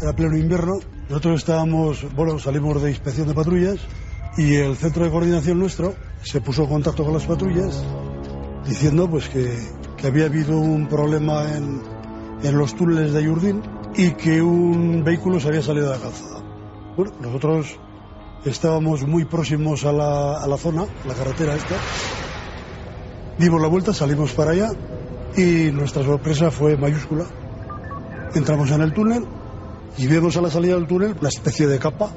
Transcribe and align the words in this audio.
Era 0.00 0.12
pleno 0.12 0.36
invierno, 0.36 0.78
nosotros 1.08 1.40
estábamos, 1.40 2.06
bueno, 2.14 2.38
salimos 2.38 2.80
de 2.80 2.90
inspección 2.90 3.26
de 3.26 3.34
patrullas 3.34 3.80
y 4.36 4.54
el 4.54 4.76
centro 4.76 5.04
de 5.04 5.10
coordinación 5.10 5.58
nuestro 5.58 5.94
se 6.22 6.40
puso 6.40 6.62
en 6.62 6.68
contacto 6.68 7.04
con 7.04 7.14
las 7.14 7.24
patrullas 7.24 7.84
diciendo 8.64 9.10
pues 9.10 9.28
que, 9.28 9.58
había 10.06 10.26
habido 10.26 10.56
un 10.56 10.86
problema 10.86 11.42
en, 11.52 11.82
en 12.44 12.56
los 12.56 12.76
túneles 12.76 13.12
de 13.12 13.18
Ayurdín 13.18 13.60
y 13.96 14.12
que 14.12 14.40
un 14.40 15.02
vehículo 15.02 15.40
se 15.40 15.48
había 15.48 15.62
salido 15.62 15.86
de 15.86 15.96
la 15.96 16.02
calzada. 16.02 16.44
Bueno, 16.96 17.12
nosotros 17.20 17.76
estábamos 18.44 19.04
muy 19.04 19.24
próximos 19.24 19.84
a 19.84 19.90
la, 19.90 20.38
a 20.38 20.46
la 20.46 20.56
zona, 20.58 20.86
la 21.08 21.14
carretera 21.14 21.56
esta. 21.56 21.74
Dimos 23.36 23.60
la 23.60 23.66
vuelta, 23.66 23.92
salimos 23.92 24.32
para 24.32 24.52
allá 24.52 24.70
y 25.36 25.72
nuestra 25.72 26.04
sorpresa 26.04 26.52
fue 26.52 26.76
mayúscula. 26.76 27.24
Entramos 28.34 28.70
en 28.70 28.82
el 28.82 28.92
túnel 28.92 29.26
y 29.98 30.06
vemos 30.06 30.36
a 30.36 30.40
la 30.40 30.50
salida 30.50 30.74
del 30.74 30.86
túnel 30.86 31.16
una 31.20 31.28
especie 31.28 31.66
de 31.66 31.78
capa 31.78 32.10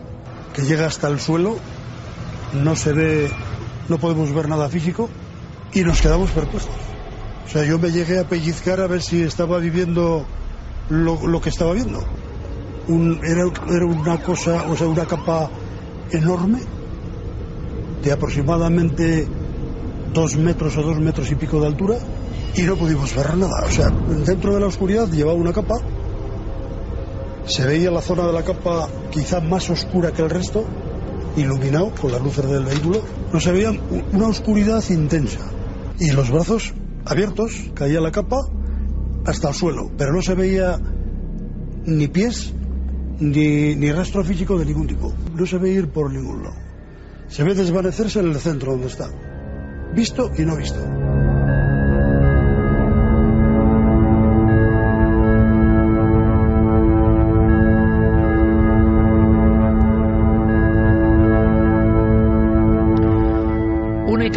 que 0.53 0.61
llega 0.61 0.85
hasta 0.85 1.07
el 1.07 1.19
suelo, 1.19 1.57
no 2.53 2.75
se 2.75 2.93
ve, 2.93 3.29
no 3.89 3.97
podemos 3.97 4.33
ver 4.33 4.47
nada 4.47 4.69
físico 4.69 5.09
y 5.73 5.81
nos 5.81 6.01
quedamos 6.01 6.29
perplejos. 6.31 6.69
O 7.45 7.49
sea, 7.49 7.65
yo 7.65 7.79
me 7.79 7.91
llegué 7.91 8.19
a 8.19 8.27
pellizcar 8.27 8.79
a 8.81 8.87
ver 8.87 9.01
si 9.01 9.23
estaba 9.23 9.57
viviendo 9.57 10.25
lo, 10.89 11.41
que 11.41 11.49
estaba 11.49 11.73
viendo. 11.73 12.03
Era 13.23 13.85
una 13.85 14.21
cosa, 14.21 14.63
o 14.69 14.75
sea, 14.75 14.87
una 14.87 15.05
capa 15.05 15.49
enorme 16.11 16.59
de 18.03 18.11
aproximadamente 18.11 19.27
dos 20.13 20.35
metros 20.35 20.77
o 20.77 20.81
dos 20.81 20.99
metros 20.99 21.31
y 21.31 21.35
pico 21.35 21.61
de 21.61 21.67
altura 21.67 21.97
y 22.55 22.63
no 22.63 22.75
pudimos 22.75 23.15
ver 23.15 23.37
nada. 23.37 23.63
O 23.65 23.71
sea, 23.71 23.89
dentro 23.89 24.53
de 24.53 24.59
la 24.59 24.67
oscuridad 24.67 25.09
llevaba 25.09 25.37
una 25.37 25.53
capa, 25.53 25.75
se 27.45 27.65
veía 27.65 27.91
la 27.91 28.01
zona 28.01 28.27
de 28.27 28.33
la 28.33 28.43
capa 28.43 28.87
quizá 29.11 29.39
más 29.39 29.69
oscura 29.69 30.11
que 30.11 30.21
el 30.21 30.29
resto, 30.29 30.65
iluminado 31.35 31.91
con 31.99 32.11
las 32.11 32.21
luces 32.21 32.49
del 32.49 32.65
vehículo, 32.65 33.01
no 33.31 33.39
se 33.39 33.51
veía 33.51 33.71
una 34.11 34.27
oscuridad 34.27 34.83
intensa 34.89 35.39
y 35.99 36.11
los 36.11 36.31
brazos 36.31 36.73
abiertos, 37.05 37.53
caía 37.73 38.01
la 38.01 38.11
capa 38.11 38.37
hasta 39.25 39.49
el 39.49 39.55
suelo, 39.55 39.91
pero 39.97 40.13
no 40.13 40.21
se 40.21 40.35
veía 40.35 40.79
ni 41.85 42.07
pies 42.07 42.53
ni, 43.19 43.75
ni 43.75 43.91
rastro 43.91 44.23
físico 44.23 44.57
de 44.57 44.65
ningún 44.65 44.87
tipo. 44.87 45.13
No 45.35 45.45
se 45.45 45.57
ve 45.57 45.71
ir 45.71 45.89
por 45.89 46.11
ningún 46.11 46.43
lado. 46.43 46.55
Se 47.27 47.43
ve 47.43 47.53
desvanecerse 47.53 48.19
en 48.19 48.27
el 48.27 48.35
centro 48.35 48.71
donde 48.71 48.87
está. 48.87 49.09
Visto 49.93 50.31
y 50.37 50.41
no 50.41 50.55
visto. 50.55 50.79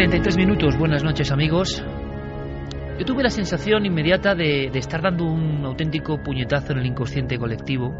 33 0.04 0.36
minutos, 0.36 0.76
buenas 0.76 1.02
noches 1.02 1.32
amigos. 1.32 1.82
Yo 2.98 3.06
tuve 3.06 3.22
la 3.22 3.30
sensación 3.30 3.86
inmediata 3.86 4.34
de, 4.34 4.68
de, 4.70 4.78
estar 4.78 5.00
dando 5.00 5.24
un 5.24 5.64
auténtico 5.64 6.22
puñetazo 6.22 6.72
en 6.72 6.80
el 6.80 6.86
inconsciente 6.88 7.38
colectivo. 7.38 7.90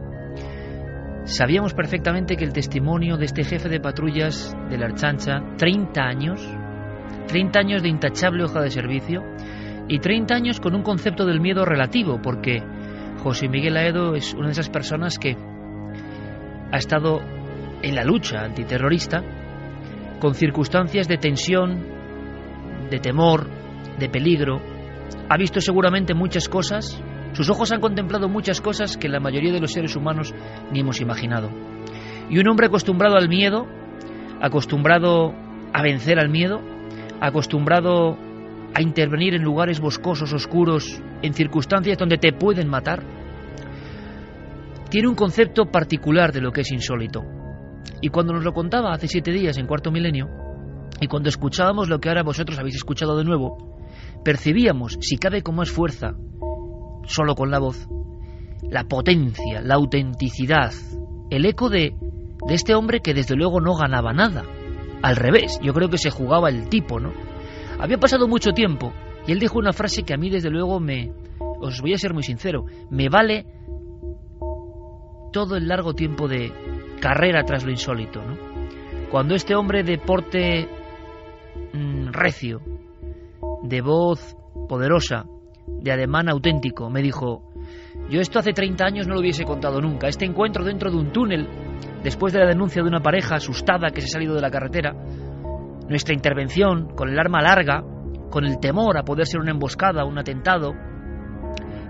Sabíamos 1.24 1.72
perfectamente 1.72 2.36
que 2.36 2.44
el 2.44 2.52
testimonio 2.52 3.16
de 3.16 3.24
este 3.24 3.42
jefe 3.42 3.70
de 3.70 3.80
patrullas 3.80 4.54
de 4.68 4.76
la 4.76 4.84
Archancha, 4.84 5.40
30 5.56 6.02
años, 6.02 6.46
30 7.28 7.58
años 7.58 7.82
de 7.82 7.88
intachable 7.88 8.44
hoja 8.44 8.60
de 8.60 8.68
servicio 8.68 9.22
y 9.88 9.98
30 9.98 10.34
años 10.34 10.60
con 10.60 10.74
un 10.74 10.82
concepto 10.82 11.24
del 11.24 11.40
miedo 11.40 11.64
relativo, 11.64 12.20
porque 12.20 12.62
José 13.22 13.48
Miguel 13.48 13.78
Aedo 13.78 14.14
es 14.14 14.34
una 14.34 14.48
de 14.48 14.52
esas 14.52 14.68
personas 14.68 15.18
que 15.18 15.38
ha 16.70 16.76
estado 16.76 17.22
en 17.80 17.94
la 17.94 18.04
lucha 18.04 18.44
antiterrorista 18.44 19.22
con 20.20 20.34
circunstancias 20.34 21.08
de 21.08 21.18
tensión, 21.18 21.93
de 22.94 23.00
temor, 23.00 23.48
de 23.98 24.08
peligro, 24.08 24.60
ha 25.28 25.36
visto 25.36 25.60
seguramente 25.60 26.14
muchas 26.14 26.48
cosas, 26.48 27.02
sus 27.32 27.50
ojos 27.50 27.72
han 27.72 27.80
contemplado 27.80 28.28
muchas 28.28 28.60
cosas 28.60 28.96
que 28.96 29.08
la 29.08 29.18
mayoría 29.18 29.52
de 29.52 29.60
los 29.60 29.72
seres 29.72 29.96
humanos 29.96 30.32
ni 30.70 30.80
hemos 30.80 31.00
imaginado. 31.00 31.50
Y 32.30 32.38
un 32.38 32.48
hombre 32.48 32.66
acostumbrado 32.66 33.16
al 33.16 33.28
miedo, 33.28 33.66
acostumbrado 34.40 35.34
a 35.72 35.82
vencer 35.82 36.20
al 36.20 36.28
miedo, 36.28 36.60
acostumbrado 37.20 38.16
a 38.74 38.80
intervenir 38.80 39.34
en 39.34 39.42
lugares 39.42 39.80
boscosos, 39.80 40.32
oscuros, 40.32 41.00
en 41.22 41.34
circunstancias 41.34 41.98
donde 41.98 42.18
te 42.18 42.32
pueden 42.32 42.68
matar, 42.68 43.02
tiene 44.88 45.08
un 45.08 45.16
concepto 45.16 45.66
particular 45.66 46.32
de 46.32 46.40
lo 46.40 46.52
que 46.52 46.60
es 46.60 46.70
insólito. 46.70 47.24
Y 48.00 48.10
cuando 48.10 48.32
nos 48.32 48.44
lo 48.44 48.52
contaba 48.52 48.92
hace 48.92 49.08
siete 49.08 49.32
días 49.32 49.58
en 49.58 49.66
Cuarto 49.66 49.90
Milenio, 49.90 50.28
y 51.04 51.06
cuando 51.06 51.28
escuchábamos 51.28 51.90
lo 51.90 52.00
que 52.00 52.08
ahora 52.08 52.22
vosotros 52.22 52.58
habéis 52.58 52.76
escuchado 52.76 53.16
de 53.18 53.24
nuevo, 53.24 53.78
percibíamos, 54.24 54.96
si 55.02 55.18
cabe 55.18 55.42
con 55.42 55.54
más 55.54 55.70
fuerza, 55.70 56.14
solo 57.04 57.34
con 57.34 57.50
la 57.50 57.58
voz, 57.58 57.86
la 58.62 58.84
potencia, 58.84 59.60
la 59.60 59.74
autenticidad, 59.74 60.72
el 61.28 61.44
eco 61.44 61.68
de, 61.68 61.94
de 62.48 62.54
este 62.54 62.74
hombre 62.74 63.00
que 63.00 63.12
desde 63.12 63.36
luego 63.36 63.60
no 63.60 63.74
ganaba 63.76 64.14
nada. 64.14 64.44
Al 65.02 65.16
revés, 65.16 65.60
yo 65.62 65.74
creo 65.74 65.90
que 65.90 65.98
se 65.98 66.10
jugaba 66.10 66.48
el 66.48 66.70
tipo, 66.70 66.98
¿no? 66.98 67.12
Había 67.78 67.98
pasado 67.98 68.26
mucho 68.26 68.52
tiempo 68.52 68.94
y 69.26 69.32
él 69.32 69.38
dijo 69.38 69.58
una 69.58 69.74
frase 69.74 70.04
que 70.04 70.14
a 70.14 70.16
mí 70.16 70.30
desde 70.30 70.48
luego 70.48 70.80
me... 70.80 71.12
Os 71.60 71.82
voy 71.82 71.92
a 71.92 71.98
ser 71.98 72.14
muy 72.14 72.22
sincero, 72.22 72.64
me 72.90 73.10
vale 73.10 73.44
todo 75.32 75.56
el 75.56 75.68
largo 75.68 75.92
tiempo 75.92 76.28
de 76.28 76.50
carrera 77.00 77.44
tras 77.44 77.64
lo 77.64 77.70
insólito, 77.70 78.22
¿no? 78.22 78.54
Cuando 79.10 79.34
este 79.34 79.54
hombre 79.54 79.82
de 79.84 79.98
porte 79.98 80.68
recio, 82.14 82.60
de 83.62 83.80
voz 83.80 84.36
poderosa, 84.68 85.26
de 85.66 85.92
ademán 85.92 86.28
auténtico, 86.28 86.88
me 86.90 87.02
dijo, 87.02 87.42
yo 88.08 88.20
esto 88.20 88.38
hace 88.38 88.52
30 88.52 88.84
años 88.84 89.06
no 89.06 89.14
lo 89.14 89.20
hubiese 89.20 89.44
contado 89.44 89.80
nunca, 89.80 90.08
este 90.08 90.24
encuentro 90.24 90.64
dentro 90.64 90.90
de 90.90 90.96
un 90.96 91.12
túnel, 91.12 91.48
después 92.02 92.32
de 92.32 92.40
la 92.40 92.46
denuncia 92.46 92.82
de 92.82 92.88
una 92.88 93.00
pareja 93.00 93.36
asustada 93.36 93.90
que 93.90 94.00
se 94.00 94.06
ha 94.06 94.10
salido 94.10 94.34
de 94.34 94.40
la 94.40 94.50
carretera, 94.50 94.94
nuestra 95.88 96.14
intervención 96.14 96.94
con 96.94 97.08
el 97.08 97.18
arma 97.18 97.42
larga, 97.42 97.82
con 98.30 98.44
el 98.44 98.58
temor 98.58 98.96
a 98.96 99.04
poder 99.04 99.26
ser 99.26 99.40
una 99.40 99.52
emboscada, 99.52 100.04
un 100.04 100.18
atentado, 100.18 100.72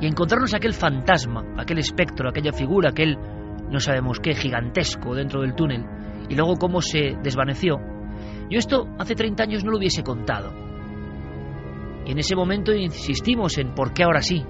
y 0.00 0.06
encontrarnos 0.06 0.54
aquel 0.54 0.72
fantasma, 0.72 1.54
aquel 1.56 1.78
espectro, 1.78 2.28
aquella 2.28 2.52
figura, 2.52 2.90
aquel 2.90 3.16
no 3.70 3.80
sabemos 3.80 4.20
qué, 4.20 4.34
gigantesco 4.34 5.14
dentro 5.14 5.40
del 5.40 5.54
túnel, 5.54 5.84
y 6.28 6.34
luego 6.34 6.56
cómo 6.56 6.80
se 6.80 7.16
desvaneció, 7.22 7.78
yo 8.50 8.58
esto 8.58 8.88
hace 8.98 9.14
30 9.14 9.42
años 9.42 9.64
no 9.64 9.70
lo 9.70 9.78
hubiese 9.78 10.02
contado. 10.02 10.52
Y 12.06 12.12
en 12.12 12.18
ese 12.18 12.36
momento 12.36 12.72
insistimos 12.72 13.56
en 13.58 13.74
por 13.74 13.92
qué 13.92 14.04
ahora 14.04 14.20
sí. 14.20 14.44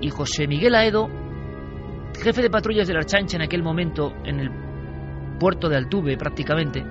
Y 0.00 0.10
José 0.10 0.46
Miguel 0.46 0.74
Aedo, 0.74 1.08
jefe 2.22 2.42
de 2.42 2.50
patrullas 2.50 2.86
de 2.86 2.94
la 2.94 3.00
Archancha 3.00 3.36
en 3.36 3.42
aquel 3.42 3.62
momento, 3.62 4.14
en 4.24 4.40
el 4.40 4.50
puerto 5.38 5.68
de 5.68 5.76
Altuve 5.76 6.16
prácticamente, 6.16 6.84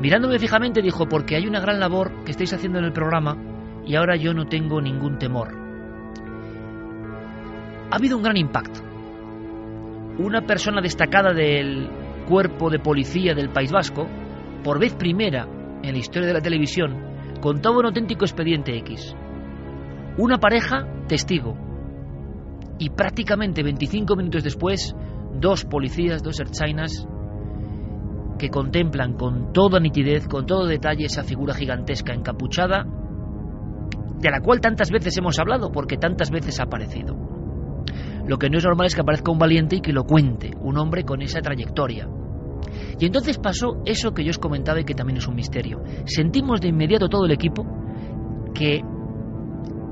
mirándome 0.00 0.38
fijamente 0.38 0.80
dijo, 0.80 1.06
porque 1.06 1.36
hay 1.36 1.46
una 1.46 1.60
gran 1.60 1.78
labor 1.78 2.24
que 2.24 2.30
estáis 2.30 2.52
haciendo 2.54 2.78
en 2.78 2.86
el 2.86 2.92
programa 2.92 3.36
y 3.84 3.94
ahora 3.96 4.16
yo 4.16 4.32
no 4.32 4.46
tengo 4.46 4.80
ningún 4.80 5.18
temor. 5.18 5.48
Ha 7.90 7.96
habido 7.96 8.16
un 8.16 8.22
gran 8.22 8.36
impacto. 8.36 8.80
Una 10.18 10.42
persona 10.42 10.80
destacada 10.80 11.32
del 11.32 11.88
cuerpo 12.28 12.70
de 12.70 12.78
policía 12.78 13.34
del 13.34 13.50
País 13.50 13.72
Vasco, 13.72 14.06
por 14.62 14.78
vez 14.78 14.94
primera 14.94 15.46
en 15.82 15.92
la 15.92 15.98
historia 15.98 16.28
de 16.28 16.34
la 16.34 16.40
televisión, 16.40 17.10
contaba 17.40 17.78
un 17.78 17.86
auténtico 17.86 18.24
expediente 18.24 18.76
X. 18.78 19.14
Una 20.18 20.38
pareja 20.38 20.86
testigo. 21.08 21.56
Y 22.78 22.90
prácticamente 22.90 23.62
25 23.62 24.16
minutos 24.16 24.44
después, 24.44 24.94
dos 25.34 25.64
policías, 25.64 26.22
dos 26.22 26.40
erchainas, 26.40 27.06
que 28.38 28.48
contemplan 28.48 29.14
con 29.14 29.52
toda 29.52 29.80
nitidez, 29.80 30.26
con 30.26 30.46
todo 30.46 30.66
detalle 30.66 31.04
esa 31.04 31.22
figura 31.22 31.54
gigantesca 31.54 32.14
encapuchada, 32.14 32.86
de 34.18 34.30
la 34.30 34.40
cual 34.40 34.60
tantas 34.60 34.90
veces 34.90 35.16
hemos 35.18 35.38
hablado, 35.38 35.72
porque 35.72 35.96
tantas 35.96 36.30
veces 36.30 36.58
ha 36.60 36.64
aparecido. 36.64 37.16
Lo 38.26 38.38
que 38.38 38.50
no 38.50 38.58
es 38.58 38.64
normal 38.64 38.86
es 38.86 38.94
que 38.94 39.00
aparezca 39.00 39.32
un 39.32 39.38
valiente 39.38 39.76
y 39.76 39.80
que 39.80 39.92
lo 39.92 40.04
cuente, 40.04 40.52
un 40.60 40.78
hombre 40.78 41.04
con 41.04 41.22
esa 41.22 41.40
trayectoria, 41.40 42.08
y 42.98 43.06
entonces 43.06 43.38
pasó 43.38 43.82
eso 43.84 44.12
que 44.12 44.24
yo 44.24 44.30
os 44.30 44.38
comentaba 44.38 44.80
y 44.80 44.84
que 44.84 44.94
también 44.94 45.18
es 45.18 45.26
un 45.26 45.34
misterio. 45.34 45.82
Sentimos 46.04 46.60
de 46.60 46.68
inmediato 46.68 47.08
todo 47.08 47.26
el 47.26 47.32
equipo 47.32 47.64
que 48.54 48.82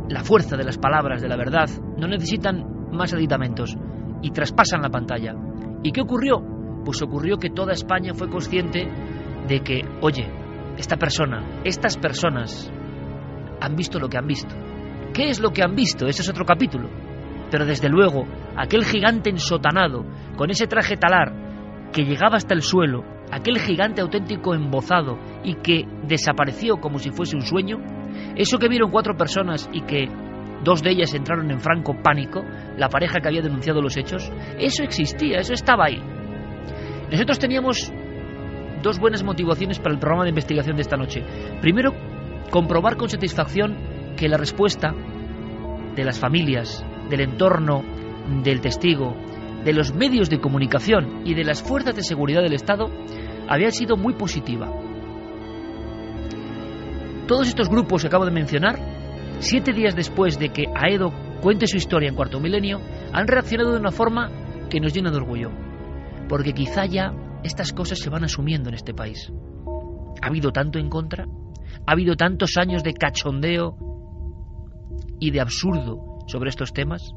la 0.09 0.25
fuerza 0.25 0.57
de 0.57 0.65
las 0.65 0.79
palabras, 0.79 1.21
de 1.21 1.29
la 1.29 1.37
verdad, 1.37 1.69
no 1.97 2.09
necesitan 2.09 2.91
más 2.93 3.13
aditamentos 3.13 3.77
y 4.23 4.31
traspasan 4.31 4.83
la 4.83 4.91
pantalla. 4.91 5.35
¿Y 5.83 5.93
qué 5.93 6.01
ocurrió? 6.01 6.43
Pues 6.85 7.03
ocurrió 7.03 7.37
que 7.37 7.51
toda 7.51 7.73
España 7.73 8.15
fue 8.15 8.29
consciente 8.29 8.89
de 9.47 9.61
que, 9.61 9.83
oye, 10.01 10.27
esta 10.77 10.97
persona, 10.97 11.61
estas 11.65 11.97
personas 11.97 12.73
han 13.61 13.77
visto 13.77 13.99
lo 13.99 14.09
que 14.09 14.19
han 14.19 14.27
visto. 14.27 14.55
¿Qué 15.13 15.29
es 15.29 15.41
lo 15.41 15.51
que 15.51 15.63
han 15.63 15.75
visto? 15.75 16.07
Ese 16.07 16.23
es 16.23 16.29
otro 16.29 16.45
capítulo. 16.45 16.89
Pero 17.51 17.65
desde 17.65 17.89
luego 17.89 18.27
aquel 18.57 18.85
gigante 18.85 19.31
ensotanado, 19.31 20.05
con 20.37 20.51
ese 20.51 20.67
traje 20.67 20.97
talar 20.97 21.48
que 21.93 22.05
llegaba 22.05 22.37
hasta 22.37 22.55
el 22.55 22.63
suelo, 22.63 23.05
aquel 23.31 23.59
gigante 23.59 24.01
auténtico 24.01 24.55
embozado 24.55 25.19
y 25.45 25.55
que 25.55 25.87
desapareció 26.07 26.77
como 26.77 26.99
si 26.99 27.11
fuese 27.11 27.37
un 27.37 27.43
sueño, 27.43 27.79
eso 28.37 28.59
que 28.59 28.69
vieron 28.69 28.91
cuatro 28.91 29.17
personas 29.17 29.69
y 29.73 29.83
que 29.83 30.09
dos 30.65 30.83
de 30.83 30.91
ellas 30.91 31.15
entraron 31.15 31.51
en 31.51 31.61
franco 31.61 31.95
pánico, 32.03 32.43
la 32.77 32.89
pareja 32.89 33.21
que 33.21 33.29
había 33.29 33.43
denunciado 33.43 33.81
los 33.81 33.97
hechos, 33.97 34.31
eso 34.59 34.83
existía, 34.83 35.39
eso 35.39 35.55
estaba 35.55 35.87
ahí. 35.87 36.03
Nosotros 37.11 37.39
teníamos 37.39 37.93
dos 38.83 38.99
buenas 38.99 39.23
motivaciones 39.23 39.79
para 39.79 39.95
el 39.95 40.01
programa 40.01 40.25
de 40.25 40.31
investigación 40.31 40.77
de 40.77 40.83
esta 40.83 40.97
noche. 40.97 41.25
Primero, 41.61 41.93
comprobar 42.51 42.97
con 42.97 43.09
satisfacción 43.09 43.77
que 44.17 44.29
la 44.29 44.37
respuesta 44.37 44.95
de 45.95 46.05
las 46.05 46.19
familias, 46.19 46.85
del 47.09 47.21
entorno 47.21 47.83
del 48.43 48.61
testigo, 48.61 49.17
de 49.65 49.73
los 49.73 49.95
medios 49.95 50.31
de 50.31 50.41
comunicación 50.41 51.23
y 51.25 51.35
de 51.35 51.45
las 51.45 51.63
fuerzas 51.63 51.95
de 51.97 52.03
seguridad 52.03 52.43
del 52.43 52.55
Estado 52.55 52.91
había 53.49 53.71
sido 53.71 53.97
muy 53.97 54.15
positiva. 54.15 54.71
Todos 57.27 57.49
estos 57.49 57.69
grupos 57.69 58.03
que 58.03 58.09
acabo 58.09 58.25
de 58.25 58.31
mencionar, 58.31 58.79
siete 59.41 59.73
días 59.73 59.95
después 59.95 60.39
de 60.39 60.49
que 60.51 60.65
Aedo 60.75 61.13
cuente 61.43 61.67
su 61.67 61.77
historia 61.77 62.09
en 62.09 62.15
cuarto 62.15 62.41
milenio, 62.41 62.81
han 63.13 63.29
reaccionado 63.29 63.73
de 63.73 63.81
una 63.81 63.91
forma 63.91 64.31
que 64.71 64.81
nos 64.81 64.95
llena 64.95 65.11
de 65.11 65.19
orgullo, 65.19 65.51
porque 66.29 66.53
quizá 66.53 66.87
ya 66.87 67.13
estas 67.43 67.73
cosas 67.73 67.99
se 67.99 68.11
van 68.11 68.25
asumiendo 68.25 68.69
en 68.69 68.75
este 68.75 68.95
país. 68.95 69.31
Ha 70.23 70.27
habido 70.27 70.51
tanto 70.53 70.79
en 70.79 70.89
contra, 70.89 71.27
ha 71.87 71.93
habido 71.93 72.17
tantos 72.17 72.57
años 72.57 72.83
de 72.83 72.95
cachondeo 72.95 73.77
y 75.21 75.31
de 75.31 75.41
absurdo 75.41 76.19
sobre 76.27 76.51
estos 76.51 76.73
temas, 76.73 77.13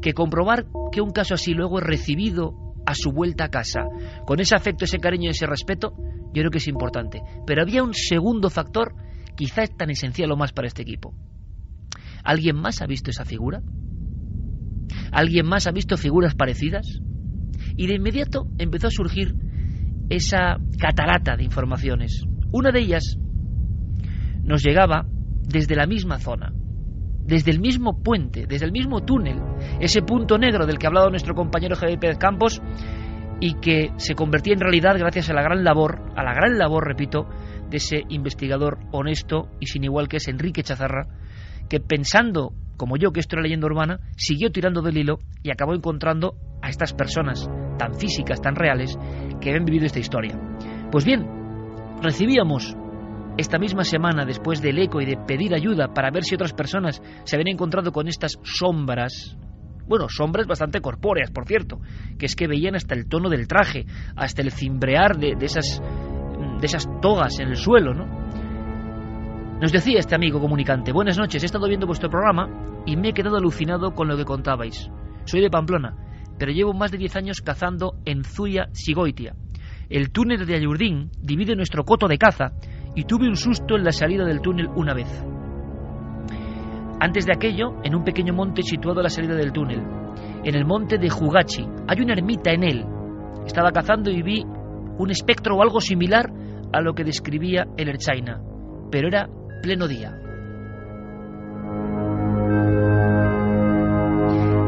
que 0.00 0.12
comprobar 0.12 0.66
que 0.92 1.00
un 1.00 1.10
caso 1.10 1.34
así 1.34 1.52
luego 1.52 1.78
es 1.78 1.84
recibido 1.84 2.74
a 2.86 2.94
su 2.94 3.12
vuelta 3.12 3.44
a 3.44 3.48
casa, 3.48 3.84
con 4.26 4.40
ese 4.40 4.54
afecto, 4.54 4.84
ese 4.84 4.98
cariño 4.98 5.28
y 5.28 5.30
ese 5.30 5.46
respeto, 5.46 5.94
yo 6.34 6.42
creo 6.42 6.50
que 6.50 6.58
es 6.58 6.68
importante. 6.68 7.22
Pero 7.46 7.62
había 7.62 7.82
un 7.82 7.94
segundo 7.94 8.50
factor, 8.50 8.94
quizá 9.36 9.66
tan 9.66 9.90
esencial 9.90 10.30
o 10.32 10.36
más 10.36 10.52
para 10.52 10.68
este 10.68 10.82
equipo. 10.82 11.14
¿Alguien 12.22 12.56
más 12.56 12.82
ha 12.82 12.86
visto 12.86 13.10
esa 13.10 13.24
figura? 13.24 13.62
¿Alguien 15.12 15.46
más 15.46 15.66
ha 15.66 15.72
visto 15.72 15.96
figuras 15.96 16.34
parecidas? 16.34 17.00
Y 17.76 17.86
de 17.86 17.94
inmediato 17.94 18.46
empezó 18.58 18.88
a 18.88 18.90
surgir 18.90 19.34
esa 20.10 20.58
catarata 20.78 21.36
de 21.36 21.44
informaciones. 21.44 22.24
Una 22.52 22.70
de 22.70 22.80
ellas 22.80 23.18
nos 24.42 24.62
llegaba 24.62 25.06
desde 25.42 25.76
la 25.76 25.86
misma 25.86 26.18
zona, 26.18 26.52
desde 27.26 27.50
el 27.50 27.60
mismo 27.60 28.02
puente, 28.02 28.46
desde 28.46 28.66
el 28.66 28.72
mismo 28.72 29.02
túnel, 29.02 29.40
ese 29.80 30.02
punto 30.02 30.38
negro 30.38 30.66
del 30.66 30.78
que 30.78 30.86
ha 30.86 30.90
hablado 30.90 31.10
nuestro 31.10 31.34
compañero 31.34 31.76
Javier 31.76 31.98
Pérez 31.98 32.18
Campos 32.18 32.60
y 33.40 33.54
que 33.54 33.90
se 33.96 34.14
convertía 34.14 34.54
en 34.54 34.60
realidad 34.60 34.96
gracias 34.98 35.30
a 35.30 35.34
la 35.34 35.42
gran 35.42 35.64
labor, 35.64 36.02
a 36.16 36.22
la 36.22 36.34
gran 36.34 36.58
labor, 36.58 36.86
repito, 36.86 37.26
de 37.68 37.78
ese 37.78 38.02
investigador 38.08 38.78
honesto 38.92 39.48
y 39.60 39.66
sin 39.66 39.84
igual 39.84 40.08
que 40.08 40.18
es 40.18 40.28
Enrique 40.28 40.62
Chazarra, 40.62 41.08
que 41.68 41.80
pensando, 41.80 42.52
como 42.76 42.96
yo, 42.96 43.10
que 43.10 43.20
esto 43.20 43.36
era 43.36 43.42
leyenda 43.42 43.66
urbana, 43.66 44.00
siguió 44.16 44.50
tirando 44.50 44.82
del 44.82 44.98
hilo 44.98 45.18
y 45.42 45.50
acabó 45.50 45.74
encontrando 45.74 46.34
a 46.62 46.68
estas 46.68 46.92
personas 46.92 47.48
tan 47.78 47.94
físicas, 47.94 48.40
tan 48.40 48.54
reales, 48.54 48.96
que 49.40 49.50
habían 49.50 49.64
vivido 49.64 49.86
esta 49.86 49.98
historia. 49.98 50.38
Pues 50.90 51.04
bien, 51.04 51.26
recibíamos 52.02 52.76
esta 53.36 53.58
misma 53.58 53.84
semana, 53.84 54.24
después 54.24 54.62
del 54.62 54.78
eco 54.78 55.00
y 55.00 55.06
de 55.06 55.16
pedir 55.16 55.54
ayuda 55.54 55.92
para 55.92 56.10
ver 56.10 56.24
si 56.24 56.34
otras 56.34 56.52
personas 56.52 57.02
se 57.24 57.36
habían 57.36 57.48
encontrado 57.48 57.90
con 57.90 58.06
estas 58.06 58.38
sombras, 58.42 59.36
bueno, 59.86 60.06
sombras 60.08 60.46
bastante 60.46 60.80
corpóreas, 60.80 61.30
por 61.30 61.46
cierto, 61.46 61.80
que 62.18 62.26
es 62.26 62.36
que 62.36 62.46
veían 62.46 62.74
hasta 62.74 62.94
el 62.94 63.06
tono 63.08 63.28
del 63.28 63.48
traje, 63.48 63.86
hasta 64.16 64.42
el 64.42 64.52
cimbrear 64.52 65.18
de, 65.18 65.36
esas, 65.40 65.82
de 66.60 66.66
esas 66.66 66.88
togas 67.00 67.38
en 67.40 67.48
el 67.48 67.56
suelo, 67.56 67.92
¿no? 67.92 68.06
Nos 69.60 69.72
decía 69.72 69.98
este 69.98 70.14
amigo 70.14 70.40
comunicante, 70.40 70.92
buenas 70.92 71.18
noches, 71.18 71.42
he 71.42 71.46
estado 71.46 71.68
viendo 71.68 71.86
vuestro 71.86 72.10
programa 72.10 72.48
y 72.86 72.96
me 72.96 73.08
he 73.08 73.14
quedado 73.14 73.36
alucinado 73.36 73.94
con 73.94 74.08
lo 74.08 74.16
que 74.16 74.24
contabais. 74.24 74.90
Soy 75.24 75.40
de 75.40 75.50
Pamplona, 75.50 75.96
pero 76.38 76.52
llevo 76.52 76.72
más 76.72 76.90
de 76.90 76.98
10 76.98 77.16
años 77.16 77.40
cazando 77.40 77.94
en 78.04 78.24
Zuya 78.24 78.68
Sigoitia. 78.72 79.34
El 79.88 80.10
túnel 80.10 80.46
de 80.46 80.54
Ayurdín 80.54 81.10
divide 81.20 81.54
nuestro 81.56 81.84
coto 81.84 82.08
de 82.08 82.18
caza 82.18 82.52
y 82.94 83.04
tuve 83.04 83.28
un 83.28 83.36
susto 83.36 83.76
en 83.76 83.84
la 83.84 83.92
salida 83.92 84.24
del 84.24 84.40
túnel 84.40 84.68
una 84.76 84.94
vez. 84.94 85.24
Antes 87.00 87.26
de 87.26 87.32
aquello, 87.32 87.74
en 87.82 87.94
un 87.94 88.04
pequeño 88.04 88.32
monte 88.32 88.62
situado 88.62 89.00
a 89.00 89.02
la 89.02 89.10
salida 89.10 89.34
del 89.34 89.52
túnel, 89.52 89.82
en 90.44 90.54
el 90.54 90.64
monte 90.64 90.98
de 90.98 91.10
Jugachi, 91.10 91.66
hay 91.88 92.00
una 92.00 92.12
ermita 92.14 92.52
en 92.52 92.62
él. 92.62 92.84
Estaba 93.46 93.72
cazando 93.72 94.10
y 94.10 94.22
vi 94.22 94.44
un 94.44 95.10
espectro 95.10 95.56
o 95.56 95.62
algo 95.62 95.80
similar 95.80 96.30
a 96.72 96.80
lo 96.80 96.94
que 96.94 97.04
describía 97.04 97.66
el 97.76 97.88
Erchaina, 97.88 98.40
pero 98.90 99.08
era 99.08 99.28
pleno 99.62 99.88
día. 99.88 100.20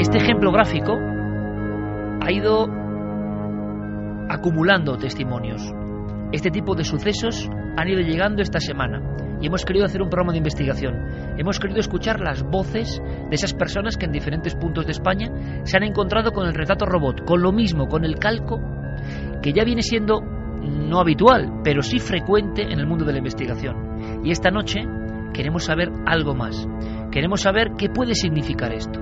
Este 0.00 0.19
ejemplo 0.19 0.52
gráfico 0.52 0.99
ha 2.20 2.32
ido 2.32 2.67
acumulando 4.28 4.96
testimonios. 4.96 5.62
Este 6.32 6.50
tipo 6.50 6.75
de 6.75 6.84
sucesos 6.84 7.49
han 7.76 7.88
ido 7.88 8.00
llegando 8.00 8.43
esta 8.43 8.61
semana 8.61 9.00
y 9.40 9.46
hemos 9.46 9.64
querido 9.64 9.84
hacer 9.84 10.02
un 10.02 10.08
programa 10.08 10.32
de 10.32 10.38
investigación. 10.38 11.37
Hemos 11.38 11.61
querido 11.61 11.81
escuchar 11.81 12.20
las 12.20 12.43
voces 12.43 13.00
de 13.00 13.34
esas 13.34 13.52
personas 13.52 13.96
que 13.96 14.06
en 14.06 14.12
diferentes 14.12 14.55
puntos 14.55 14.87
de 14.87 14.93
España 14.93 15.31
se 15.64 15.76
han 15.76 15.82
encontrado 15.82 16.32
con 16.32 16.46
el 16.46 16.55
retrato 16.55 16.87
robot, 16.87 17.25
con 17.25 17.43
lo 17.43 17.52
mismo, 17.52 17.87
con 17.87 18.05
el 18.05 18.19
calco, 18.19 18.61
que 19.43 19.52
ya 19.52 19.64
viene 19.64 19.82
siendo 19.82 20.20
no 20.20 21.00
habitual, 21.00 21.61
pero 21.62 21.82
sí 21.82 21.99
frecuente 21.99 22.62
en 22.62 22.78
el 22.78 22.87
mundo 22.87 23.05
de 23.05 23.12
la 23.12 23.19
investigación. 23.19 24.23
Y 24.25 24.31
esta 24.31 24.50
noche 24.50 24.81
queremos 25.32 25.64
saber 25.64 25.90
algo 26.06 26.34
más. 26.34 26.67
Queremos 27.11 27.43
saber 27.43 27.73
qué 27.78 27.88
puede 27.88 28.14
significar 28.14 28.73
esto. 28.73 29.00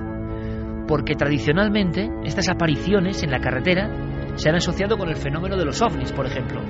Porque 0.87 1.15
tradicionalmente 1.15 2.09
estas 2.23 2.49
apariciones 2.49 3.23
en 3.23 3.31
la 3.31 3.39
carretera 3.39 3.89
se 4.35 4.49
han 4.49 4.55
asociado 4.55 4.97
con 4.97 5.09
el 5.09 5.15
fenómeno 5.15 5.55
de 5.57 5.65
los 5.65 5.81
ovnis, 5.81 6.11
por 6.11 6.25
ejemplo. 6.25 6.61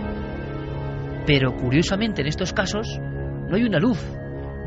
Pero 1.25 1.55
curiosamente 1.55 2.21
en 2.21 2.27
estos 2.27 2.53
casos 2.53 2.99
no 3.49 3.55
hay 3.55 3.63
una 3.63 3.79
luz, 3.79 3.99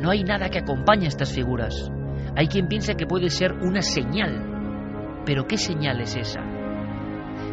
no 0.00 0.10
hay 0.10 0.24
nada 0.24 0.48
que 0.48 0.58
acompañe 0.58 1.06
a 1.06 1.08
estas 1.08 1.32
figuras. 1.32 1.90
Hay 2.36 2.48
quien 2.48 2.68
piensa 2.68 2.94
que 2.94 3.06
puede 3.06 3.30
ser 3.30 3.52
una 3.52 3.82
señal. 3.82 5.22
Pero 5.24 5.46
¿qué 5.46 5.56
señal 5.56 6.00
es 6.00 6.16
esa? 6.16 6.40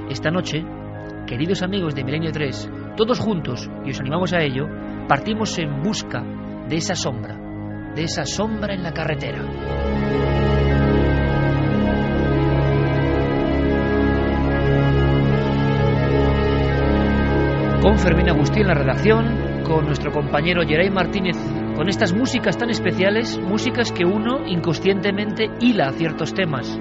Esta 0.09 0.31
noche, 0.31 0.63
queridos 1.27 1.61
amigos 1.63 1.95
de 1.95 2.03
Milenio 2.03 2.31
3, 2.31 2.69
todos 2.95 3.19
juntos, 3.19 3.69
y 3.85 3.91
os 3.91 3.99
animamos 3.99 4.33
a 4.33 4.41
ello, 4.41 4.67
partimos 5.07 5.57
en 5.59 5.81
busca 5.81 6.23
de 6.67 6.77
esa 6.77 6.95
sombra, 6.95 7.37
de 7.95 8.03
esa 8.03 8.25
sombra 8.25 8.73
en 8.73 8.83
la 8.83 8.93
carretera. 8.93 10.44
Con 17.85 17.99
Fermín 17.99 18.27
Agustín 18.29 18.63
en 18.63 18.69
la 18.69 18.73
redacción, 18.73 19.61
con 19.63 19.85
nuestro 19.85 20.11
compañero 20.11 20.63
Geray 20.67 20.89
Martínez, 20.89 21.37
con 21.75 21.87
estas 21.87 22.15
músicas 22.15 22.57
tan 22.57 22.71
especiales, 22.71 23.37
músicas 23.37 23.91
que 23.91 24.03
uno 24.03 24.43
inconscientemente 24.47 25.51
hila 25.59 25.89
a 25.89 25.91
ciertos 25.91 26.33
temas. 26.33 26.79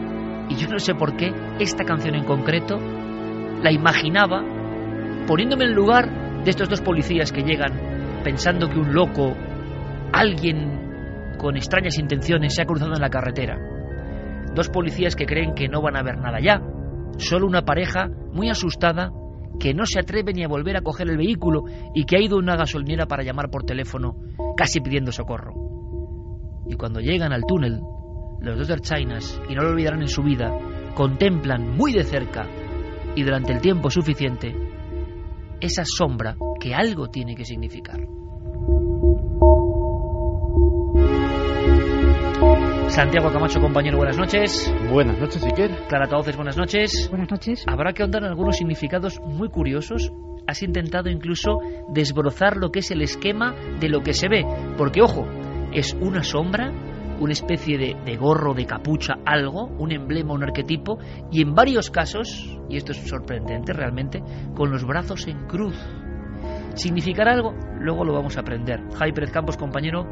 Y 0.48 0.54
yo 0.54 0.66
no 0.66 0.78
sé 0.78 0.94
por 0.94 1.14
qué 1.14 1.30
esta 1.60 1.84
canción 1.84 2.14
en 2.14 2.24
concreto 2.24 2.78
la 2.78 3.70
imaginaba 3.70 4.42
poniéndome 5.26 5.66
en 5.66 5.74
lugar 5.74 6.42
de 6.42 6.50
estos 6.50 6.70
dos 6.70 6.80
policías 6.80 7.32
que 7.32 7.42
llegan 7.42 8.22
pensando 8.24 8.70
que 8.70 8.78
un 8.78 8.94
loco, 8.94 9.36
alguien 10.10 11.36
con 11.36 11.58
extrañas 11.58 11.98
intenciones 11.98 12.54
se 12.54 12.62
ha 12.62 12.66
cruzado 12.66 12.94
en 12.94 13.02
la 13.02 13.10
carretera. 13.10 13.58
Dos 14.54 14.70
policías 14.70 15.14
que 15.16 15.26
creen 15.26 15.54
que 15.54 15.68
no 15.68 15.82
van 15.82 15.98
a 15.98 16.02
ver 16.02 16.16
nada 16.16 16.40
ya, 16.40 16.62
solo 17.18 17.46
una 17.46 17.60
pareja 17.60 18.08
muy 18.32 18.48
asustada 18.48 19.10
que 19.58 19.74
no 19.74 19.86
se 19.86 20.00
atreve 20.00 20.32
ni 20.32 20.44
a 20.44 20.48
volver 20.48 20.76
a 20.76 20.82
coger 20.82 21.08
el 21.08 21.16
vehículo 21.16 21.64
y 21.94 22.04
que 22.04 22.16
ha 22.16 22.20
ido 22.20 22.36
a 22.36 22.40
una 22.40 22.56
gasolinera 22.56 23.06
para 23.06 23.22
llamar 23.22 23.50
por 23.50 23.64
teléfono, 23.64 24.16
casi 24.56 24.80
pidiendo 24.80 25.12
socorro. 25.12 25.54
Y 26.66 26.74
cuando 26.76 27.00
llegan 27.00 27.32
al 27.32 27.44
túnel, 27.46 27.80
los 28.40 28.68
dos 28.68 28.80
Chinas, 28.80 29.40
y 29.48 29.54
no 29.54 29.62
lo 29.62 29.70
olvidarán 29.70 30.02
en 30.02 30.08
su 30.08 30.22
vida, 30.22 30.50
contemplan 30.94 31.76
muy 31.76 31.92
de 31.92 32.04
cerca 32.04 32.46
y 33.14 33.22
durante 33.22 33.52
el 33.52 33.60
tiempo 33.60 33.90
suficiente 33.90 34.54
esa 35.60 35.84
sombra 35.84 36.36
que 36.60 36.74
algo 36.74 37.08
tiene 37.08 37.34
que 37.34 37.44
significar. 37.44 38.00
Santiago 42.94 43.32
Camacho, 43.32 43.60
compañero, 43.60 43.96
buenas 43.96 44.16
noches. 44.16 44.72
Buenas 44.88 45.18
noches, 45.18 45.42
Iker. 45.42 45.72
Clara 45.88 46.06
Tauces, 46.06 46.36
buenas 46.36 46.56
noches. 46.56 47.08
Buenas 47.10 47.28
noches. 47.28 47.64
Habrá 47.66 47.92
que 47.92 48.04
ahondar 48.04 48.22
en 48.22 48.28
algunos 48.28 48.56
significados 48.56 49.18
muy 49.18 49.48
curiosos. 49.48 50.12
Has 50.46 50.62
intentado 50.62 51.10
incluso 51.10 51.58
desbrozar 51.88 52.56
lo 52.56 52.70
que 52.70 52.78
es 52.78 52.92
el 52.92 53.02
esquema 53.02 53.52
de 53.80 53.88
lo 53.88 54.02
que 54.02 54.12
se 54.12 54.28
ve. 54.28 54.46
Porque, 54.78 55.02
ojo, 55.02 55.26
es 55.72 55.92
una 55.94 56.22
sombra, 56.22 56.70
una 57.18 57.32
especie 57.32 57.78
de, 57.78 57.96
de, 58.04 58.16
gorro, 58.16 58.54
de 58.54 58.64
capucha, 58.64 59.14
algo, 59.26 59.64
un 59.76 59.90
emblema, 59.90 60.32
un 60.32 60.44
arquetipo, 60.44 60.98
y 61.32 61.42
en 61.42 61.52
varios 61.52 61.90
casos, 61.90 62.60
y 62.68 62.76
esto 62.76 62.92
es 62.92 62.98
sorprendente 62.98 63.72
realmente, 63.72 64.22
con 64.54 64.70
los 64.70 64.84
brazos 64.84 65.26
en 65.26 65.48
cruz. 65.48 65.74
¿Significará 66.74 67.32
algo? 67.32 67.54
Luego 67.80 68.04
lo 68.04 68.12
vamos 68.12 68.36
a 68.36 68.42
aprender. 68.42 68.80
Javi 68.96 69.10
Pérez 69.12 69.32
Campos, 69.32 69.56
compañero, 69.56 70.06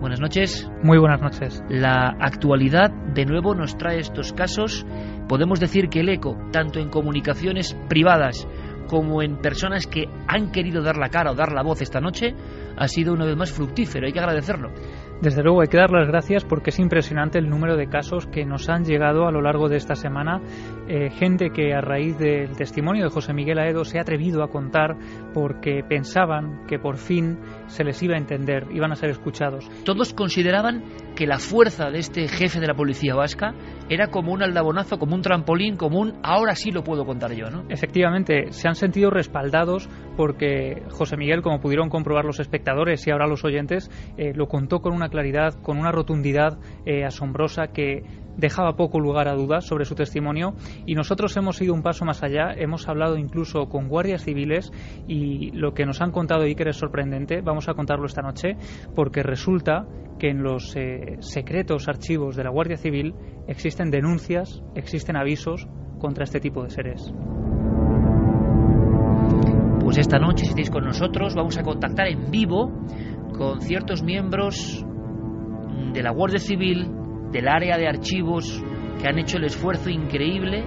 buenas 0.00 0.20
noches. 0.20 0.70
Muy 0.82 0.98
buenas 0.98 1.20
noches. 1.20 1.62
La 1.68 2.16
actualidad 2.20 2.90
de 2.90 3.24
nuevo 3.24 3.54
nos 3.54 3.76
trae 3.76 3.98
estos 3.98 4.32
casos. 4.32 4.86
Podemos 5.28 5.60
decir 5.60 5.88
que 5.88 6.00
el 6.00 6.08
eco, 6.08 6.36
tanto 6.52 6.78
en 6.78 6.88
comunicaciones 6.88 7.76
privadas 7.88 8.46
como 8.88 9.22
en 9.22 9.36
personas 9.36 9.86
que 9.86 10.04
han 10.26 10.50
querido 10.50 10.82
dar 10.82 10.96
la 10.96 11.10
cara 11.10 11.32
o 11.32 11.34
dar 11.34 11.52
la 11.52 11.62
voz 11.62 11.82
esta 11.82 12.00
noche, 12.00 12.34
ha 12.76 12.88
sido 12.88 13.12
una 13.12 13.26
vez 13.26 13.36
más 13.36 13.52
fructífero. 13.52 14.06
Hay 14.06 14.12
que 14.12 14.20
agradecerlo. 14.20 14.70
Desde 15.20 15.42
luego 15.42 15.62
hay 15.62 15.66
que 15.66 15.76
dar 15.76 15.90
las 15.90 16.06
gracias 16.06 16.44
porque 16.44 16.70
es 16.70 16.78
impresionante 16.78 17.38
el 17.38 17.50
número 17.50 17.76
de 17.76 17.88
casos 17.88 18.28
que 18.28 18.44
nos 18.44 18.68
han 18.68 18.84
llegado 18.84 19.26
a 19.26 19.32
lo 19.32 19.42
largo 19.42 19.68
de 19.68 19.76
esta 19.76 19.96
semana. 19.96 20.40
Eh, 20.86 21.10
gente 21.10 21.50
que 21.50 21.74
a 21.74 21.80
raíz 21.80 22.16
del 22.18 22.56
testimonio 22.56 23.02
de 23.02 23.10
José 23.10 23.32
Miguel 23.34 23.58
Aedo 23.58 23.84
se 23.84 23.98
ha 23.98 24.02
atrevido 24.02 24.44
a 24.44 24.48
contar 24.48 24.96
porque 25.34 25.82
pensaban 25.82 26.64
que 26.68 26.78
por 26.78 26.98
fin 26.98 27.36
se 27.66 27.82
les 27.82 28.00
iba 28.00 28.14
a 28.14 28.18
entender, 28.18 28.68
iban 28.70 28.92
a 28.92 28.94
ser 28.94 29.10
escuchados. 29.10 29.68
Todos 29.84 30.14
consideraban 30.14 30.84
que 31.18 31.26
la 31.26 31.40
fuerza 31.40 31.90
de 31.90 31.98
este 31.98 32.28
jefe 32.28 32.60
de 32.60 32.68
la 32.68 32.74
policía 32.74 33.16
vasca 33.16 33.52
era 33.88 34.06
como 34.06 34.32
un 34.32 34.40
aldabonazo, 34.40 35.00
como 35.00 35.16
un 35.16 35.22
trampolín, 35.22 35.76
como 35.76 35.98
un 35.98 36.20
ahora 36.22 36.54
sí 36.54 36.70
lo 36.70 36.84
puedo 36.84 37.04
contar 37.04 37.32
yo, 37.32 37.50
¿no? 37.50 37.64
Efectivamente, 37.68 38.52
se 38.52 38.68
han 38.68 38.76
sentido 38.76 39.10
respaldados 39.10 39.88
porque 40.16 40.84
José 40.90 41.16
Miguel, 41.16 41.42
como 41.42 41.58
pudieron 41.58 41.88
comprobar 41.88 42.24
los 42.24 42.38
espectadores 42.38 43.04
y 43.04 43.10
ahora 43.10 43.26
los 43.26 43.44
oyentes, 43.44 43.90
eh, 44.16 44.32
lo 44.32 44.46
contó 44.46 44.78
con 44.78 44.94
una 44.94 45.08
claridad, 45.08 45.60
con 45.60 45.78
una 45.78 45.90
rotundidad 45.90 46.60
eh, 46.86 47.04
asombrosa 47.04 47.72
que 47.72 48.04
dejaba 48.38 48.76
poco 48.76 49.00
lugar 49.00 49.28
a 49.28 49.34
dudas 49.34 49.66
sobre 49.66 49.84
su 49.84 49.94
testimonio 49.94 50.54
y 50.86 50.94
nosotros 50.94 51.36
hemos 51.36 51.60
ido 51.60 51.74
un 51.74 51.82
paso 51.82 52.04
más 52.04 52.22
allá, 52.22 52.54
hemos 52.56 52.88
hablado 52.88 53.18
incluso 53.18 53.68
con 53.68 53.88
guardias 53.88 54.24
civiles 54.24 54.72
y 55.06 55.50
lo 55.50 55.74
que 55.74 55.84
nos 55.84 56.00
han 56.00 56.12
contado 56.12 56.44
Iker 56.44 56.68
es 56.68 56.76
sorprendente, 56.76 57.42
vamos 57.42 57.68
a 57.68 57.74
contarlo 57.74 58.06
esta 58.06 58.22
noche 58.22 58.56
porque 58.94 59.22
resulta 59.22 59.86
que 60.18 60.30
en 60.30 60.42
los 60.42 60.74
eh, 60.76 61.16
secretos 61.20 61.88
archivos 61.88 62.36
de 62.36 62.44
la 62.44 62.50
Guardia 62.50 62.76
Civil 62.76 63.14
existen 63.46 63.90
denuncias, 63.90 64.62
existen 64.74 65.16
avisos 65.16 65.68
contra 65.98 66.24
este 66.24 66.40
tipo 66.40 66.62
de 66.62 66.70
seres. 66.70 67.12
Pues 69.80 69.98
esta 69.98 70.18
noche, 70.18 70.44
si 70.44 70.50
estáis 70.50 70.70
con 70.70 70.84
nosotros, 70.84 71.34
vamos 71.34 71.56
a 71.56 71.62
contactar 71.62 72.08
en 72.08 72.30
vivo 72.30 72.70
con 73.36 73.60
ciertos 73.60 74.02
miembros 74.02 74.84
de 75.92 76.02
la 76.02 76.10
Guardia 76.10 76.38
Civil, 76.38 76.90
del 77.32 77.48
área 77.48 77.76
de 77.76 77.88
archivos, 77.88 78.62
que 79.00 79.08
han 79.08 79.18
hecho 79.18 79.36
el 79.38 79.44
esfuerzo 79.44 79.90
increíble 79.90 80.64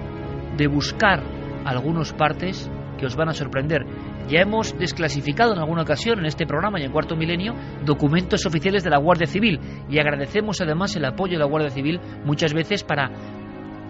de 0.56 0.66
buscar 0.66 1.22
algunos 1.64 2.12
partes 2.12 2.70
que 2.98 3.06
os 3.06 3.16
van 3.16 3.28
a 3.28 3.34
sorprender. 3.34 3.84
Ya 4.28 4.40
hemos 4.40 4.78
desclasificado 4.78 5.52
en 5.52 5.58
alguna 5.58 5.82
ocasión 5.82 6.20
en 6.20 6.26
este 6.26 6.46
programa 6.46 6.80
y 6.80 6.84
en 6.84 6.92
Cuarto 6.92 7.16
Milenio 7.16 7.54
documentos 7.84 8.46
oficiales 8.46 8.84
de 8.84 8.90
la 8.90 8.98
Guardia 8.98 9.26
Civil 9.26 9.58
y 9.90 9.98
agradecemos 9.98 10.60
además 10.60 10.94
el 10.96 11.04
apoyo 11.04 11.32
de 11.32 11.40
la 11.40 11.46
Guardia 11.46 11.70
Civil 11.70 12.00
muchas 12.24 12.54
veces 12.54 12.84
para 12.84 13.10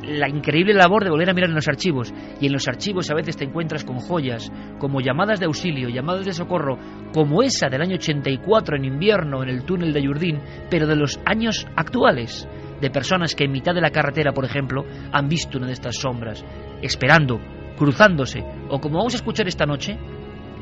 la 0.02 0.28
increíble 0.28 0.74
labor 0.74 1.04
de 1.04 1.10
volver 1.10 1.30
a 1.30 1.34
mirar 1.34 1.50
en 1.50 1.54
los 1.54 1.68
archivos. 1.68 2.12
Y 2.40 2.46
en 2.46 2.52
los 2.52 2.66
archivos 2.68 3.10
a 3.10 3.14
veces 3.14 3.36
te 3.36 3.44
encuentras 3.44 3.84
con 3.84 3.98
joyas, 3.98 4.50
como 4.78 5.00
llamadas 5.00 5.38
de 5.38 5.46
auxilio, 5.46 5.88
llamadas 5.88 6.26
de 6.26 6.32
socorro, 6.32 6.78
como 7.12 7.42
esa 7.42 7.68
del 7.68 7.82
año 7.82 7.94
84 7.96 8.76
en 8.76 8.84
invierno 8.84 9.42
en 9.42 9.48
el 9.48 9.64
túnel 9.64 9.92
de 9.92 10.02
Yurdín, 10.02 10.40
pero 10.70 10.86
de 10.86 10.96
los 10.96 11.20
años 11.24 11.66
actuales, 11.76 12.48
de 12.82 12.90
personas 12.90 13.36
que 13.36 13.44
en 13.44 13.52
mitad 13.52 13.74
de 13.74 13.80
la 13.80 13.92
carretera, 13.92 14.32
por 14.32 14.44
ejemplo, 14.44 14.84
han 15.12 15.28
visto 15.28 15.56
una 15.56 15.68
de 15.68 15.72
estas 15.72 15.96
sombras, 15.96 16.44
esperando, 16.82 17.40
cruzándose, 17.78 18.44
o 18.68 18.80
como 18.80 18.98
vamos 18.98 19.14
a 19.14 19.18
escuchar 19.18 19.46
esta 19.46 19.66
noche, 19.66 19.96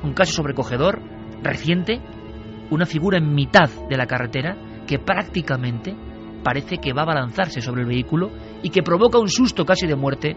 un 0.02 0.12
caso 0.12 0.34
sobrecogedor, 0.34 1.00
reciente, 1.42 1.98
una 2.68 2.84
figura 2.84 3.16
en 3.16 3.34
mitad 3.34 3.70
de 3.88 3.96
la 3.96 4.06
carretera 4.06 4.84
que 4.86 4.98
prácticamente 4.98 5.96
parece 6.44 6.76
que 6.76 6.92
va 6.92 7.02
a 7.02 7.06
balanzarse 7.06 7.62
sobre 7.62 7.82
el 7.82 7.88
vehículo 7.88 8.30
y 8.62 8.68
que 8.68 8.82
provoca 8.82 9.18
un 9.18 9.28
susto 9.28 9.64
casi 9.64 9.86
de 9.86 9.96
muerte, 9.96 10.36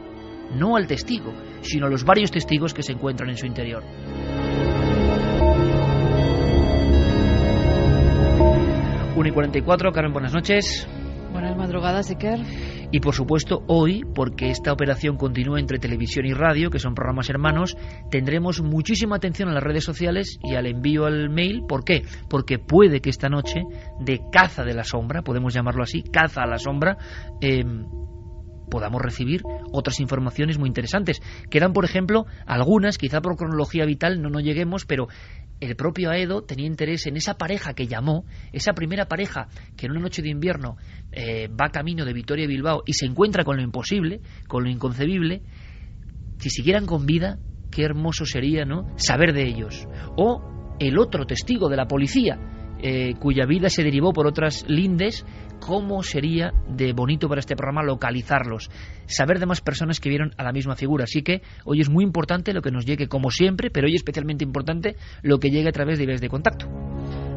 no 0.55 0.77
al 0.77 0.87
testigo, 0.87 1.33
sino 1.61 1.87
a 1.87 1.89
los 1.89 2.05
varios 2.05 2.31
testigos 2.31 2.73
que 2.73 2.81
se 2.81 2.93
encuentran 2.93 3.29
en 3.29 3.37
su 3.37 3.45
interior. 3.45 3.83
Una 9.17 9.29
y 9.29 9.31
44, 9.31 9.91
Carmen, 9.91 10.13
buenas 10.13 10.33
noches. 10.33 10.87
Buenas 11.33 11.57
madrugadas. 11.57 12.15
Y 12.91 12.99
por 12.99 13.15
supuesto, 13.15 13.63
hoy, 13.67 14.03
porque 14.13 14.51
esta 14.51 14.71
operación 14.71 15.17
continúa 15.17 15.59
entre 15.59 15.79
televisión 15.79 16.27
y 16.27 16.33
radio, 16.33 16.69
que 16.69 16.77
son 16.77 16.93
programas 16.93 17.27
hermanos, 17.27 17.75
tendremos 18.11 18.61
muchísima 18.61 19.15
atención 19.15 19.49
a 19.49 19.53
las 19.53 19.63
redes 19.63 19.83
sociales 19.83 20.37
y 20.43 20.53
al 20.53 20.67
envío 20.67 21.05
al 21.05 21.31
mail. 21.31 21.63
¿Por 21.67 21.83
qué? 21.83 22.03
Porque 22.29 22.59
puede 22.59 23.01
que 23.01 23.09
esta 23.09 23.29
noche, 23.29 23.63
de 23.99 24.21
caza 24.31 24.63
de 24.63 24.75
la 24.75 24.83
sombra, 24.83 25.23
podemos 25.23 25.55
llamarlo 25.55 25.81
así, 25.81 26.03
caza 26.03 26.43
a 26.43 26.47
la 26.47 26.59
sombra, 26.59 26.97
eh, 27.41 27.65
podamos 28.69 29.01
recibir 29.01 29.43
otras 29.71 29.99
informaciones 29.99 30.57
muy 30.57 30.67
interesantes. 30.67 31.21
Quedan, 31.49 31.73
por 31.73 31.85
ejemplo, 31.85 32.25
algunas, 32.45 32.97
quizá 32.97 33.21
por 33.21 33.37
cronología 33.37 33.85
vital 33.85 34.21
no 34.21 34.29
nos 34.29 34.43
lleguemos, 34.43 34.85
pero 34.85 35.07
el 35.63 35.75
propio 35.75 36.12
Aedo 36.12 36.43
tenía 36.43 36.67
interés 36.67 37.05
en 37.08 37.17
esa 37.17 37.36
pareja 37.36 37.74
que 37.74 37.88
llamó, 37.88 38.25
esa 38.51 38.74
primera 38.74 39.05
pareja 39.05 39.48
que 39.77 39.86
en 39.86 39.91
una 39.91 40.01
noche 40.01 40.22
de 40.22 40.29
invierno 40.29 40.77
eh, 41.12 41.48
va 41.48 41.70
camino 41.70 42.05
de 42.05 42.13
Vitoria 42.13 42.48
Bilbao 42.48 42.84
y 42.86 42.93
se 42.93 43.05
encuentra 43.05 43.43
con 43.43 43.58
lo 43.58 43.63
imposible, 43.63 44.22
con 44.48 44.63
lo 44.63 44.70
inconcebible, 44.70 45.41
si 46.38 46.50
siguieran 46.50 46.86
con 46.86 47.05
vida, 47.05 47.39
qué 47.72 47.84
hermoso 47.84 48.25
sería, 48.25 48.65
¿no? 48.65 48.88
Saber 48.98 49.34
de 49.34 49.48
ellos. 49.48 49.88
O 50.17 50.75
el 50.79 50.98
otro 50.98 51.25
testigo 51.25 51.70
de 51.70 51.77
la 51.77 51.88
policía, 51.88 52.38
eh, 52.85 53.13
cuya 53.17 53.45
vida 53.45 53.69
se 53.69 53.81
derivó 53.81 54.11
por 54.11 54.27
otras 54.27 54.65
lindes, 54.67 55.25
cómo 55.61 56.03
sería 56.03 56.51
de 56.67 56.91
bonito 56.91 57.29
para 57.29 57.39
este 57.39 57.55
programa 57.55 57.81
localizarlos, 57.81 58.69
saber 59.05 59.39
de 59.39 59.45
más 59.45 59.61
personas 59.61 60.01
que 60.01 60.09
vieron 60.09 60.33
a 60.37 60.43
la 60.43 60.51
misma 60.51 60.75
figura. 60.75 61.05
Así 61.05 61.21
que 61.21 61.41
hoy 61.63 61.79
es 61.79 61.89
muy 61.89 62.03
importante 62.03 62.53
lo 62.53 62.61
que 62.61 62.71
nos 62.71 62.85
llegue, 62.85 63.07
como 63.07 63.31
siempre, 63.31 63.69
pero 63.69 63.87
hoy 63.87 63.95
especialmente 63.95 64.43
importante 64.43 64.97
lo 65.21 65.39
que 65.39 65.49
llegue 65.49 65.69
a 65.69 65.71
través 65.71 65.97
de 65.97 66.05
vías 66.05 66.19
de 66.19 66.27
contacto. 66.27 66.67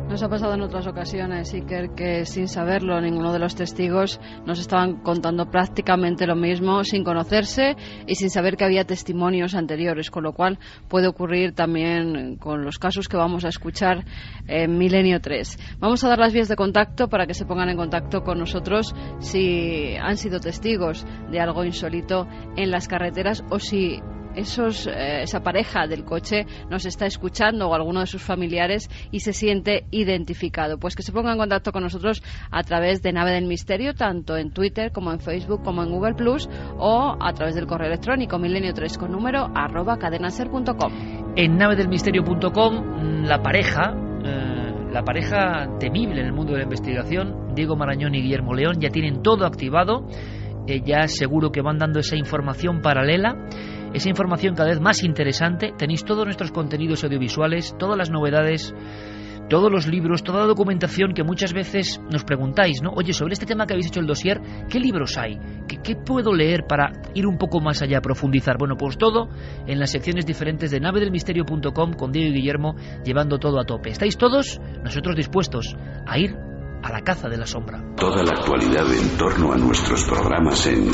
Nos 0.09 0.23
ha 0.23 0.29
pasado 0.29 0.55
en 0.55 0.61
otras 0.61 0.87
ocasiones, 0.87 1.53
Iker, 1.53 1.91
que 1.91 2.25
sin 2.27 2.47
saberlo 2.47 3.01
ninguno 3.01 3.33
de 3.33 3.41
los 3.41 3.57
testigos 3.57 4.21
nos 4.47 4.61
estaban 4.61 5.03
contando 5.03 5.51
prácticamente 5.51 6.29
lo 6.29 6.37
mismo, 6.37 6.85
sin 6.85 7.03
conocerse 7.03 7.77
y 8.07 8.15
sin 8.15 8.31
saber 8.31 8.57
que 8.57 8.65
había 8.65 8.85
testimonios 8.85 9.57
anteriores, 9.57 10.13
con 10.13 10.23
lo 10.23 10.33
cual 10.33 10.61
puede 10.89 11.09
ocurrir 11.09 11.55
también 11.55 12.37
con 12.37 12.65
los 12.65 12.79
casos 12.79 13.09
que 13.09 13.17
vamos 13.17 13.45
a 13.45 13.49
escuchar 13.49 14.05
en 14.47 14.79
Milenio 14.79 15.21
3. 15.21 15.77
Vamos 15.81 16.05
a 16.05 16.09
dar 16.09 16.21
las 16.21 16.33
vías 16.33 16.49
de 16.49 16.55
contacto 16.55 17.09
para 17.09 17.27
que 17.27 17.35
se 17.35 17.45
pongan 17.45 17.69
en 17.69 17.77
contacto 17.77 18.23
con 18.23 18.39
nosotros 18.39 18.95
si 19.19 19.97
han 19.97 20.17
sido 20.17 20.39
testigos 20.39 21.05
de 21.33 21.41
algo 21.41 21.65
insólito 21.65 22.29
en 22.57 22.71
las 22.71 22.87
carreteras 22.87 23.43
o 23.51 23.59
si 23.59 24.01
esos, 24.37 24.87
eh, 24.87 25.23
esa 25.23 25.41
pareja 25.41 25.87
del 25.87 26.05
coche 26.05 26.47
nos 26.71 26.87
está 26.87 27.07
escuchando 27.07 27.69
o 27.69 27.75
alguno 27.75 28.01
de 28.01 28.07
sus 28.07 28.23
familiares 28.23 28.89
y 29.11 29.21
se 29.21 29.33
siente 29.33 29.87
identificado. 29.91 30.79
Pues 30.79 30.95
que 30.95 31.03
se 31.03 31.13
ponga 31.13 31.33
en 31.33 31.39
contacto 31.39 31.73
con 31.73 31.83
nosotros 31.83 32.23
a 32.51 32.63
través 32.63 33.03
de 33.03 33.13
Nave 33.13 33.33
del 33.33 33.47
Misterio, 33.47 33.95
tanto 33.95 34.37
en 34.37 34.53
Twitter 34.53 34.93
como 34.93 35.13
en 35.13 35.21
Facebook 35.21 35.63
como 35.65 35.83
en 35.83 35.91
Google 35.91 36.15
Plus 36.15 36.49
o 36.79 37.17
a 37.19 37.33
través 37.33 37.55
del 37.55 37.67
correo 37.67 37.89
electrónico 37.89 38.39
milenio3 38.39 38.99
con 38.99 39.11
número 39.11 39.51
arroba 39.55 39.99
cadenaser.com. 39.99 41.35
En 41.37 41.57
navedelmisterio.com 41.57 43.25
la 43.25 43.43
pareja... 43.43 43.95
Eh, 44.25 44.57
la 44.93 45.03
pareja 45.03 45.77
temible 45.79 46.23
en 46.23 46.29
el 46.29 46.33
mundo 46.33 46.53
de 46.53 46.59
la 46.59 46.65
investigación, 46.65 47.55
Diego 47.55 47.77
Marañón 47.77 48.15
y 48.15 48.23
Guillermo 48.23 48.55
León, 48.55 48.77
ya 48.81 48.89
tienen 48.89 49.21
todo 49.21 49.45
activado, 49.45 50.07
eh, 50.67 50.81
ya 50.83 51.07
seguro 51.07 51.51
que 51.51 51.61
van 51.61 51.77
dando 51.77 52.01
esa 52.01 52.17
información 52.17 52.81
paralela 52.81 53.37
esa 53.97 54.11
información 54.11 54.55
cada 54.55 54.69
vez 54.69 54.81
más 54.81 55.03
interesante. 55.03 55.73
Tenéis 55.77 56.05
todos 56.05 56.25
nuestros 56.25 56.53
contenidos 56.53 57.03
audiovisuales, 57.03 57.75
todas 57.79 57.97
las 57.97 58.11
novedades, 58.11 58.75
todos 59.49 59.73
los 59.73 59.87
libros, 59.87 60.23
toda 60.23 60.41
la 60.41 60.47
documentación 60.47 61.15
que 61.15 61.23
muchas 61.23 61.55
veces 61.55 61.99
nos 62.11 62.25
preguntáis, 62.25 62.83
¿no? 62.83 62.91
Oye, 62.91 63.15
sobre 63.15 63.33
este 63.33 63.47
tema 63.47 63.67
que 63.67 63.73
habéis 63.73 63.87
hecho 63.87 64.01
el 64.01 64.07
dossier, 64.07 64.41
¿qué 64.69 64.81
libros 64.81 65.17
hay? 65.17 65.39
¿Qué, 65.67 65.79
¿Qué, 65.79 65.97
puedo 65.97 66.35
leer 66.35 66.65
para 66.69 66.93
ir 67.15 67.27
un 67.27 67.39
poco 67.39 67.61
más 67.61 67.81
allá, 67.81 68.01
profundizar? 68.03 68.59
Bueno, 68.59 68.77
pues 68.77 68.99
todo 68.99 69.29
en 69.67 69.79
las 69.79 69.91
secciones 69.91 70.27
diferentes 70.27 70.71
de 70.71 70.81
navedelmisterio.com 70.81 71.95
con 71.95 72.13
Diego 72.13 72.31
y 72.31 72.35
Guillermo 72.35 72.75
llevando 73.03 73.39
todo 73.39 73.59
a 73.59 73.65
tope. 73.65 73.91
¿Estáis 73.91 74.19
todos? 74.19 74.61
Nosotros 74.83 75.17
dispuestos 75.17 75.75
a 76.07 76.19
ir 76.19 76.37
a 76.83 76.91
la 76.91 77.01
caza 77.03 77.29
de 77.29 77.37
la 77.37 77.47
sombra. 77.47 77.83
Toda 77.97 78.23
la 78.23 78.33
actualidad 78.33 78.93
en 78.93 79.09
torno 79.17 79.53
a 79.53 79.57
nuestros 79.57 80.05
programas 80.05 80.67
en 80.67 80.91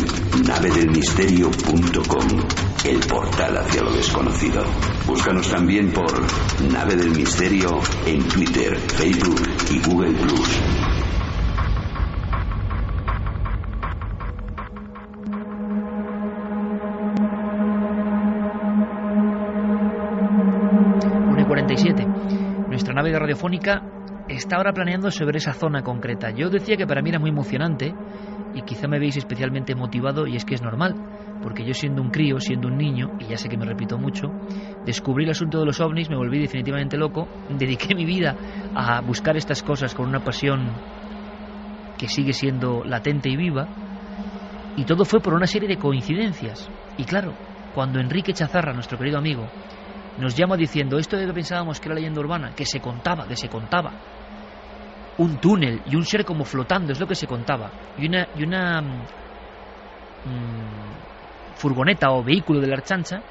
navedelmisterio.com, 0.47 2.27
el 2.85 3.01
portal 3.01 3.57
hacia 3.59 3.83
lo 3.83 3.93
desconocido. 3.93 4.63
Búscanos 5.07 5.49
también 5.49 5.93
por 5.93 6.13
Nave 6.73 6.97
del 6.97 7.11
Misterio 7.11 7.81
en 8.07 8.27
Twitter, 8.29 8.77
Facebook 8.77 9.41
y 9.71 9.81
Google 9.81 10.13
Plus. 10.15 10.61
Nuestra 22.69 22.95
nave 22.95 23.19
radiofónica 23.19 23.83
está 24.35 24.57
ahora 24.57 24.73
planeando 24.73 25.11
sobre 25.11 25.39
esa 25.39 25.53
zona 25.53 25.83
concreta. 25.83 26.31
Yo 26.31 26.51
decía 26.51 26.77
que 26.77 26.87
para 26.87 27.03
mí 27.03 27.11
era 27.11 27.19
muy 27.19 27.31
emocionante 27.31 27.97
y 28.53 28.63
quizá 28.63 28.89
me 28.89 28.99
veis 28.99 29.17
especialmente 29.17 29.75
motivado 29.75 30.27
y 30.27 30.37
es 30.37 30.45
que 30.45 30.55
es 30.55 30.63
normal, 30.63 30.97
porque 31.41 31.65
yo 31.65 31.75
siendo 31.75 32.03
un 32.03 32.11
crío, 32.11 32.39
siendo 32.39 32.69
un 32.69 32.77
niño, 32.77 33.13
y 33.19 33.27
ya 33.27 33.37
sé 33.37 33.49
que 33.49 33.57
me 33.57 33.65
repito 33.65 33.99
mucho, 33.99 34.35
descubrí 34.85 35.25
el 35.25 35.31
asunto 35.31 35.59
de 35.59 35.67
los 35.67 35.81
ovnis, 35.81 36.11
me 36.11 36.17
volví 36.17 36.39
definitivamente 36.39 36.97
loco, 36.97 37.29
dediqué 37.49 37.95
mi 37.95 38.05
vida 38.05 38.37
a 38.75 39.01
buscar 39.01 39.37
estas 39.37 39.63
cosas 39.63 39.95
con 39.95 40.09
una 40.09 40.21
pasión 40.21 40.81
que 41.97 42.09
sigue 42.09 42.33
siendo 42.33 42.85
latente 42.85 43.31
y 43.31 43.37
viva, 43.37 43.69
y 44.77 44.85
todo 44.85 45.05
fue 45.05 45.21
por 45.21 45.35
una 45.35 45.47
serie 45.47 45.69
de 45.69 45.77
coincidencias. 45.77 46.71
Y 46.97 47.05
claro, 47.05 47.37
cuando 47.75 48.01
Enrique 48.01 48.33
Chazarra, 48.33 48.73
nuestro 48.73 48.99
querido 48.99 49.19
amigo, 49.19 49.47
nos 50.17 50.35
llama 50.35 50.57
diciendo 50.57 50.99
esto 50.99 51.17
de 51.17 51.27
que 51.27 51.33
pensábamos 51.33 51.81
que 51.81 51.89
era 51.89 51.97
leyenda 51.97 52.21
urbana, 52.21 52.53
que 52.55 52.65
se 52.67 52.81
contaba, 52.81 53.27
que 53.27 53.37
se 53.37 53.49
contaba, 53.49 53.95
un 55.19 55.39
túnel 55.39 55.83
y 55.87 55.97
un 55.97 56.05
ser 56.05 56.25
como 56.25 56.45
flotando, 56.45 56.93
es 56.93 57.01
lo 57.01 57.07
que 57.07 57.15
se 57.15 57.27
contaba, 57.27 57.71
y 57.99 58.07
una, 58.07 58.29
y 58.35 58.43
una 58.43 58.81
mm, 58.81 59.13
furgoneta 61.55 62.11
o 62.11 62.23
vehículo 62.23 62.61
de 62.61 62.67
la 62.67 62.77
archancha 62.77 63.23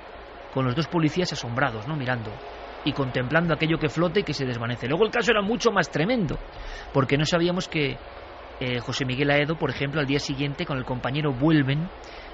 con 0.53 0.65
los 0.65 0.75
dos 0.75 0.88
policías 0.88 1.31
asombrados, 1.33 1.88
¿no? 1.88 1.95
Mirando 1.95 2.31
y 2.83 2.93
contemplando 2.93 3.53
aquello 3.53 3.77
que 3.77 3.89
flote 3.89 4.21
y 4.21 4.23
que 4.23 4.33
se 4.33 4.45
desvanece. 4.45 4.88
Luego 4.88 5.05
el 5.05 5.11
caso 5.11 5.31
era 5.31 5.41
mucho 5.41 5.71
más 5.71 5.89
tremendo, 5.89 6.38
porque 6.93 7.17
no 7.17 7.25
sabíamos 7.25 7.67
que 7.67 7.97
eh, 8.59 8.79
José 8.79 9.05
Miguel 9.05 9.31
Aedo, 9.31 9.55
por 9.55 9.69
ejemplo, 9.69 10.00
al 10.00 10.07
día 10.07 10.19
siguiente 10.19 10.65
con 10.65 10.77
el 10.77 10.85
compañero 10.85 11.31
vuelven 11.33 11.88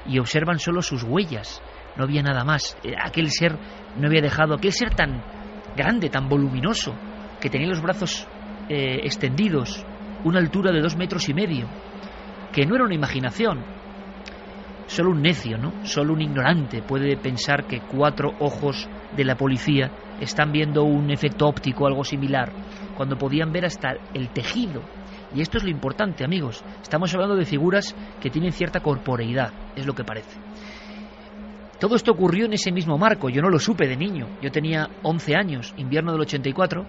y 0.05 0.19
observan 0.19 0.59
solo 0.59 0.81
sus 0.81 1.03
huellas, 1.03 1.61
no 1.95 2.05
había 2.05 2.21
nada 2.21 2.43
más. 2.43 2.77
Eh, 2.83 2.93
aquel 3.01 3.29
ser 3.29 3.57
no 3.97 4.07
había 4.07 4.21
dejado, 4.21 4.55
aquel 4.55 4.71
ser 4.71 4.93
tan 4.93 5.21
grande, 5.75 6.09
tan 6.09 6.27
voluminoso, 6.29 6.95
que 7.39 7.49
tenía 7.49 7.67
los 7.67 7.81
brazos 7.81 8.27
eh, 8.69 9.01
extendidos, 9.03 9.85
una 10.23 10.39
altura 10.39 10.71
de 10.71 10.81
dos 10.81 10.95
metros 10.97 11.29
y 11.29 11.33
medio, 11.33 11.67
que 12.51 12.65
no 12.65 12.75
era 12.75 12.85
una 12.85 12.95
imaginación. 12.95 13.59
Solo 14.87 15.11
un 15.11 15.21
necio, 15.21 15.57
¿no? 15.57 15.73
Solo 15.85 16.13
un 16.13 16.21
ignorante 16.21 16.81
puede 16.81 17.17
pensar 17.17 17.65
que 17.65 17.81
cuatro 17.81 18.33
ojos 18.39 18.87
de 19.15 19.25
la 19.25 19.35
policía 19.35 19.91
están 20.21 20.51
viendo 20.51 20.83
un 20.83 21.11
efecto 21.11 21.47
óptico 21.47 21.87
algo 21.87 22.03
similar, 22.03 22.51
cuando 22.95 23.17
podían 23.17 23.51
ver 23.51 23.65
hasta 23.65 23.89
el 24.13 24.29
tejido. 24.29 24.81
Y 25.35 25.41
esto 25.41 25.57
es 25.57 25.63
lo 25.63 25.69
importante, 25.69 26.23
amigos. 26.23 26.63
Estamos 26.81 27.13
hablando 27.13 27.35
de 27.35 27.45
figuras 27.45 27.95
que 28.21 28.29
tienen 28.29 28.53
cierta 28.53 28.79
corporeidad, 28.79 29.51
es 29.75 29.85
lo 29.85 29.93
que 29.93 30.03
parece. 30.03 30.39
Todo 31.79 31.95
esto 31.95 32.11
ocurrió 32.11 32.45
en 32.45 32.53
ese 32.53 32.71
mismo 32.71 32.97
marco, 32.97 33.29
yo 33.29 33.41
no 33.41 33.49
lo 33.49 33.59
supe 33.59 33.87
de 33.87 33.95
niño, 33.95 34.27
yo 34.41 34.49
tenía 34.51 34.89
11 35.03 35.35
años, 35.35 35.73
invierno 35.77 36.11
del 36.11 36.21
84, 36.21 36.85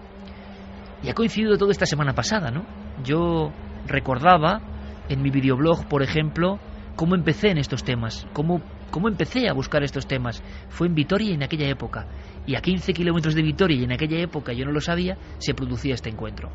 y 1.03 1.09
ha 1.09 1.15
coincidido 1.15 1.57
todo 1.57 1.71
esta 1.71 1.87
semana 1.87 2.15
pasada, 2.15 2.51
¿no? 2.51 2.65
Yo 3.05 3.53
recordaba 3.87 4.61
en 5.09 5.23
mi 5.23 5.31
videoblog, 5.31 5.87
por 5.89 6.03
ejemplo, 6.03 6.59
cómo 6.97 7.15
empecé 7.15 7.51
en 7.51 7.59
estos 7.59 7.85
temas, 7.85 8.27
cómo, 8.33 8.61
cómo 8.91 9.09
empecé 9.09 9.49
a 9.49 9.53
buscar 9.53 9.83
estos 9.85 10.07
temas. 10.07 10.43
Fue 10.69 10.89
en 10.89 10.95
Vitoria 10.95 11.33
en 11.33 11.43
aquella 11.43 11.69
época, 11.69 12.07
y 12.47 12.57
a 12.57 12.61
15 12.61 12.93
kilómetros 12.93 13.35
de 13.35 13.43
Vitoria 13.43 13.77
y 13.79 13.85
en 13.85 13.93
aquella 13.93 14.19
época 14.19 14.53
yo 14.53 14.65
no 14.65 14.73
lo 14.73 14.81
sabía, 14.81 15.17
se 15.39 15.55
producía 15.55 15.95
este 15.95 16.11
encuentro. 16.11 16.51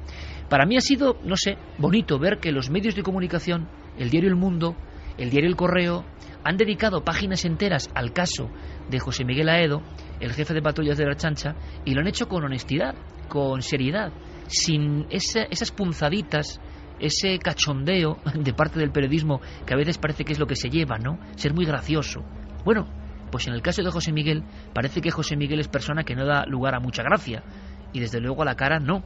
Para 0.50 0.66
mí 0.66 0.76
ha 0.76 0.82
sido, 0.82 1.18
no 1.24 1.38
sé, 1.38 1.58
bonito 1.78 2.20
ver 2.20 2.40
que 2.40 2.52
los 2.52 2.70
medios 2.70 2.96
de 2.96 3.04
comunicación, 3.04 3.70
el 3.98 4.10
diario 4.10 4.30
El 4.30 4.36
Mundo, 4.36 4.76
el 5.18 5.30
diario 5.30 5.50
El 5.50 5.56
Correo, 5.56 6.04
han 6.44 6.58
dedicado 6.58 7.04
páginas 7.04 7.46
enteras 7.46 7.90
al 7.96 8.12
caso 8.12 8.50
de 8.90 9.00
José 9.00 9.24
Miguel 9.24 9.50
Aedo, 9.50 9.82
el 10.20 10.34
jefe 10.34 10.54
de 10.54 10.62
patrullas 10.62 10.98
de 10.98 11.06
la 11.06 11.16
chancha, 11.16 11.56
y 11.86 11.94
lo 11.94 12.02
han 12.02 12.08
hecho 12.08 12.28
con 12.28 12.44
honestidad, 12.44 12.96
con 13.30 13.62
seriedad, 13.62 14.12
sin 14.48 15.08
esas 15.10 15.72
punzaditas, 15.72 16.60
ese 17.00 17.40
cachondeo 17.40 18.18
de 18.34 18.54
parte 18.54 18.80
del 18.80 18.92
periodismo 18.92 19.42
que 19.66 19.74
a 19.74 19.78
veces 19.78 19.98
parece 19.98 20.24
que 20.24 20.34
es 20.34 20.40
lo 20.40 20.48
que 20.48 20.56
se 20.56 20.70
lleva, 20.70 20.98
¿no? 20.98 21.20
Ser 21.36 21.54
muy 21.54 21.66
gracioso. 21.66 22.24
Bueno, 22.64 22.88
pues 23.32 23.48
en 23.48 23.54
el 23.54 23.62
caso 23.62 23.82
de 23.82 23.92
José 23.92 24.12
Miguel, 24.12 24.44
parece 24.74 25.02
que 25.02 25.12
José 25.12 25.36
Miguel 25.36 25.60
es 25.60 25.68
persona 25.68 26.04
que 26.04 26.16
no 26.16 26.26
da 26.26 26.46
lugar 26.46 26.76
a 26.76 26.80
mucha 26.80 27.04
gracia, 27.04 27.44
y 27.94 28.00
desde 28.00 28.20
luego 28.20 28.42
a 28.42 28.46
la 28.46 28.56
cara 28.56 28.80
no. 28.80 29.04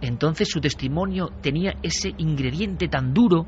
Entonces 0.00 0.48
su 0.48 0.60
testimonio 0.60 1.30
tenía 1.42 1.74
ese 1.82 2.14
ingrediente 2.18 2.88
tan 2.88 3.12
duro, 3.12 3.46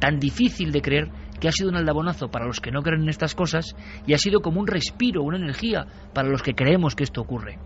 tan 0.00 0.18
difícil 0.18 0.72
de 0.72 0.82
creer, 0.82 1.10
que 1.40 1.48
ha 1.48 1.52
sido 1.52 1.70
un 1.70 1.76
aldabonazo 1.76 2.28
para 2.28 2.46
los 2.46 2.60
que 2.60 2.70
no 2.70 2.82
creen 2.82 3.02
en 3.02 3.08
estas 3.08 3.34
cosas 3.34 3.74
y 4.06 4.14
ha 4.14 4.18
sido 4.18 4.40
como 4.40 4.60
un 4.60 4.66
respiro, 4.66 5.22
una 5.22 5.38
energía 5.38 5.86
para 6.12 6.28
los 6.28 6.42
que 6.42 6.54
creemos 6.54 6.94
que 6.94 7.04
esto 7.04 7.20
ocurre. 7.20 7.58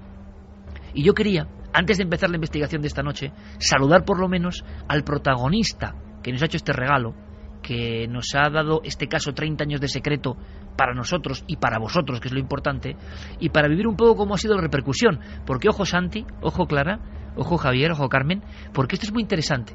Y 0.94 1.02
yo 1.02 1.12
quería, 1.12 1.46
antes 1.76 1.98
de 1.98 2.04
empezar 2.04 2.30
la 2.30 2.36
investigación 2.36 2.80
de 2.80 2.88
esta 2.88 3.02
noche, 3.02 3.32
saludar 3.58 4.06
por 4.06 4.18
lo 4.18 4.28
menos 4.28 4.64
al 4.88 5.04
protagonista 5.04 5.94
que 6.22 6.32
nos 6.32 6.40
ha 6.40 6.46
hecho 6.46 6.56
este 6.56 6.72
regalo, 6.72 7.14
que 7.62 8.08
nos 8.08 8.34
ha 8.34 8.48
dado 8.48 8.80
este 8.82 9.08
caso 9.08 9.34
30 9.34 9.64
años 9.64 9.80
de 9.82 9.88
secreto 9.88 10.38
para 10.74 10.94
nosotros 10.94 11.44
y 11.46 11.56
para 11.56 11.78
vosotros, 11.78 12.18
que 12.18 12.28
es 12.28 12.32
lo 12.32 12.40
importante, 12.40 12.96
y 13.40 13.50
para 13.50 13.68
vivir 13.68 13.86
un 13.86 13.94
poco 13.94 14.16
cómo 14.16 14.34
ha 14.34 14.38
sido 14.38 14.54
la 14.54 14.62
repercusión. 14.62 15.20
Porque 15.44 15.68
ojo 15.68 15.84
Santi, 15.84 16.24
ojo 16.40 16.64
Clara, 16.64 16.98
ojo 17.36 17.58
Javier, 17.58 17.92
ojo 17.92 18.08
Carmen, 18.08 18.42
porque 18.72 18.94
esto 18.94 19.06
es 19.06 19.12
muy 19.12 19.20
interesante 19.20 19.74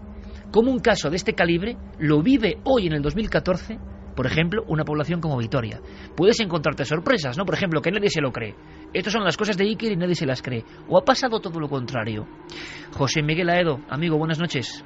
cómo 0.51 0.71
un 0.71 0.79
caso 0.79 1.11
de 1.11 1.17
este 1.17 1.35
calibre 1.35 1.77
lo 1.99 2.23
vive 2.23 2.57
hoy 2.63 2.87
en 2.87 2.93
el 2.93 3.03
2014, 3.03 3.77
por 4.15 4.25
ejemplo, 4.25 4.63
una 4.67 4.83
población 4.83 5.21
como 5.21 5.37
Vitoria. 5.37 5.79
Puedes 6.15 6.39
encontrarte 6.39 6.85
sorpresas, 6.85 7.37
¿no? 7.37 7.45
Por 7.45 7.55
ejemplo, 7.55 7.81
que 7.81 7.91
nadie 7.91 8.09
se 8.09 8.21
lo 8.21 8.31
cree. 8.31 8.55
Estas 8.93 9.13
son 9.13 9.23
las 9.23 9.37
cosas 9.37 9.57
de 9.57 9.65
Iker 9.65 9.91
y 9.91 9.95
nadie 9.95 10.15
se 10.15 10.25
las 10.25 10.41
cree. 10.41 10.63
¿O 10.87 10.97
ha 10.97 11.03
pasado 11.03 11.39
todo 11.39 11.59
lo 11.59 11.69
contrario? 11.69 12.27
José 12.93 13.21
Miguel 13.21 13.49
Aedo, 13.49 13.79
amigo, 13.89 14.17
buenas 14.17 14.39
noches. 14.39 14.85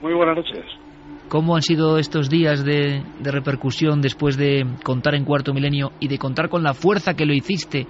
Muy 0.00 0.14
buenas 0.14 0.36
noches. 0.36 0.64
¿Cómo 1.28 1.54
han 1.54 1.62
sido 1.62 1.98
estos 1.98 2.28
días 2.28 2.64
de, 2.64 3.02
de, 3.20 3.30
repercusión 3.30 4.00
después 4.00 4.36
de 4.36 4.66
contar 4.82 5.14
en 5.14 5.24
cuarto 5.24 5.54
milenio 5.54 5.92
y 6.00 6.08
de 6.08 6.18
contar 6.18 6.48
con 6.48 6.62
la 6.62 6.74
fuerza 6.74 7.14
que 7.14 7.26
lo 7.26 7.32
hiciste 7.32 7.86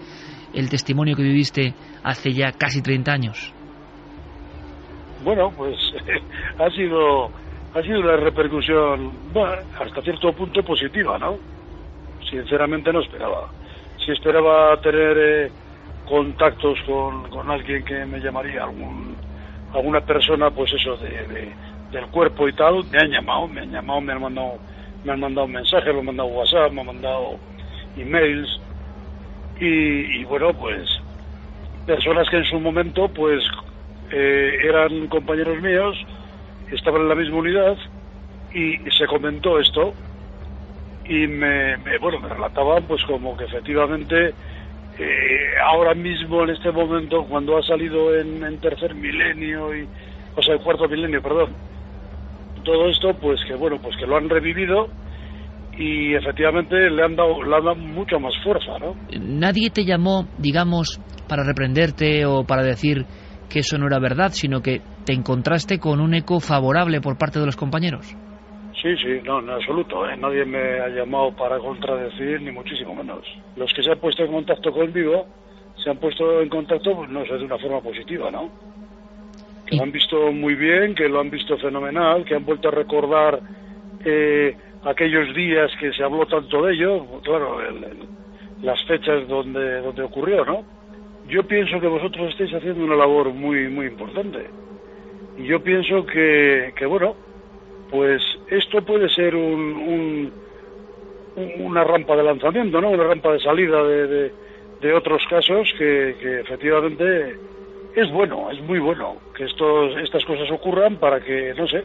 el 0.52 0.68
testimonio 0.68 1.16
que 1.16 1.22
viviste 1.22 1.74
hace 2.02 2.32
ya 2.32 2.52
casi 2.52 2.82
30 2.82 3.12
años? 3.12 3.54
bueno, 5.24 5.52
pues 5.56 5.76
ha 6.58 6.70
sido 6.70 7.30
ha 7.74 7.82
sido 7.82 8.00
una 8.00 8.16
repercusión 8.16 9.32
hasta 9.78 10.02
cierto 10.02 10.32
punto 10.32 10.62
positiva, 10.62 11.18
¿no? 11.18 11.38
Sinceramente 12.28 12.92
no 12.92 13.00
esperaba. 13.00 13.52
Si 14.04 14.10
esperaba 14.10 14.80
tener 14.80 15.16
eh, 15.18 15.52
contactos 16.04 16.78
con, 16.86 17.28
con, 17.30 17.50
alguien 17.50 17.84
que 17.84 18.04
me 18.06 18.20
llamaría 18.20 18.64
algún 18.64 19.16
alguna 19.72 20.00
persona, 20.00 20.50
pues 20.50 20.72
eso 20.72 20.96
de, 20.96 21.54
del 21.92 22.06
cuerpo 22.08 22.48
y 22.48 22.52
tal, 22.54 22.84
me 22.90 22.98
han 22.98 23.10
llamado, 23.10 23.46
me 23.46 23.60
han 23.60 23.70
llamado, 23.70 24.00
me 24.00 24.12
han 24.12 24.20
mandado 24.20 24.58
me 25.04 25.12
han 25.12 25.20
mandado 25.20 25.46
mensajes, 25.46 25.92
me 25.94 26.00
han 26.00 26.06
mandado 26.06 26.28
WhatsApp, 26.28 26.72
me 26.72 26.80
han 26.80 26.86
mandado 26.86 27.38
emails 27.96 28.60
y, 29.60 30.20
y 30.20 30.24
bueno, 30.24 30.52
pues 30.54 30.88
personas 31.86 32.28
que 32.28 32.38
en 32.38 32.44
su 32.44 32.58
momento 32.58 33.08
pues 33.08 33.42
eh, 34.10 34.58
eran 34.64 35.06
compañeros 35.08 35.60
míos, 35.60 35.96
estaban 36.72 37.02
en 37.02 37.08
la 37.08 37.14
misma 37.14 37.38
unidad 37.38 37.76
y 38.52 38.76
se 38.96 39.06
comentó 39.06 39.58
esto 39.58 39.94
y 41.04 41.26
me, 41.26 41.76
bueno 42.00 42.20
me 42.20 42.28
relataban 42.28 42.84
pues 42.86 43.02
como 43.04 43.36
que 43.36 43.44
efectivamente 43.44 44.34
eh, 44.98 45.54
ahora 45.64 45.94
mismo 45.94 46.42
en 46.44 46.50
este 46.50 46.70
momento 46.70 47.24
cuando 47.28 47.56
ha 47.56 47.62
salido 47.62 48.14
en, 48.14 48.58
tercer 48.60 48.94
milenio 48.94 49.74
y 49.74 49.88
o 50.36 50.42
sea 50.42 50.54
en 50.54 50.62
cuarto 50.62 50.88
milenio 50.88 51.22
perdón 51.22 51.54
todo 52.64 52.88
esto 52.88 53.14
pues 53.20 53.40
que 53.46 53.54
bueno 53.54 53.78
pues 53.80 53.96
que 53.96 54.06
lo 54.06 54.16
han 54.16 54.28
revivido 54.28 54.88
y 55.78 56.14
efectivamente 56.14 56.90
le 56.90 57.02
han 57.02 57.16
dado 57.16 57.42
le 57.42 57.56
han 57.56 57.64
dado 57.64 57.76
mucha 57.76 58.18
más 58.18 58.34
fuerza 58.42 58.78
no 58.78 58.94
nadie 59.18 59.70
te 59.70 59.84
llamó 59.84 60.28
digamos 60.38 61.00
para 61.28 61.44
reprenderte 61.44 62.26
o 62.26 62.44
para 62.44 62.62
decir 62.64 63.06
que 63.50 63.60
eso 63.60 63.76
no 63.76 63.86
era 63.86 63.98
verdad, 63.98 64.30
sino 64.32 64.62
que 64.62 64.80
te 65.10 65.16
encontraste 65.16 65.80
con 65.80 66.00
un 66.00 66.14
eco 66.14 66.38
favorable 66.38 67.00
por 67.00 67.18
parte 67.18 67.40
de 67.40 67.46
los 67.46 67.56
compañeros. 67.56 68.16
Sí, 68.80 68.96
sí, 68.96 69.20
no, 69.24 69.40
en 69.40 69.50
absoluto. 69.50 70.08
¿eh? 70.08 70.16
Nadie 70.16 70.44
me 70.44 70.78
ha 70.78 70.88
llamado 70.88 71.34
para 71.34 71.58
contradecir, 71.58 72.40
ni 72.40 72.52
muchísimo 72.52 72.94
menos. 72.94 73.26
Los 73.56 73.72
que 73.72 73.82
se 73.82 73.90
han 73.90 73.98
puesto 73.98 74.22
en 74.22 74.30
contacto 74.30 74.70
conmigo 74.70 75.26
se 75.82 75.90
han 75.90 75.96
puesto 75.96 76.40
en 76.40 76.48
contacto, 76.48 76.94
pues 76.94 77.10
no 77.10 77.26
sé, 77.26 77.38
de 77.38 77.44
una 77.44 77.58
forma 77.58 77.80
positiva, 77.80 78.30
¿no? 78.30 78.52
Que 79.66 79.74
lo 79.74 79.82
han 79.82 79.90
visto 79.90 80.30
muy 80.30 80.54
bien, 80.54 80.94
que 80.94 81.08
lo 81.08 81.18
han 81.18 81.30
visto 81.30 81.58
fenomenal, 81.58 82.24
que 82.24 82.36
han 82.36 82.44
vuelto 82.44 82.68
a 82.68 82.70
recordar 82.70 83.40
eh, 84.04 84.56
aquellos 84.84 85.34
días 85.34 85.72
que 85.80 85.92
se 85.92 86.04
habló 86.04 86.24
tanto 86.26 86.62
de 86.66 86.74
ello, 86.74 87.04
claro, 87.24 87.58
las 88.62 88.80
fechas 88.84 89.26
donde, 89.26 89.80
donde 89.80 90.02
ocurrió, 90.04 90.44
¿no? 90.44 90.62
yo 91.30 91.46
pienso 91.46 91.80
que 91.80 91.86
vosotros 91.86 92.30
estáis 92.30 92.52
haciendo 92.52 92.84
una 92.84 92.96
labor 92.96 93.32
muy, 93.32 93.68
muy 93.68 93.86
importante. 93.86 94.50
Yo 95.44 95.62
pienso 95.62 96.04
que, 96.06 96.72
que 96.76 96.86
bueno, 96.86 97.14
pues 97.90 98.22
esto 98.48 98.82
puede 98.82 99.08
ser 99.08 99.34
un, 99.34 100.32
una 101.58 101.84
rampa 101.84 102.16
de 102.16 102.22
lanzamiento, 102.22 102.80
¿no? 102.80 102.90
Una 102.90 103.04
rampa 103.04 103.32
de 103.32 103.40
salida 103.40 103.82
de, 103.82 104.32
de, 104.80 104.92
otros 104.92 105.22
casos 105.28 105.68
que, 105.78 106.16
que, 106.20 106.40
efectivamente 106.40 107.36
es 107.94 108.10
bueno, 108.12 108.50
es 108.50 108.60
muy 108.62 108.78
bueno 108.78 109.16
que 109.36 109.44
estos, 109.44 109.96
estas 110.02 110.24
cosas 110.24 110.50
ocurran 110.50 110.96
para 110.96 111.20
que, 111.20 111.52
no 111.56 111.66
sé, 111.66 111.82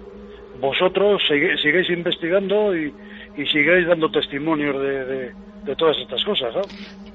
vosotros 0.60 1.22
sigáis 1.28 1.89
investigando 1.89 2.76
y, 2.76 2.94
y 3.38 3.46
sigáis 3.48 3.88
dando 3.88 4.10
testimonios 4.10 4.80
de, 4.82 5.06
de, 5.65 5.76
todas 5.76 5.98
estas 5.98 6.24
cosas. 6.24 6.54
¿no? 6.56 6.62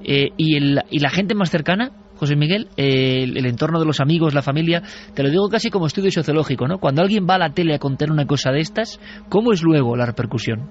Eh, 0.03 0.29
¿y, 0.37 0.57
el, 0.57 0.79
¿Y 0.89 0.99
la 0.99 1.09
gente 1.09 1.35
más 1.35 1.49
cercana? 1.49 1.91
José 2.21 2.35
Miguel, 2.35 2.67
eh, 2.77 3.23
el, 3.23 3.47
entorno 3.47 3.79
de 3.79 3.85
los 3.87 3.99
amigos, 3.99 4.35
la 4.35 4.43
familia, 4.43 4.83
te 5.15 5.23
lo 5.23 5.29
digo 5.31 5.49
casi 5.49 5.71
como 5.71 5.87
estudio 5.87 6.11
sociológico, 6.11 6.67
¿no? 6.67 6.77
Cuando 6.77 7.01
alguien 7.01 7.25
va 7.27 7.33
a 7.33 7.39
la 7.39 7.49
tele 7.49 7.73
a 7.73 7.79
contar 7.79 8.11
una 8.11 8.27
cosa 8.27 8.51
de 8.51 8.59
estas, 8.59 8.99
¿cómo 9.27 9.51
es 9.51 9.63
luego 9.63 9.95
la 9.95 10.05
repercusión? 10.05 10.69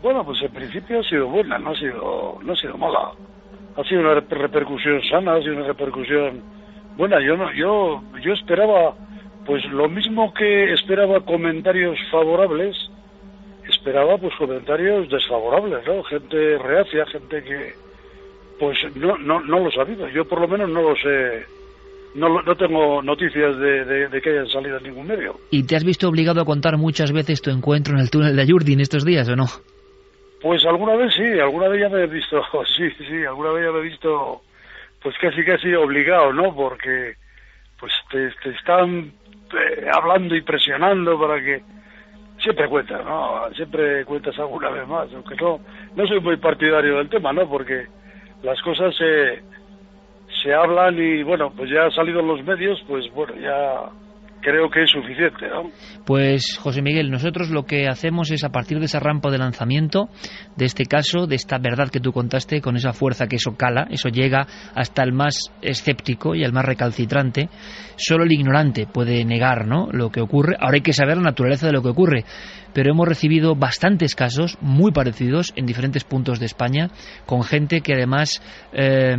Bueno, 0.00 0.24
pues 0.24 0.40
en 0.40 0.52
principio 0.52 1.00
ha 1.00 1.02
sido 1.02 1.26
buena, 1.26 1.58
no 1.58 1.72
ha 1.72 1.74
sido, 1.74 2.38
no 2.44 2.52
ha 2.52 2.56
sido 2.56 2.78
mala. 2.78 3.10
Ha 3.76 3.82
sido 3.82 4.02
una 4.02 4.14
repercusión 4.20 5.02
sana, 5.10 5.34
ha 5.34 5.42
sido 5.42 5.56
una 5.56 5.66
repercusión 5.66 6.44
buena. 6.96 7.16
Yo 7.20 7.36
no, 7.36 7.52
yo, 7.52 8.02
yo 8.22 8.34
esperaba, 8.34 8.94
pues 9.44 9.64
lo 9.64 9.88
mismo 9.88 10.32
que 10.32 10.74
esperaba 10.74 11.24
comentarios 11.24 11.98
favorables, 12.12 12.76
esperaba 13.68 14.16
pues 14.16 14.32
comentarios 14.36 15.08
desfavorables, 15.08 15.84
¿no? 15.88 16.04
Gente 16.04 16.56
reacia, 16.58 17.04
gente 17.06 17.42
que 17.42 17.81
pues 18.62 18.78
no, 18.94 19.18
no, 19.18 19.40
no 19.40 19.58
lo 19.58 19.70
he 19.70 19.72
sabido. 19.72 20.08
Yo 20.10 20.24
por 20.24 20.40
lo 20.40 20.46
menos 20.46 20.70
no 20.70 20.82
lo 20.82 20.94
sé. 20.94 21.44
No, 22.14 22.28
no 22.42 22.54
tengo 22.54 23.02
noticias 23.02 23.58
de, 23.58 24.08
de, 24.08 24.22
que 24.22 24.30
hayan 24.30 24.46
salido 24.46 24.76
en 24.76 24.84
ningún 24.84 25.08
medio. 25.08 25.34
¿Y 25.50 25.64
te 25.64 25.74
has 25.74 25.82
visto 25.82 26.08
obligado 26.08 26.40
a 26.40 26.44
contar 26.44 26.76
muchas 26.76 27.10
veces 27.10 27.42
tu 27.42 27.50
encuentro 27.50 27.94
en 27.94 28.00
el 28.02 28.08
túnel 28.08 28.36
de 28.36 28.42
Ayurdi 28.42 28.74
en 28.74 28.80
estos 28.80 29.04
días 29.04 29.28
o 29.28 29.34
no? 29.34 29.46
Pues 30.40 30.64
alguna 30.64 30.94
vez 30.94 31.12
sí, 31.12 31.40
alguna 31.40 31.66
vez 31.66 31.80
ya 31.80 31.88
me 31.88 32.04
he 32.04 32.06
visto, 32.06 32.40
sí, 32.76 32.88
sí, 32.98 33.24
alguna 33.24 33.50
vez 33.50 33.64
ya 33.64 33.72
me 33.72 33.80
he 33.80 33.90
visto, 33.90 34.42
pues 35.02 35.16
casi 35.20 35.42
casi 35.44 35.74
obligado, 35.74 36.32
¿no? 36.32 36.54
Porque 36.54 37.14
pues 37.80 37.92
te, 38.12 38.30
te 38.44 38.56
están 38.56 39.12
eh, 39.54 39.88
hablando 39.92 40.36
y 40.36 40.42
presionando 40.42 41.18
para 41.18 41.42
que 41.42 41.62
siempre 42.40 42.68
cuentas, 42.68 43.04
¿no? 43.04 43.42
Siempre 43.56 44.04
cuentas 44.04 44.38
alguna 44.38 44.70
vez 44.70 44.86
más, 44.86 45.12
aunque 45.12 45.34
no, 45.34 45.58
no 45.96 46.06
soy 46.06 46.20
muy 46.20 46.36
partidario 46.36 46.98
del 46.98 47.08
tema, 47.08 47.32
¿no? 47.32 47.48
Porque 47.48 47.88
las 48.42 48.60
cosas 48.62 48.94
se, 48.96 49.42
se 50.42 50.54
hablan 50.54 50.98
y 50.98 51.22
bueno, 51.22 51.52
pues 51.56 51.70
ya 51.70 51.86
ha 51.86 51.90
salido 51.90 52.20
en 52.20 52.28
los 52.28 52.44
medios, 52.44 52.82
pues 52.86 53.10
bueno, 53.12 53.34
ya 53.36 53.90
creo 54.42 54.68
que 54.68 54.82
es 54.82 54.90
suficiente, 54.90 55.48
¿no? 55.48 55.70
Pues 56.04 56.58
José 56.58 56.82
Miguel, 56.82 57.10
nosotros 57.10 57.50
lo 57.50 57.64
que 57.64 57.86
hacemos 57.86 58.30
es 58.30 58.44
a 58.44 58.50
partir 58.50 58.80
de 58.80 58.86
esa 58.86 58.98
rampa 58.98 59.30
de 59.30 59.38
lanzamiento, 59.38 60.08
de 60.56 60.66
este 60.66 60.84
caso, 60.84 61.26
de 61.26 61.36
esta 61.36 61.58
verdad 61.58 61.88
que 61.88 62.00
tú 62.00 62.12
contaste, 62.12 62.60
con 62.60 62.76
esa 62.76 62.92
fuerza 62.92 63.28
que 63.28 63.36
eso 63.36 63.56
cala, 63.56 63.86
eso 63.90 64.08
llega 64.08 64.46
hasta 64.74 65.02
el 65.04 65.12
más 65.12 65.52
escéptico 65.62 66.34
y 66.34 66.42
el 66.42 66.52
más 66.52 66.64
recalcitrante, 66.64 67.48
solo 67.96 68.24
el 68.24 68.32
ignorante 68.32 68.86
puede 68.86 69.24
negar 69.24 69.66
¿no? 69.66 69.88
lo 69.92 70.10
que 70.10 70.20
ocurre. 70.20 70.56
Ahora 70.58 70.74
hay 70.74 70.82
que 70.82 70.92
saber 70.92 71.16
la 71.16 71.22
naturaleza 71.22 71.66
de 71.66 71.72
lo 71.72 71.82
que 71.82 71.90
ocurre, 71.90 72.24
pero 72.74 72.90
hemos 72.90 73.08
recibido 73.08 73.54
bastantes 73.54 74.14
casos 74.16 74.58
muy 74.60 74.90
parecidos 74.90 75.52
en 75.56 75.66
diferentes 75.66 76.04
puntos 76.04 76.40
de 76.40 76.46
España, 76.46 76.88
con 77.26 77.44
gente 77.44 77.80
que 77.80 77.94
además 77.94 78.42
eh, 78.72 79.16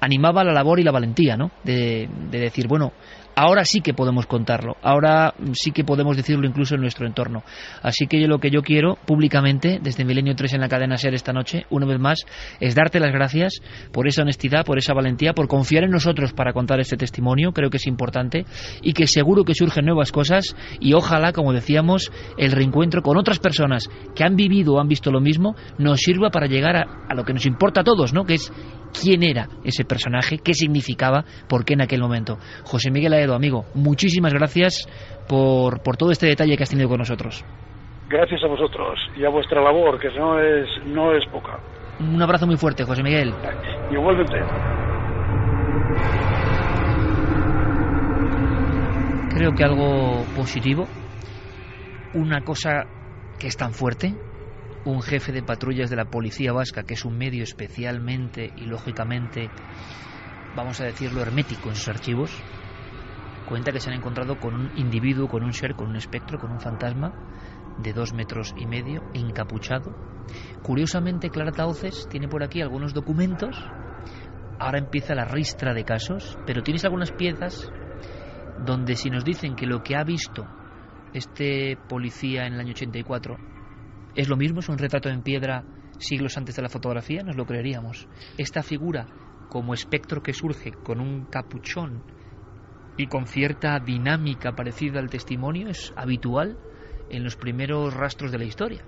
animaba 0.00 0.44
la 0.44 0.52
labor 0.52 0.78
y 0.78 0.84
la 0.84 0.92
valentía, 0.92 1.36
¿no? 1.36 1.50
de 1.64 2.08
decir, 2.30 2.68
bueno, 2.68 2.92
ahora 3.40 3.64
sí 3.64 3.80
que 3.80 3.94
podemos 3.94 4.26
contarlo, 4.26 4.76
ahora 4.82 5.32
sí 5.52 5.70
que 5.72 5.82
podemos 5.82 6.14
decirlo 6.14 6.46
incluso 6.46 6.74
en 6.74 6.82
nuestro 6.82 7.06
entorno. 7.06 7.42
Así 7.82 8.06
que 8.06 8.20
yo 8.20 8.28
lo 8.28 8.38
que 8.38 8.50
yo 8.50 8.60
quiero 8.60 8.98
públicamente, 9.06 9.78
desde 9.82 10.04
Milenio 10.04 10.34
3 10.34 10.54
en 10.54 10.60
la 10.60 10.68
cadena 10.68 10.98
SER 10.98 11.14
esta 11.14 11.32
noche, 11.32 11.64
una 11.70 11.86
vez 11.86 11.98
más, 11.98 12.26
es 12.60 12.74
darte 12.74 13.00
las 13.00 13.12
gracias 13.12 13.62
por 13.92 14.06
esa 14.06 14.22
honestidad, 14.22 14.66
por 14.66 14.76
esa 14.76 14.92
valentía, 14.92 15.32
por 15.32 15.48
confiar 15.48 15.84
en 15.84 15.90
nosotros 15.90 16.34
para 16.34 16.52
contar 16.52 16.80
este 16.80 16.98
testimonio, 16.98 17.52
creo 17.52 17.70
que 17.70 17.78
es 17.78 17.86
importante, 17.86 18.44
y 18.82 18.92
que 18.92 19.06
seguro 19.06 19.44
que 19.44 19.54
surgen 19.54 19.86
nuevas 19.86 20.12
cosas, 20.12 20.54
y 20.78 20.92
ojalá, 20.92 21.32
como 21.32 21.54
decíamos, 21.54 22.12
el 22.36 22.52
reencuentro 22.52 23.00
con 23.00 23.16
otras 23.16 23.38
personas 23.38 23.88
que 24.14 24.22
han 24.22 24.36
vivido 24.36 24.74
o 24.74 24.80
han 24.80 24.88
visto 24.88 25.10
lo 25.10 25.20
mismo, 25.22 25.54
nos 25.78 26.00
sirva 26.00 26.28
para 26.28 26.46
llegar 26.46 26.76
a, 26.76 27.06
a 27.08 27.14
lo 27.14 27.24
que 27.24 27.32
nos 27.32 27.46
importa 27.46 27.80
a 27.80 27.84
todos, 27.84 28.12
¿no? 28.12 28.24
que 28.24 28.34
es 28.34 28.52
quién 28.92 29.22
era 29.22 29.48
ese 29.64 29.84
personaje, 29.84 30.38
qué 30.38 30.54
significaba, 30.54 31.24
por 31.48 31.64
qué 31.64 31.74
en 31.74 31.82
aquel 31.82 32.00
momento. 32.00 32.38
José 32.64 32.90
Miguel 32.90 33.12
Aedo, 33.12 33.29
amigo, 33.34 33.64
muchísimas 33.74 34.32
gracias 34.32 34.86
por, 35.28 35.82
por 35.82 35.96
todo 35.96 36.10
este 36.10 36.26
detalle 36.26 36.56
que 36.56 36.62
has 36.62 36.70
tenido 36.70 36.88
con 36.88 36.98
nosotros. 36.98 37.44
Gracias 38.08 38.42
a 38.42 38.48
vosotros 38.48 38.98
y 39.16 39.24
a 39.24 39.28
vuestra 39.28 39.62
labor, 39.62 39.98
que 40.00 40.08
no 40.10 40.40
es, 40.40 40.68
no 40.86 41.14
es 41.14 41.24
poca. 41.26 41.58
Un 42.00 42.20
abrazo 42.20 42.46
muy 42.46 42.56
fuerte, 42.56 42.84
José 42.84 43.02
Miguel. 43.02 43.32
Igualmente. 43.90 44.40
Creo 49.34 49.52
que 49.52 49.64
algo 49.64 50.24
positivo, 50.34 50.88
una 52.14 52.40
cosa 52.40 52.86
que 53.38 53.46
es 53.46 53.56
tan 53.56 53.72
fuerte, 53.72 54.14
un 54.84 55.02
jefe 55.02 55.32
de 55.32 55.42
patrullas 55.42 55.90
de 55.90 55.96
la 55.96 56.06
policía 56.06 56.52
vasca, 56.52 56.82
que 56.82 56.94
es 56.94 57.04
un 57.04 57.16
medio 57.16 57.42
especialmente 57.42 58.50
y 58.56 58.66
lógicamente, 58.66 59.50
vamos 60.56 60.80
a 60.80 60.84
decirlo, 60.84 61.22
hermético 61.22 61.68
en 61.68 61.76
sus 61.76 61.88
archivos, 61.88 62.30
cuenta 63.50 63.72
que 63.72 63.80
se 63.80 63.90
han 63.90 63.96
encontrado 63.96 64.38
con 64.38 64.54
un 64.54 64.70
individuo, 64.76 65.28
con 65.28 65.42
un 65.42 65.52
ser, 65.52 65.74
con 65.74 65.88
un 65.88 65.96
espectro, 65.96 66.38
con 66.38 66.52
un 66.52 66.60
fantasma 66.60 67.12
de 67.82 67.92
dos 67.92 68.14
metros 68.14 68.54
y 68.56 68.64
medio, 68.64 69.02
encapuchado. 69.12 69.92
Curiosamente, 70.62 71.30
Clara 71.30 71.50
Tauces 71.50 72.06
tiene 72.08 72.28
por 72.28 72.44
aquí 72.44 72.62
algunos 72.62 72.94
documentos. 72.94 73.56
Ahora 74.60 74.78
empieza 74.78 75.16
la 75.16 75.24
ristra 75.24 75.74
de 75.74 75.84
casos, 75.84 76.38
pero 76.46 76.62
tienes 76.62 76.84
algunas 76.84 77.10
piezas 77.10 77.70
donde 78.64 78.94
si 78.94 79.10
nos 79.10 79.24
dicen 79.24 79.56
que 79.56 79.66
lo 79.66 79.82
que 79.82 79.96
ha 79.96 80.04
visto 80.04 80.46
este 81.12 81.76
policía 81.88 82.46
en 82.46 82.54
el 82.54 82.60
año 82.60 82.70
84 82.70 83.36
¿Es 84.14 84.28
lo 84.28 84.36
mismo? 84.36 84.60
¿Es 84.60 84.68
un 84.68 84.78
retrato 84.78 85.08
en 85.08 85.22
piedra 85.22 85.64
siglos 85.98 86.36
antes 86.36 86.54
de 86.56 86.62
la 86.62 86.68
fotografía? 86.68 87.22
Nos 87.22 87.36
lo 87.36 87.46
creeríamos. 87.46 88.08
Esta 88.38 88.62
figura, 88.62 89.06
como 89.48 89.74
espectro 89.74 90.22
que 90.22 90.32
surge 90.32 90.72
con 90.72 91.00
un 91.00 91.26
capuchón 91.26 92.02
y 93.00 93.06
con 93.06 93.26
cierta 93.26 93.78
dinámica 93.80 94.52
parecida 94.52 95.00
al 95.00 95.08
testimonio, 95.08 95.68
es 95.68 95.92
habitual 95.96 96.56
en 97.08 97.24
los 97.24 97.34
primeros 97.34 97.94
rastros 97.94 98.30
de 98.30 98.38
la 98.38 98.44
historia. 98.44 98.82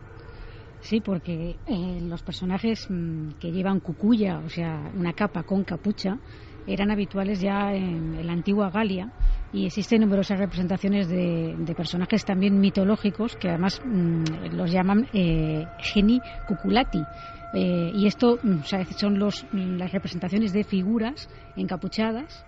Sí, 0.80 1.00
porque 1.00 1.56
eh, 1.66 2.00
los 2.02 2.22
personajes 2.22 2.86
mm, 2.90 3.38
que 3.40 3.50
llevan 3.52 3.80
cucuya, 3.80 4.38
o 4.38 4.48
sea, 4.48 4.90
una 4.94 5.12
capa 5.14 5.44
con 5.44 5.64
capucha, 5.64 6.18
eran 6.66 6.90
habituales 6.90 7.40
ya 7.40 7.72
en, 7.72 8.24
la 8.26 8.32
antigua 8.32 8.70
Galia 8.70 9.08
y 9.52 9.66
existen 9.66 10.02
numerosas 10.02 10.38
representaciones 10.38 11.08
de, 11.08 11.72
personajes 11.76 12.24
también 12.24 12.58
mitológicos 12.58 13.34
que 13.36 13.48
además 13.48 13.80
mm, 13.84 14.54
los 14.54 14.70
llaman 14.70 15.06
eh, 15.12 15.66
geni 15.78 16.20
cuculati. 16.44 17.06
Eh, 17.54 17.90
y 17.94 18.06
esto 18.06 18.38
mm, 18.42 18.60
son 18.96 19.18
los, 19.18 19.46
las 19.52 19.90
representaciones 19.90 20.52
de 20.52 20.64
figuras 20.64 21.28
encapuchadas 21.56 22.44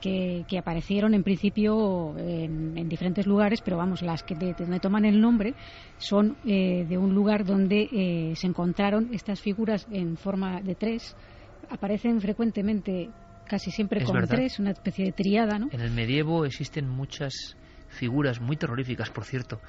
que, 0.00 0.44
aparecieron 0.58 1.14
en 1.14 1.22
principio 1.22 2.16
en, 2.18 2.88
diferentes 2.88 3.26
lugares, 3.26 3.60
pero 3.62 3.76
vamos, 3.76 4.02
las 4.02 4.22
que 4.22 4.34
de, 4.34 4.54
donde 4.54 4.80
toman 4.80 5.04
el 5.04 5.20
nombre 5.20 5.54
son 5.98 6.36
eh, 6.46 6.84
de 6.88 6.98
un 6.98 7.14
lugar 7.14 7.44
donde 7.44 7.88
eh, 7.92 8.32
se 8.36 8.46
encontraron 8.46 9.10
estas 9.12 9.40
figuras 9.40 9.86
en 9.90 10.16
forma 10.16 10.60
de 10.60 10.74
tres. 10.74 11.16
Aparecen 11.70 12.20
frecuentemente, 12.20 13.10
casi 13.46 13.70
siempre 13.70 14.04
con 14.04 14.26
tres, 14.26 14.58
una 14.58 14.70
especie 14.70 15.06
de 15.06 15.12
triada, 15.12 15.58
¿no? 15.58 15.68
En 15.72 15.80
el 15.80 15.90
medievo 15.90 16.44
existen 16.44 16.88
muchas 16.88 17.56
figuras 17.88 18.40
muy 18.40 18.56
terroríficas, 18.56 19.10
por 19.10 19.24
cierto. 19.24 19.60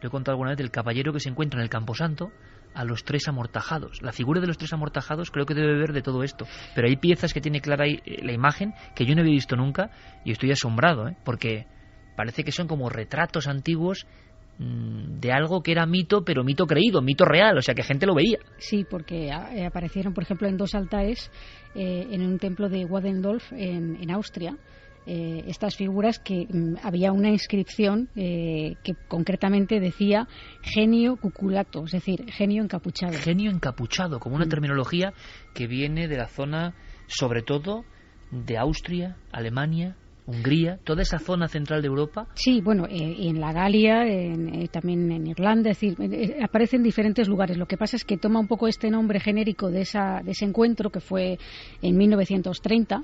Lo 0.00 0.08
he 0.08 0.10
contado 0.10 0.34
alguna 0.34 0.50
vez 0.50 0.58
del 0.58 0.70
caballero 0.70 1.12
que 1.12 1.20
se 1.20 1.28
encuentra 1.28 1.60
en 1.60 1.64
el 1.64 1.70
Camposanto 1.70 2.32
a 2.74 2.84
los 2.84 3.04
tres 3.04 3.28
amortajados. 3.28 4.02
La 4.02 4.12
figura 4.12 4.40
de 4.40 4.46
los 4.46 4.58
tres 4.58 4.72
amortajados 4.72 5.30
creo 5.30 5.46
que 5.46 5.54
debe 5.54 5.78
ver 5.78 5.92
de 5.92 6.02
todo 6.02 6.22
esto. 6.22 6.46
Pero 6.74 6.88
hay 6.88 6.96
piezas 6.96 7.32
que 7.32 7.40
tiene 7.40 7.60
clara 7.60 7.86
eh, 7.86 8.00
la 8.22 8.32
imagen 8.32 8.74
que 8.94 9.04
yo 9.04 9.14
no 9.14 9.20
había 9.20 9.34
visto 9.34 9.56
nunca 9.56 9.90
y 10.24 10.32
estoy 10.32 10.52
asombrado, 10.52 11.08
¿eh? 11.08 11.16
porque 11.24 11.66
parece 12.16 12.44
que 12.44 12.52
son 12.52 12.68
como 12.68 12.88
retratos 12.88 13.46
antiguos 13.46 14.06
mm, 14.58 15.20
de 15.20 15.32
algo 15.32 15.62
que 15.62 15.72
era 15.72 15.86
mito, 15.86 16.24
pero 16.24 16.44
mito 16.44 16.66
creído, 16.66 17.02
mito 17.02 17.24
real, 17.24 17.58
o 17.58 17.62
sea 17.62 17.74
que 17.74 17.82
gente 17.82 18.06
lo 18.06 18.14
veía. 18.14 18.38
Sí, 18.58 18.84
porque 18.88 19.28
eh, 19.28 19.66
aparecieron, 19.66 20.14
por 20.14 20.24
ejemplo, 20.24 20.48
en 20.48 20.56
dos 20.56 20.74
altares 20.74 21.30
en 21.74 22.20
un 22.20 22.38
templo 22.38 22.68
de 22.68 22.84
Wadendorf 22.84 23.50
en, 23.52 23.96
en 23.98 24.10
Austria 24.10 24.58
eh, 25.04 25.44
estas 25.48 25.76
figuras 25.76 26.20
que 26.20 26.46
mm, 26.48 26.76
había 26.82 27.12
una 27.12 27.28
inscripción 27.28 28.08
eh, 28.14 28.76
que 28.84 28.94
concretamente 29.08 29.80
decía 29.80 30.28
genio 30.62 31.16
cuculato, 31.16 31.84
es 31.84 31.92
decir, 31.92 32.24
genio 32.30 32.62
encapuchado. 32.62 33.12
Genio 33.14 33.50
encapuchado, 33.50 34.20
como 34.20 34.36
una 34.36 34.46
mm. 34.46 34.50
terminología 34.50 35.12
que 35.54 35.66
viene 35.66 36.06
de 36.06 36.16
la 36.16 36.28
zona, 36.28 36.74
sobre 37.08 37.42
todo, 37.42 37.84
de 38.30 38.56
Austria, 38.58 39.16
Alemania, 39.32 39.96
Hungría, 40.24 40.78
toda 40.84 41.02
esa 41.02 41.18
zona 41.18 41.48
central 41.48 41.82
de 41.82 41.88
Europa. 41.88 42.28
Sí, 42.34 42.60
bueno, 42.60 42.86
eh, 42.86 43.26
en 43.26 43.40
la 43.40 43.52
Galia, 43.52 44.04
también 44.70 45.10
en 45.10 45.26
Irlanda, 45.26 45.70
es 45.70 45.80
decir, 45.80 45.96
aparece 46.40 46.76
en 46.76 46.84
diferentes 46.84 47.26
lugares. 47.26 47.56
Lo 47.56 47.66
que 47.66 47.76
pasa 47.76 47.96
es 47.96 48.04
que 48.04 48.18
toma 48.18 48.38
un 48.38 48.46
poco 48.46 48.68
este 48.68 48.88
nombre 48.88 49.18
genérico 49.18 49.68
de, 49.68 49.80
esa, 49.80 50.20
de 50.22 50.30
ese 50.30 50.44
encuentro 50.44 50.90
que 50.90 51.00
fue 51.00 51.38
en 51.82 51.96
1930 51.96 53.02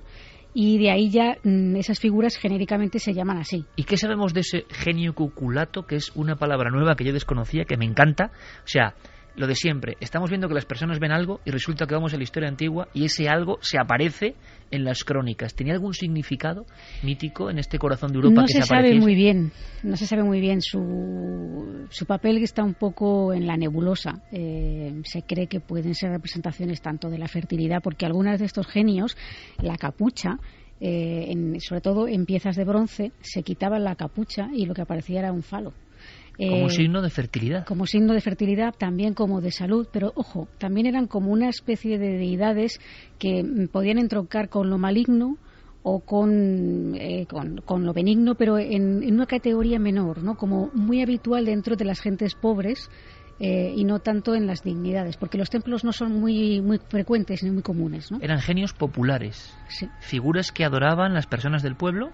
y 0.54 0.78
de 0.78 0.90
ahí 0.90 1.10
ya 1.10 1.36
mm, 1.42 1.76
esas 1.76 2.00
figuras 2.00 2.36
genéricamente 2.36 2.98
se 2.98 3.14
llaman 3.14 3.38
así. 3.38 3.64
¿Y 3.76 3.84
qué 3.84 3.96
sabemos 3.96 4.34
de 4.34 4.40
ese 4.40 4.64
genio 4.70 5.14
cuculato, 5.14 5.86
que 5.86 5.96
es 5.96 6.10
una 6.14 6.36
palabra 6.36 6.70
nueva 6.70 6.96
que 6.96 7.04
yo 7.04 7.12
desconocía, 7.12 7.64
que 7.64 7.76
me 7.76 7.84
encanta? 7.84 8.30
O 8.64 8.68
sea, 8.68 8.94
lo 9.38 9.46
de 9.46 9.54
siempre. 9.54 9.96
Estamos 10.00 10.30
viendo 10.30 10.48
que 10.48 10.54
las 10.54 10.66
personas 10.66 10.98
ven 10.98 11.12
algo 11.12 11.40
y 11.44 11.50
resulta 11.50 11.86
que 11.86 11.94
vamos 11.94 12.12
a 12.12 12.16
la 12.16 12.24
historia 12.24 12.48
antigua 12.48 12.88
y 12.92 13.04
ese 13.04 13.28
algo 13.28 13.58
se 13.60 13.78
aparece 13.78 14.34
en 14.70 14.84
las 14.84 15.04
crónicas. 15.04 15.54
¿Tenía 15.54 15.74
algún 15.74 15.94
significado 15.94 16.66
mítico 17.04 17.48
en 17.48 17.58
este 17.58 17.78
corazón 17.78 18.10
de 18.10 18.16
Europa 18.16 18.40
no 18.40 18.46
que 18.46 18.52
se, 18.52 18.62
se 18.62 18.66
sabe 18.66 18.96
muy 18.96 19.14
bien, 19.14 19.52
no 19.84 19.96
se 19.96 20.06
sabe 20.06 20.24
muy 20.24 20.40
bien 20.40 20.60
su, 20.60 21.86
su 21.88 22.04
papel 22.04 22.38
está 22.38 22.64
un 22.64 22.74
poco 22.74 23.32
en 23.32 23.46
la 23.46 23.56
nebulosa. 23.56 24.22
Eh, 24.32 25.00
se 25.04 25.22
cree 25.22 25.46
que 25.46 25.60
pueden 25.60 25.94
ser 25.94 26.10
representaciones 26.10 26.82
tanto 26.82 27.08
de 27.08 27.18
la 27.18 27.28
fertilidad, 27.28 27.80
porque 27.80 28.06
algunas 28.06 28.40
de 28.40 28.46
estos 28.46 28.66
genios, 28.66 29.16
la 29.62 29.76
capucha, 29.76 30.40
eh, 30.80 31.26
en, 31.28 31.60
sobre 31.60 31.80
todo 31.80 32.08
en 32.08 32.26
piezas 32.26 32.56
de 32.56 32.64
bronce, 32.64 33.12
se 33.20 33.44
quitaban 33.44 33.84
la 33.84 33.94
capucha 33.94 34.48
y 34.52 34.66
lo 34.66 34.74
que 34.74 34.82
aparecía 34.82 35.20
era 35.20 35.32
un 35.32 35.42
falo. 35.44 35.72
Como 36.38 36.66
Eh, 36.68 36.70
signo 36.70 37.02
de 37.02 37.10
fertilidad. 37.10 37.66
como 37.66 37.84
signo 37.86 38.12
de 38.14 38.20
fertilidad, 38.20 38.72
también 38.78 39.12
como 39.14 39.40
de 39.40 39.50
salud, 39.50 39.88
pero 39.92 40.12
ojo, 40.14 40.48
también 40.58 40.86
eran 40.86 41.08
como 41.08 41.32
una 41.32 41.48
especie 41.48 41.98
de 41.98 42.16
deidades 42.16 42.78
que 43.18 43.42
mm, 43.42 43.68
podían 43.68 43.98
entroncar 43.98 44.48
con 44.48 44.70
lo 44.70 44.78
maligno 44.78 45.36
o 45.82 46.00
con, 46.00 46.94
eh, 46.96 47.26
con, 47.28 47.60
con 47.64 47.84
lo 47.84 47.92
benigno, 47.92 48.34
pero 48.36 48.58
en, 48.58 49.02
en 49.02 49.14
una 49.14 49.26
categoría 49.26 49.78
menor, 49.78 50.22
¿no? 50.22 50.36
como 50.36 50.70
muy 50.74 51.02
habitual 51.02 51.44
dentro 51.44 51.74
de 51.76 51.84
las 51.84 52.00
gentes 52.00 52.34
pobres 52.34 52.88
eh, 53.40 53.72
y 53.76 53.84
no 53.84 54.00
tanto 54.00 54.34
en 54.34 54.46
las 54.46 54.62
dignidades, 54.62 55.16
porque 55.16 55.38
los 55.38 55.48
templos 55.50 55.84
no 55.84 55.92
son 55.92 56.20
muy, 56.20 56.60
muy 56.60 56.78
frecuentes 56.88 57.42
ni 57.44 57.50
muy 57.50 57.62
comunes. 57.62 58.10
¿no? 58.10 58.18
Eran 58.20 58.40
genios 58.40 58.72
populares, 58.74 59.54
Sí. 59.68 59.88
figuras 60.00 60.50
que 60.52 60.64
adoraban 60.64 61.14
las 61.14 61.26
personas 61.26 61.62
del 61.62 61.74
pueblo 61.76 62.10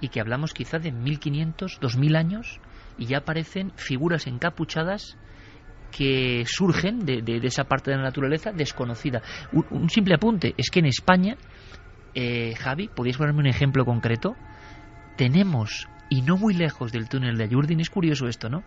y 0.00 0.08
que 0.08 0.20
hablamos 0.20 0.54
quizá 0.54 0.78
de 0.78 0.92
1500, 0.92 1.78
2000 1.80 2.14
años 2.16 2.60
y 2.98 3.06
ya 3.06 3.18
aparecen 3.18 3.72
figuras 3.76 4.26
encapuchadas 4.26 5.16
que 5.90 6.44
surgen 6.46 6.98
de, 7.06 7.22
de- 7.22 7.40
esa 7.46 7.64
parte 7.64 7.90
de 7.90 7.96
la 7.96 8.02
naturaleza 8.02 8.52
desconocida. 8.52 9.22
Un, 9.52 9.88
simple 9.88 10.14
apunte, 10.14 10.54
es 10.58 10.70
que 10.70 10.80
en 10.80 10.86
España, 10.86 11.36
eh, 12.14 12.54
Javi, 12.56 12.88
¿podrías 12.88 13.16
ponerme 13.16 13.40
un 13.40 13.46
ejemplo 13.46 13.84
concreto? 13.84 14.36
Tenemos, 15.16 15.88
y 16.10 16.20
no 16.22 16.36
muy 16.36 16.54
lejos 16.54 16.92
del 16.92 17.08
túnel 17.08 17.38
de 17.38 17.44
Ayurdin, 17.44 17.80
es 17.80 17.88
curioso 17.90 18.26
esto, 18.26 18.48
¿no? 18.48 18.62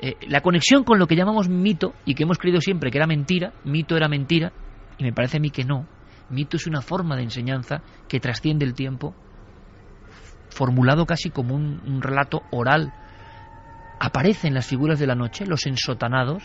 Eh, 0.00 0.16
la 0.28 0.40
conexión 0.40 0.84
con 0.84 0.98
lo 0.98 1.06
que 1.06 1.16
llamamos 1.16 1.48
mito 1.48 1.94
y 2.04 2.14
que 2.14 2.22
hemos 2.22 2.38
creído 2.38 2.60
siempre 2.60 2.90
que 2.90 2.98
era 2.98 3.06
mentira, 3.06 3.52
mito 3.64 3.96
era 3.96 4.08
mentira, 4.08 4.52
y 4.98 5.04
me 5.04 5.12
parece 5.12 5.36
a 5.36 5.40
mí 5.40 5.50
que 5.50 5.64
no. 5.64 5.86
Mito 6.30 6.56
es 6.56 6.66
una 6.66 6.80
forma 6.80 7.16
de 7.16 7.22
enseñanza 7.22 7.82
que 8.08 8.18
trasciende 8.18 8.64
el 8.64 8.74
tiempo, 8.74 9.14
formulado 10.48 11.04
casi 11.06 11.30
como 11.30 11.54
un 11.54 12.00
relato 12.02 12.42
oral. 12.50 12.92
Aparecen 13.98 14.54
las 14.54 14.66
figuras 14.66 14.98
de 14.98 15.06
la 15.06 15.14
noche, 15.14 15.46
los 15.46 15.66
ensotanados, 15.66 16.42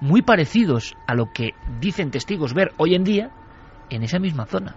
muy 0.00 0.22
parecidos 0.22 0.94
a 1.06 1.14
lo 1.14 1.30
que 1.32 1.50
dicen 1.80 2.10
testigos 2.10 2.54
ver 2.54 2.72
hoy 2.76 2.94
en 2.94 3.04
día 3.04 3.30
en 3.90 4.02
esa 4.02 4.18
misma 4.18 4.46
zona. 4.46 4.74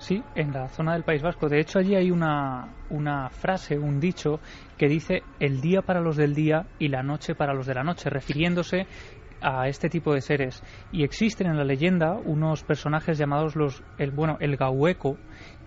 Sí, 0.00 0.22
en 0.34 0.50
la 0.52 0.66
zona 0.68 0.94
del 0.94 1.04
País 1.04 1.20
Vasco. 1.20 1.50
De 1.50 1.60
hecho, 1.60 1.78
allí 1.78 1.94
hay 1.94 2.10
una, 2.10 2.74
una 2.88 3.28
frase, 3.28 3.78
un 3.78 4.00
dicho, 4.00 4.40
que 4.78 4.88
dice 4.88 5.22
el 5.38 5.60
día 5.60 5.82
para 5.82 6.00
los 6.00 6.16
del 6.16 6.34
día 6.34 6.66
y 6.78 6.88
la 6.88 7.02
noche 7.02 7.34
para 7.34 7.52
los 7.52 7.66
de 7.66 7.74
la 7.74 7.84
noche, 7.84 8.08
refiriéndose 8.08 8.86
a 9.42 9.68
este 9.68 9.90
tipo 9.90 10.14
de 10.14 10.22
seres. 10.22 10.62
Y 10.90 11.04
existen 11.04 11.48
en 11.48 11.58
la 11.58 11.64
leyenda 11.64 12.14
unos 12.14 12.64
personajes 12.64 13.18
llamados 13.18 13.56
los, 13.56 13.82
el, 13.98 14.10
bueno, 14.10 14.38
el 14.40 14.56
Gaueco, 14.56 15.18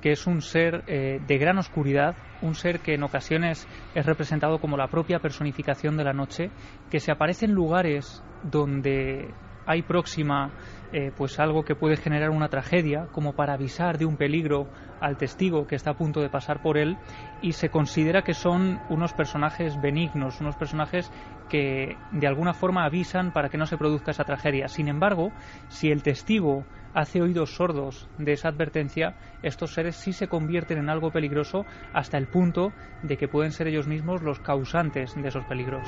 que 0.02 0.12
es 0.14 0.26
un 0.26 0.42
ser 0.42 0.84
eh, 0.88 1.20
de 1.26 1.38
gran 1.38 1.60
oscuridad, 1.60 2.16
un 2.42 2.56
ser 2.56 2.80
que 2.80 2.96
en 2.96 3.04
ocasiones 3.04 3.68
es 3.94 4.06
representado 4.06 4.58
como 4.58 4.78
la 4.78 4.88
propia 4.88 5.20
personificación 5.20 5.96
de 5.96 6.06
la 6.06 6.14
noche, 6.14 6.50
que 6.90 7.00
se 7.00 7.12
aparece 7.12 7.46
en 7.46 7.52
lugares 7.52 8.24
donde 8.44 9.30
hay 9.66 9.82
próxima 9.82 10.52
eh, 10.92 11.12
pues 11.16 11.40
algo 11.40 11.64
que 11.64 11.76
puede 11.76 11.98
generar 11.98 12.30
una 12.30 12.50
tragedia 12.50 13.08
como 13.12 13.34
para 13.34 13.54
avisar 13.54 13.98
de 13.98 14.06
un 14.06 14.16
peligro 14.16 14.68
al 15.02 15.18
testigo 15.18 15.66
que 15.66 15.76
está 15.76 15.92
a 15.92 15.98
punto 15.98 16.22
de 16.22 16.30
pasar 16.30 16.62
por 16.62 16.78
él 16.78 16.98
y 17.42 17.54
se 17.54 17.70
considera 17.70 18.22
que 18.22 18.34
son 18.34 18.80
unos 18.90 19.14
personajes 19.14 19.82
benignos, 19.82 20.40
unos 20.40 20.56
personajes 20.56 21.12
que 21.50 21.98
de 22.12 22.28
alguna 22.28 22.54
forma 22.54 22.86
avisan 22.86 23.32
para 23.32 23.50
que 23.50 23.58
no 23.58 23.66
se 23.66 23.78
produzca 23.78 24.12
esa 24.12 24.24
tragedia. 24.24 24.68
Sin 24.68 24.88
embargo, 24.88 25.32
si 25.68 25.90
el 25.90 26.04
testigo 26.04 26.64
hace 26.94 27.22
oídos 27.22 27.56
sordos 27.56 28.08
de 28.18 28.34
esa 28.34 28.50
advertencia, 28.50 29.16
estos 29.42 29.74
seres 29.74 29.96
sí 29.96 30.14
se 30.14 30.28
convierten 30.28 30.78
en 30.78 30.90
algo 30.90 31.12
peligroso 31.12 31.66
hasta 31.92 32.18
el 32.18 32.28
punto 32.28 32.72
de 33.02 33.18
que 33.18 33.28
pueden 33.28 33.52
ser 33.52 33.68
ellos 33.68 33.88
mismos 33.88 34.22
los 34.22 34.40
causantes 34.40 35.16
de 35.16 35.28
esos 35.28 35.46
peligros. 35.46 35.88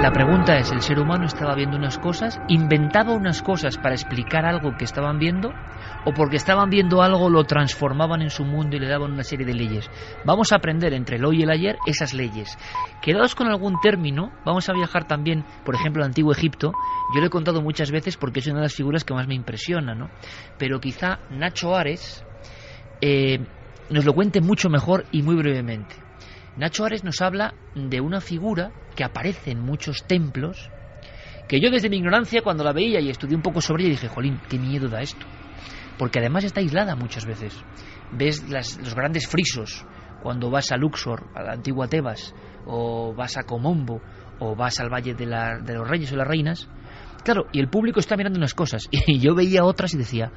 La 0.00 0.12
pregunta 0.12 0.56
es, 0.56 0.72
¿el 0.72 0.80
ser 0.80 0.98
humano 0.98 1.26
estaba 1.26 1.54
viendo 1.54 1.76
unas 1.76 1.98
cosas, 1.98 2.40
inventaba 2.48 3.12
unas 3.12 3.42
cosas 3.42 3.76
para 3.76 3.94
explicar 3.94 4.46
algo 4.46 4.74
que 4.78 4.86
estaban 4.86 5.18
viendo, 5.18 5.50
o 6.06 6.14
porque 6.14 6.36
estaban 6.36 6.70
viendo 6.70 7.02
algo 7.02 7.28
lo 7.28 7.44
transformaban 7.44 8.22
en 8.22 8.30
su 8.30 8.44
mundo 8.44 8.76
y 8.76 8.80
le 8.80 8.88
daban 8.88 9.12
una 9.12 9.24
serie 9.24 9.44
de 9.44 9.52
leyes? 9.52 9.90
Vamos 10.24 10.52
a 10.52 10.56
aprender 10.56 10.94
entre 10.94 11.16
el 11.16 11.24
hoy 11.26 11.40
y 11.40 11.42
el 11.42 11.50
ayer 11.50 11.76
esas 11.86 12.14
leyes. 12.14 12.56
Quedados 13.02 13.34
con 13.34 13.48
algún 13.48 13.78
término, 13.82 14.32
vamos 14.42 14.70
a 14.70 14.72
viajar 14.72 15.04
también, 15.04 15.44
por 15.66 15.74
ejemplo, 15.74 16.02
al 16.02 16.08
antiguo 16.08 16.32
Egipto. 16.32 16.72
Yo 17.14 17.20
lo 17.20 17.26
he 17.26 17.30
contado 17.30 17.60
muchas 17.60 17.90
veces 17.90 18.16
porque 18.16 18.40
es 18.40 18.46
una 18.46 18.60
de 18.60 18.62
las 18.62 18.74
figuras 18.74 19.04
que 19.04 19.12
más 19.12 19.28
me 19.28 19.34
impresiona, 19.34 19.94
¿no? 19.94 20.08
Pero 20.56 20.80
quizá 20.80 21.18
Nacho 21.28 21.76
Ares 21.76 22.24
eh, 23.02 23.38
nos 23.90 24.06
lo 24.06 24.14
cuente 24.14 24.40
mucho 24.40 24.70
mejor 24.70 25.04
y 25.12 25.20
muy 25.20 25.36
brevemente. 25.36 25.94
Nacho 26.60 26.84
Ares 26.84 27.04
nos 27.04 27.22
habla 27.22 27.54
de 27.74 28.02
una 28.02 28.20
figura 28.20 28.70
que 28.94 29.02
aparece 29.02 29.50
en 29.50 29.60
muchos 29.60 30.04
templos, 30.06 30.68
que 31.48 31.58
yo 31.58 31.70
desde 31.70 31.88
mi 31.88 31.96
ignorancia 31.96 32.42
cuando 32.42 32.62
la 32.62 32.74
veía 32.74 33.00
y 33.00 33.08
estudié 33.08 33.34
un 33.34 33.40
poco 33.40 33.62
sobre 33.62 33.84
ella 33.84 33.92
dije, 33.92 34.08
jolín, 34.08 34.38
qué 34.46 34.58
miedo 34.58 34.86
da 34.90 35.00
esto. 35.00 35.26
Porque 35.96 36.18
además 36.18 36.44
está 36.44 36.60
aislada 36.60 36.96
muchas 36.96 37.24
veces. 37.24 37.54
Ves 38.12 38.46
las- 38.50 38.76
los 38.76 38.94
grandes 38.94 39.26
frisos 39.26 39.86
cuando 40.22 40.50
vas 40.50 40.70
a 40.70 40.76
Luxor, 40.76 41.28
a 41.34 41.42
la 41.42 41.52
antigua 41.52 41.88
Tebas, 41.88 42.34
o 42.66 43.14
vas 43.14 43.38
a 43.38 43.44
Comombo, 43.44 44.02
o 44.38 44.54
vas 44.54 44.80
al 44.80 44.90
Valle 44.92 45.14
de, 45.14 45.24
la- 45.24 45.60
de 45.64 45.72
los 45.72 45.88
Reyes 45.88 46.12
o 46.12 46.16
las 46.16 46.28
Reinas. 46.28 46.68
Claro, 47.24 47.46
y 47.52 47.60
el 47.60 47.68
público 47.68 48.00
está 48.00 48.18
mirando 48.18 48.38
unas 48.38 48.52
cosas, 48.52 48.82
y 49.06 49.18
yo 49.18 49.34
veía 49.34 49.64
otras 49.64 49.94
y 49.94 49.96
decía, 49.96 50.30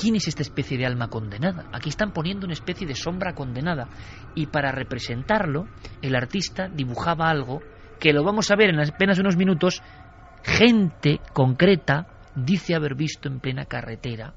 ¿Quién 0.00 0.14
es 0.14 0.28
esta 0.28 0.42
especie 0.42 0.78
de 0.78 0.86
alma 0.86 1.08
condenada? 1.08 1.66
Aquí 1.72 1.88
están 1.88 2.12
poniendo 2.12 2.46
una 2.46 2.52
especie 2.52 2.86
de 2.86 2.94
sombra 2.94 3.34
condenada. 3.34 3.88
Y 4.36 4.46
para 4.46 4.70
representarlo, 4.70 5.66
el 6.02 6.14
artista 6.14 6.68
dibujaba 6.68 7.28
algo 7.28 7.62
que 7.98 8.12
lo 8.12 8.22
vamos 8.22 8.50
a 8.50 8.56
ver 8.56 8.70
en 8.70 8.80
apenas 8.80 9.18
unos 9.18 9.36
minutos. 9.36 9.82
Gente 10.44 11.20
concreta 11.32 12.06
dice 12.36 12.76
haber 12.76 12.94
visto 12.94 13.28
en 13.28 13.40
plena 13.40 13.64
carretera. 13.64 14.34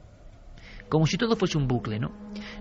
Como 0.90 1.06
si 1.06 1.18
todo 1.18 1.36
fuese 1.36 1.60
un 1.60 1.68
bucle, 1.68 2.00
¿no? 2.00 2.12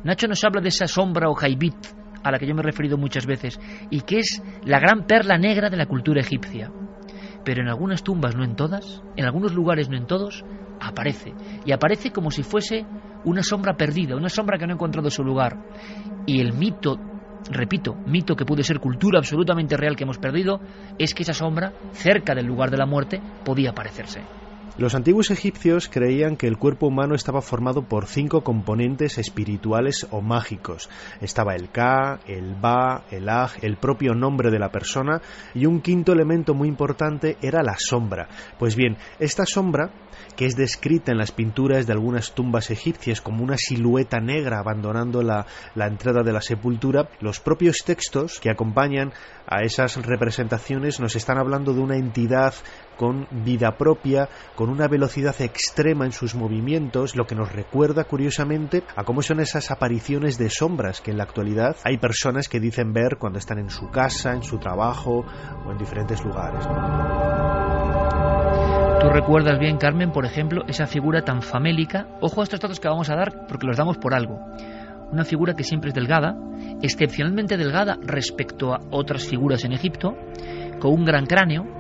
Nacho 0.05 0.29
nos 0.29 0.45
habla 0.45 0.61
de 0.61 0.69
esa 0.69 0.87
sombra 0.87 1.31
o 1.31 1.35
jaibit 1.35 1.87
a 2.23 2.31
la 2.31 2.39
que 2.39 2.47
yo 2.47 2.55
me 2.55 2.61
he 2.61 2.65
referido 2.65 2.99
muchas 2.99 3.25
veces 3.25 3.59
y 3.89 4.03
que 4.03 4.19
es 4.19 4.43
la 4.63 4.79
gran 4.79 5.07
perla 5.07 5.39
negra 5.39 5.71
de 5.71 5.79
la 5.79 5.87
cultura 5.87 6.21
egipcia. 6.21 6.71
Pero 7.45 7.63
en 7.63 7.69
algunas 7.69 8.03
tumbas, 8.03 8.37
no 8.37 8.45
en 8.45 8.57
todas, 8.57 9.03
en 9.17 9.25
algunos 9.25 9.55
lugares, 9.55 9.89
no 9.89 9.97
en 9.97 10.07
todos, 10.07 10.45
aparece. 10.81 11.37
Y 11.63 11.73
aparece 11.73 12.11
como 12.11 12.31
si 12.31 12.43
fuese 12.43 12.89
una 13.23 13.43
sombra 13.43 13.77
perdida, 13.77 14.17
una 14.17 14.29
sombra 14.29 14.59
que 14.59 14.67
no 14.67 14.73
ha 14.73 14.75
encontrado 14.75 15.11
su 15.11 15.23
lugar. 15.23 15.61
Y 16.27 16.41
el 16.41 16.53
mito, 16.53 17.03
repito, 17.49 18.01
mito 18.05 18.35
que 18.35 18.45
puede 18.45 18.65
ser 18.65 18.81
cultura 18.81 19.19
absolutamente 19.19 19.77
real 19.77 19.97
que 19.97 20.05
hemos 20.05 20.19
perdido, 20.19 20.63
es 20.99 21.15
que 21.15 21.23
esa 21.23 21.35
sombra, 21.35 21.75
cerca 21.93 22.35
del 22.35 22.47
lugar 22.47 22.71
de 22.71 22.79
la 22.79 22.87
muerte, 22.87 23.23
podía 23.45 23.71
aparecerse. 23.71 24.27
Los 24.79 24.95
antiguos 24.95 25.31
egipcios 25.31 25.89
creían 25.89 26.37
que 26.37 26.47
el 26.47 26.57
cuerpo 26.57 26.87
humano 26.87 27.15
estaba 27.15 27.43
formado 27.43 27.83
por 27.83 28.07
cinco 28.07 28.43
componentes 28.43 29.19
espirituales 29.19 30.07
o 30.11 30.23
mágicos. 30.23 30.89
Estaba 31.21 31.55
el 31.55 31.71
Ka, 31.71 32.21
el 32.27 32.55
Ba, 32.55 33.05
el 33.11 33.29
Aj, 33.29 33.53
el 33.63 33.77
propio 33.77 34.15
nombre 34.15 34.51
de 34.51 34.59
la 34.59 34.71
persona 34.71 35.21
y 35.55 35.67
un 35.67 35.81
quinto 35.81 36.13
elemento 36.13 36.55
muy 36.55 36.69
importante 36.69 37.37
era 37.43 37.63
la 37.63 37.75
sombra. 37.79 38.29
Pues 38.59 38.77
bien, 38.77 38.97
esta 39.19 39.45
sombra, 39.45 39.91
que 40.37 40.47
es 40.47 40.57
descrita 40.57 41.13
en 41.13 41.19
las 41.19 41.33
pinturas 41.33 41.87
de 41.87 41.93
algunas 41.93 42.33
tumbas 42.33 42.71
egipcias 42.71 43.21
como 43.21 43.43
una 43.43 43.59
silueta 43.59 44.21
negra 44.21 44.61
abandonando 44.61 45.23
la, 45.23 45.47
la 45.75 45.89
entrada 45.89 46.23
de 46.23 46.33
la 46.33 46.41
sepultura, 46.41 47.11
los 47.21 47.41
propios 47.41 47.79
textos 47.85 48.39
que 48.41 48.51
acompañan 48.51 49.13
a 49.47 49.63
esas 49.63 49.97
representaciones 50.07 51.01
nos 51.01 51.17
están 51.17 51.39
hablando 51.39 51.75
de 51.75 51.81
una 51.81 51.97
entidad 51.97 52.55
con 52.97 53.27
vida 53.31 53.79
propia, 53.79 54.29
con 54.61 54.69
una 54.69 54.89
velocidad 54.89 55.41
extrema 55.41 56.05
en 56.05 56.13
sus 56.13 56.35
movimientos, 56.35 57.17
lo 57.17 57.27
que 57.27 57.35
nos 57.35 57.51
recuerda 57.51 58.05
curiosamente 58.05 58.83
a 58.95 59.05
cómo 59.05 59.23
son 59.23 59.41
esas 59.41 59.71
apariciones 59.71 60.37
de 60.37 60.51
sombras 60.51 61.01
que 61.01 61.13
en 61.13 61.17
la 61.17 61.25
actualidad 61.25 61.77
hay 61.83 61.97
personas 61.97 62.47
que 62.47 62.61
dicen 62.61 62.93
ver 62.93 63.17
cuando 63.19 63.39
están 63.39 63.59
en 63.59 63.71
su 63.71 63.89
casa, 63.89 64.35
en 64.35 64.43
su 64.43 64.59
trabajo 64.59 65.25
o 65.65 65.73
en 65.73 65.79
diferentes 65.79 66.23
lugares. 66.23 66.63
Tú 69.01 69.09
recuerdas 69.09 69.59
bien, 69.59 69.79
Carmen, 69.79 70.13
por 70.13 70.27
ejemplo, 70.27 70.67
esa 70.69 70.87
figura 70.87 71.25
tan 71.25 71.41
famélica. 71.41 72.07
Ojo 72.21 72.43
a 72.43 72.45
estos 72.45 72.61
datos 72.61 72.81
que 72.81 72.89
vamos 72.89 73.09
a 73.09 73.17
dar 73.17 73.47
porque 73.47 73.67
los 73.67 73.79
damos 73.79 73.97
por 73.97 74.13
algo. 74.13 74.41
Una 75.11 75.25
figura 75.25 75.55
que 75.55 75.65
siempre 75.65 75.89
es 75.89 75.95
delgada, 75.95 76.37
excepcionalmente 76.83 77.57
delgada 77.57 77.97
respecto 78.03 78.75
a 78.75 78.81
otras 78.91 79.27
figuras 79.27 79.65
en 79.65 79.73
Egipto, 79.73 80.19
con 80.81 80.93
un 80.93 81.07
gran 81.07 81.25
cráneo, 81.25 81.80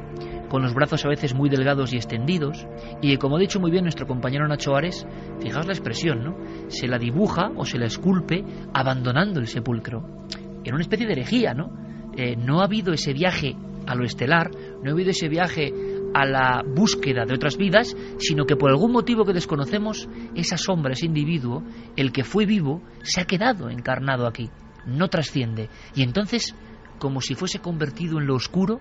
con 0.50 0.62
los 0.62 0.74
brazos 0.74 1.04
a 1.04 1.08
veces 1.08 1.32
muy 1.32 1.48
delgados 1.48 1.92
y 1.92 1.96
extendidos, 1.96 2.66
y 3.00 3.16
como 3.16 3.36
ha 3.36 3.40
dicho 3.40 3.60
muy 3.60 3.70
bien 3.70 3.84
nuestro 3.84 4.06
compañero 4.06 4.46
Nacho 4.48 4.74
Ares, 4.74 5.06
fijaos 5.40 5.66
la 5.66 5.72
expresión, 5.72 6.24
¿no? 6.24 6.36
Se 6.68 6.88
la 6.88 6.98
dibuja 6.98 7.52
o 7.56 7.64
se 7.64 7.78
la 7.78 7.86
esculpe 7.86 8.44
abandonando 8.74 9.38
el 9.38 9.46
sepulcro. 9.46 10.26
En 10.64 10.74
una 10.74 10.82
especie 10.82 11.06
de 11.06 11.12
herejía, 11.12 11.54
¿no? 11.54 11.70
Eh, 12.16 12.34
no 12.36 12.60
ha 12.60 12.64
habido 12.64 12.92
ese 12.92 13.12
viaje 13.12 13.56
a 13.86 13.94
lo 13.94 14.04
estelar, 14.04 14.50
no 14.82 14.90
ha 14.90 14.92
habido 14.92 15.10
ese 15.10 15.28
viaje 15.28 15.72
a 16.12 16.26
la 16.26 16.64
búsqueda 16.66 17.24
de 17.24 17.34
otras 17.34 17.56
vidas, 17.56 17.96
sino 18.18 18.44
que 18.44 18.56
por 18.56 18.70
algún 18.70 18.90
motivo 18.90 19.24
que 19.24 19.32
desconocemos, 19.32 20.08
esa 20.34 20.58
sombra, 20.58 20.92
ese 20.92 21.06
individuo, 21.06 21.62
el 21.96 22.10
que 22.10 22.24
fue 22.24 22.44
vivo, 22.44 22.82
se 23.02 23.20
ha 23.20 23.24
quedado 23.24 23.70
encarnado 23.70 24.26
aquí, 24.26 24.50
no 24.84 25.06
trasciende. 25.06 25.68
Y 25.94 26.02
entonces, 26.02 26.56
como 26.98 27.20
si 27.20 27.36
fuese 27.36 27.60
convertido 27.60 28.18
en 28.18 28.26
lo 28.26 28.34
oscuro, 28.34 28.80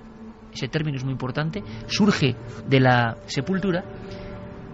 ese 0.54 0.68
término 0.68 0.98
es 0.98 1.04
muy 1.04 1.14
importante, 1.14 1.64
surge 1.88 2.36
de 2.68 2.80
la 2.80 3.18
sepultura 3.28 3.84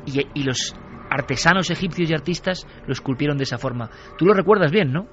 y, 0.06 0.20
y 0.34 0.44
los 0.44 0.76
artesanos 1.10 1.70
egipcios 1.70 2.10
y 2.10 2.14
artistas 2.14 2.66
lo 2.86 2.94
esculpieron 2.94 3.38
de 3.38 3.44
esa 3.44 3.58
forma. 3.58 3.90
Tú 4.18 4.26
lo 4.26 4.34
recuerdas 4.34 4.72
bien, 4.72 4.92
¿no? 4.92 5.08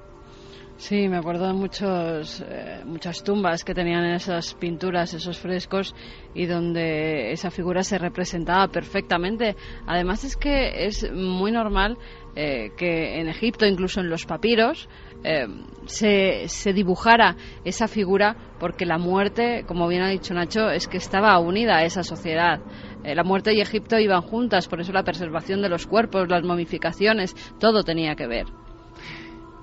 Sí, 0.77 1.07
me 1.07 1.17
acuerdo 1.17 1.47
de 1.47 1.53
muchos, 1.53 2.43
eh, 2.45 2.81
muchas 2.83 3.23
tumbas 3.23 3.63
que 3.63 3.73
tenían 3.73 4.05
esas 4.05 4.55
pinturas, 4.55 5.13
esos 5.13 5.37
frescos, 5.37 5.95
y 6.33 6.45
donde 6.45 7.31
esa 7.31 7.51
figura 7.51 7.83
se 7.83 7.97
representaba 7.99 8.67
perfectamente. 8.67 9.55
Además 9.85 10.23
es 10.23 10.35
que 10.35 10.85
es 10.85 11.09
muy 11.11 11.51
normal 11.51 11.97
eh, 12.35 12.71
que 12.75 13.19
en 13.19 13.29
Egipto, 13.29 13.65
incluso 13.65 14.01
en 14.01 14.09
los 14.09 14.25
papiros, 14.25 14.89
eh, 15.23 15.45
se, 15.85 16.47
se, 16.47 16.73
dibujara 16.73 17.37
esa 17.63 17.87
figura 17.87 18.35
porque 18.59 18.85
la 18.85 18.97
muerte, 18.97 19.63
como 19.65 19.87
bien 19.87 20.01
ha 20.01 20.09
dicho 20.09 20.33
Nacho, 20.33 20.69
es 20.69 20.87
que 20.87 20.97
estaba 20.97 21.39
unida 21.39 21.77
a 21.77 21.85
esa 21.85 22.03
sociedad. 22.03 22.59
la 23.03 23.23
muerte 23.23 23.53
y 23.53 23.61
Egipto 23.61 23.99
iban 23.99 24.21
juntas, 24.21 24.67
por 24.67 24.81
eso 24.81 24.91
la 24.91 25.03
preservación 25.03 25.61
de 25.61 25.69
los 25.69 25.85
cuerpos, 25.85 26.27
las 26.27 26.43
momificaciones, 26.43 27.35
todo 27.59 27.83
tenía 27.83 28.15
que 28.15 28.27
ver. 28.27 28.47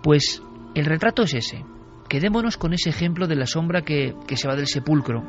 Pues 0.03 0.43
el 0.75 0.85
retrato 0.85 1.23
es 1.23 1.35
ese. 1.35 1.65
Quedémonos 2.09 2.57
con 2.57 2.73
ese 2.73 2.91
ejemplo 2.91 3.27
de 3.27 3.37
la 3.37 3.47
sombra 3.47 3.83
que, 3.83 4.15
se 4.35 4.49
va 4.49 4.57
del 4.57 4.67
sepulcro 4.67 5.23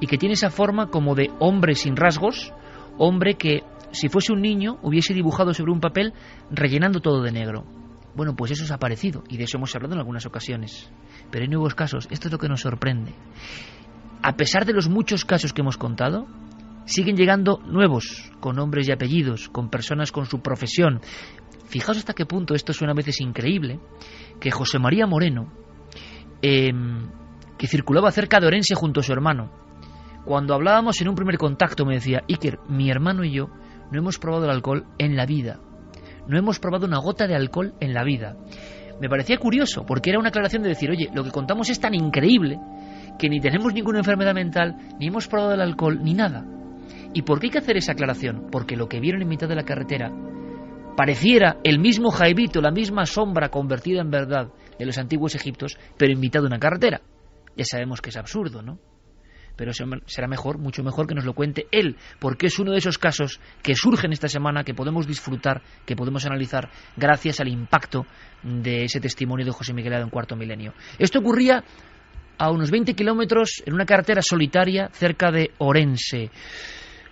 y 0.00 0.06
que 0.06 0.18
tiene 0.18 0.34
esa 0.34 0.50
forma 0.50 0.88
como 0.88 1.14
de 1.14 1.30
hombre 1.38 1.74
sin 1.74 1.96
rasgos, 1.96 2.52
hombre 2.98 3.34
que, 3.34 3.62
si 3.92 4.08
fuese 4.08 4.32
un 4.32 4.40
niño, 4.40 4.78
hubiese 4.82 5.14
dibujado 5.14 5.52
sobre 5.54 5.72
un 5.72 5.80
papel 5.80 6.14
rellenando 6.50 7.00
todo 7.00 7.22
de 7.22 7.32
negro. 7.32 7.64
Bueno, 8.14 8.34
pues 8.36 8.50
eso 8.50 8.64
es 8.64 8.70
aparecido 8.70 9.24
y 9.28 9.36
de 9.36 9.44
eso 9.44 9.56
hemos 9.56 9.74
hablado 9.74 9.94
en 9.94 10.00
algunas 10.00 10.26
ocasiones. 10.26 10.90
Pero 11.30 11.44
hay 11.44 11.48
nuevos 11.48 11.74
casos, 11.74 12.08
esto 12.10 12.28
es 12.28 12.32
lo 12.32 12.38
que 12.38 12.48
nos 12.48 12.60
sorprende. 12.60 13.14
A 14.22 14.36
pesar 14.36 14.64
de 14.64 14.72
los 14.72 14.88
muchos 14.88 15.24
casos 15.24 15.52
que 15.52 15.62
hemos 15.62 15.76
contado, 15.76 16.26
siguen 16.84 17.16
llegando 17.16 17.58
nuevos, 17.66 18.30
con 18.40 18.56
nombres 18.56 18.88
y 18.88 18.92
apellidos, 18.92 19.48
con 19.48 19.70
personas 19.70 20.12
con 20.12 20.26
su 20.26 20.40
profesión. 20.40 21.00
Fijaos 21.66 21.98
hasta 21.98 22.12
qué 22.12 22.26
punto 22.26 22.54
esto 22.54 22.72
suena 22.72 22.92
a 22.92 22.96
veces 22.96 23.20
increíble, 23.20 23.80
que 24.42 24.50
José 24.50 24.80
María 24.80 25.06
Moreno, 25.06 25.52
em, 26.42 27.08
que 27.56 27.68
circulaba 27.68 28.10
cerca 28.10 28.40
de 28.40 28.48
Orense 28.48 28.74
junto 28.74 28.98
a 28.98 29.02
su 29.04 29.12
hermano, 29.12 29.52
cuando 30.24 30.52
hablábamos 30.52 31.00
en 31.00 31.08
un 31.08 31.14
primer 31.14 31.38
contacto 31.38 31.86
me 31.86 31.94
decía, 31.94 32.24
Iker, 32.28 32.58
mi 32.68 32.90
hermano 32.90 33.22
y 33.22 33.30
yo 33.30 33.50
no 33.92 34.00
hemos 34.00 34.18
probado 34.18 34.46
el 34.46 34.50
alcohol 34.50 34.84
en 34.98 35.14
la 35.14 35.26
vida. 35.26 35.60
No 36.26 36.36
hemos 36.36 36.58
probado 36.58 36.86
una 36.86 36.98
gota 36.98 37.28
de 37.28 37.36
alcohol 37.36 37.74
en 37.78 37.94
la 37.94 38.02
vida. 38.02 38.36
Me 39.00 39.08
parecía 39.08 39.38
curioso, 39.38 39.86
porque 39.86 40.10
era 40.10 40.18
una 40.18 40.30
aclaración 40.30 40.64
de 40.64 40.70
decir, 40.70 40.90
oye, 40.90 41.08
lo 41.14 41.22
que 41.22 41.30
contamos 41.30 41.70
es 41.70 41.78
tan 41.78 41.94
increíble 41.94 42.58
que 43.20 43.28
ni 43.28 43.40
tenemos 43.40 43.72
ninguna 43.72 43.98
enfermedad 43.98 44.34
mental, 44.34 44.76
ni 44.98 45.06
hemos 45.06 45.28
probado 45.28 45.54
el 45.54 45.60
alcohol, 45.60 46.00
ni 46.02 46.14
nada. 46.14 46.44
¿Y 47.14 47.22
por 47.22 47.38
qué 47.38 47.46
hay 47.46 47.50
que 47.52 47.58
hacer 47.58 47.76
esa 47.76 47.92
aclaración? 47.92 48.48
Porque 48.50 48.76
lo 48.76 48.88
que 48.88 48.98
vieron 48.98 49.22
en 49.22 49.28
mitad 49.28 49.48
de 49.48 49.54
la 49.54 49.64
carretera 49.64 50.10
pareciera 50.96 51.58
el 51.64 51.78
mismo 51.78 52.10
Jaibito, 52.10 52.60
la 52.60 52.70
misma 52.70 53.06
sombra 53.06 53.48
convertida 53.48 54.00
en 54.00 54.10
verdad 54.10 54.48
de 54.78 54.86
los 54.86 54.98
antiguos 54.98 55.34
egiptos, 55.34 55.78
pero 55.96 56.12
invitado 56.12 56.46
a 56.46 56.48
una 56.48 56.58
carretera. 56.58 57.00
Ya 57.56 57.64
sabemos 57.64 58.00
que 58.00 58.10
es 58.10 58.16
absurdo, 58.16 58.62
¿no? 58.62 58.78
Pero 59.56 59.72
será 59.74 60.28
mejor, 60.28 60.58
mucho 60.58 60.82
mejor 60.82 61.06
que 61.06 61.14
nos 61.14 61.26
lo 61.26 61.34
cuente 61.34 61.66
él, 61.72 61.96
porque 62.18 62.46
es 62.46 62.58
uno 62.58 62.72
de 62.72 62.78
esos 62.78 62.96
casos 62.96 63.38
que 63.62 63.74
surgen 63.74 64.12
esta 64.12 64.28
semana, 64.28 64.64
que 64.64 64.72
podemos 64.72 65.06
disfrutar, 65.06 65.62
que 65.84 65.94
podemos 65.94 66.24
analizar, 66.24 66.70
gracias 66.96 67.38
al 67.40 67.48
impacto 67.48 68.06
de 68.42 68.84
ese 68.84 68.98
testimonio 68.98 69.44
de 69.44 69.52
José 69.52 69.74
Miguel 69.74 69.92
en 69.92 70.08
cuarto 70.08 70.36
milenio. 70.36 70.72
Esto 70.98 71.18
ocurría 71.18 71.62
a 72.38 72.50
unos 72.50 72.70
20 72.70 72.94
kilómetros 72.94 73.62
en 73.66 73.74
una 73.74 73.84
carretera 73.84 74.22
solitaria 74.22 74.88
cerca 74.92 75.30
de 75.30 75.50
Orense. 75.58 76.30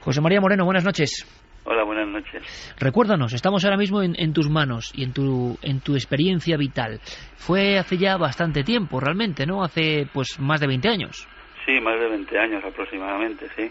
José 0.01 0.21
María 0.23 0.41
Moreno, 0.41 0.65
buenas 0.65 0.85
noches. 0.85 1.27
Hola, 1.73 1.85
buenas 1.85 2.09
noches. 2.09 2.75
Recuérdanos, 2.81 3.33
estamos 3.33 3.65
ahora 3.65 3.77
mismo 3.77 4.03
en, 4.03 4.33
tus 4.33 4.51
manos 4.51 4.91
y 4.93 5.05
en 5.05 5.13
tu, 5.13 5.57
en 5.63 5.81
tu 5.81 5.95
experiencia 5.95 6.57
vital. 6.57 6.99
Fue 7.37 7.79
hace 7.79 7.97
ya 7.97 8.17
bastante 8.17 8.65
tiempo, 8.65 8.99
realmente, 8.99 9.47
¿no? 9.47 9.63
Hace 9.63 10.09
pues 10.13 10.41
más 10.41 10.61
de 10.61 10.67
20 10.67 10.89
años. 10.89 11.29
Sí, 11.65 11.81
más 11.81 12.01
de 12.01 12.09
20 12.09 12.39
años 12.41 12.65
aproximadamente, 12.65 13.47
sí. 13.55 13.71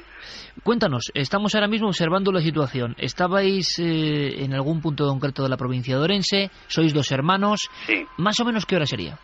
Cuéntanos, 0.63 1.11
estamos 1.13 1.53
ahora 1.55 1.67
mismo 1.67 1.89
observando 1.89 2.31
la 2.31 2.39
situación. 2.39 2.95
¿Estabais 2.97 3.77
eh, 3.79 4.45
en 4.45 4.53
algún 4.53 4.79
punto 4.79 5.05
concreto 5.05 5.43
de 5.43 5.49
la 5.49 5.57
provincia 5.57 5.97
de 5.97 6.01
Orense? 6.01 6.51
¿Sois 6.67 6.93
dos 6.93 7.11
hermanos? 7.11 7.69
Sí. 7.85 8.05
¿Más 8.15 8.39
o 8.39 8.45
menos 8.45 8.65
qué 8.65 8.77
hora 8.77 8.85
sería? 8.85 9.17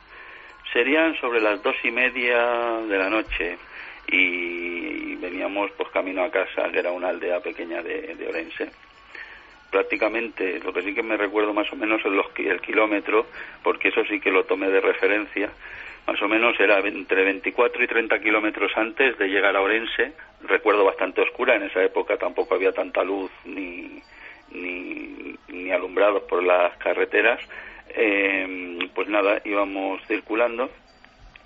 Serían 0.73 1.15
sobre 1.21 1.39
las 1.39 1.63
dos 1.63 1.75
y 1.85 1.91
media 1.91 2.81
de 2.89 2.97
la 2.97 3.09
noche 3.09 3.57
y, 4.07 5.15
veníamos 5.15 5.71
pues 5.71 5.89
camino 5.89 6.23
a 6.23 6.31
casa, 6.31 6.69
que 6.71 6.79
era 6.79 6.91
una 6.91 7.09
aldea 7.09 7.39
pequeña 7.39 7.81
de, 7.81 8.27
Orense. 8.29 8.69
Prácticamente 9.71 10.59
lo 10.59 10.71
que 10.71 10.83
sí 10.83 10.93
que 10.93 11.03
me 11.03 11.17
recuerdo 11.17 11.53
más 11.53 11.71
o 11.71 11.75
menos 11.75 11.99
es 12.05 12.11
los, 12.11 12.27
el 12.37 12.61
kilómetro, 12.61 13.25
porque 13.63 13.89
eso 13.89 14.03
sí 14.05 14.19
que 14.19 14.31
lo 14.31 14.45
tomé 14.45 14.69
de 14.69 14.81
referencia, 14.81 15.49
más 16.07 16.21
o 16.21 16.27
menos 16.27 16.59
era 16.59 16.79
entre 16.79 17.23
24 17.23 17.83
y 17.83 17.87
30 17.87 18.19
kilómetros 18.19 18.71
antes 18.75 19.17
de 19.17 19.27
llegar 19.27 19.55
a 19.55 19.61
Orense, 19.61 20.13
recuerdo 20.43 20.85
bastante 20.85 21.21
oscura, 21.21 21.55
en 21.55 21.63
esa 21.63 21.83
época 21.83 22.17
tampoco 22.17 22.55
había 22.55 22.71
tanta 22.71 23.03
luz 23.03 23.31
ni, 23.45 24.01
ni, 24.51 25.35
ni 25.47 25.71
alumbrados 25.71 26.23
por 26.23 26.43
las 26.43 26.77
carreteras, 26.77 27.39
eh, 27.89 28.77
pues 28.93 29.07
nada, 29.07 29.41
íbamos 29.43 30.01
circulando 30.07 30.69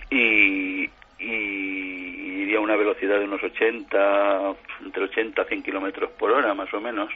y, 0.09 0.89
y 1.19 2.43
iría 2.43 2.58
a 2.58 2.62
una 2.62 2.75
velocidad 2.75 3.19
de 3.19 3.25
unos 3.25 3.43
80, 3.43 4.55
entre 4.86 5.03
80 5.03 5.41
a 5.41 5.45
100 5.45 5.63
kilómetros 5.63 6.12
por 6.12 6.32
hora 6.32 6.53
más 6.53 6.73
o 6.73 6.79
menos. 6.79 7.10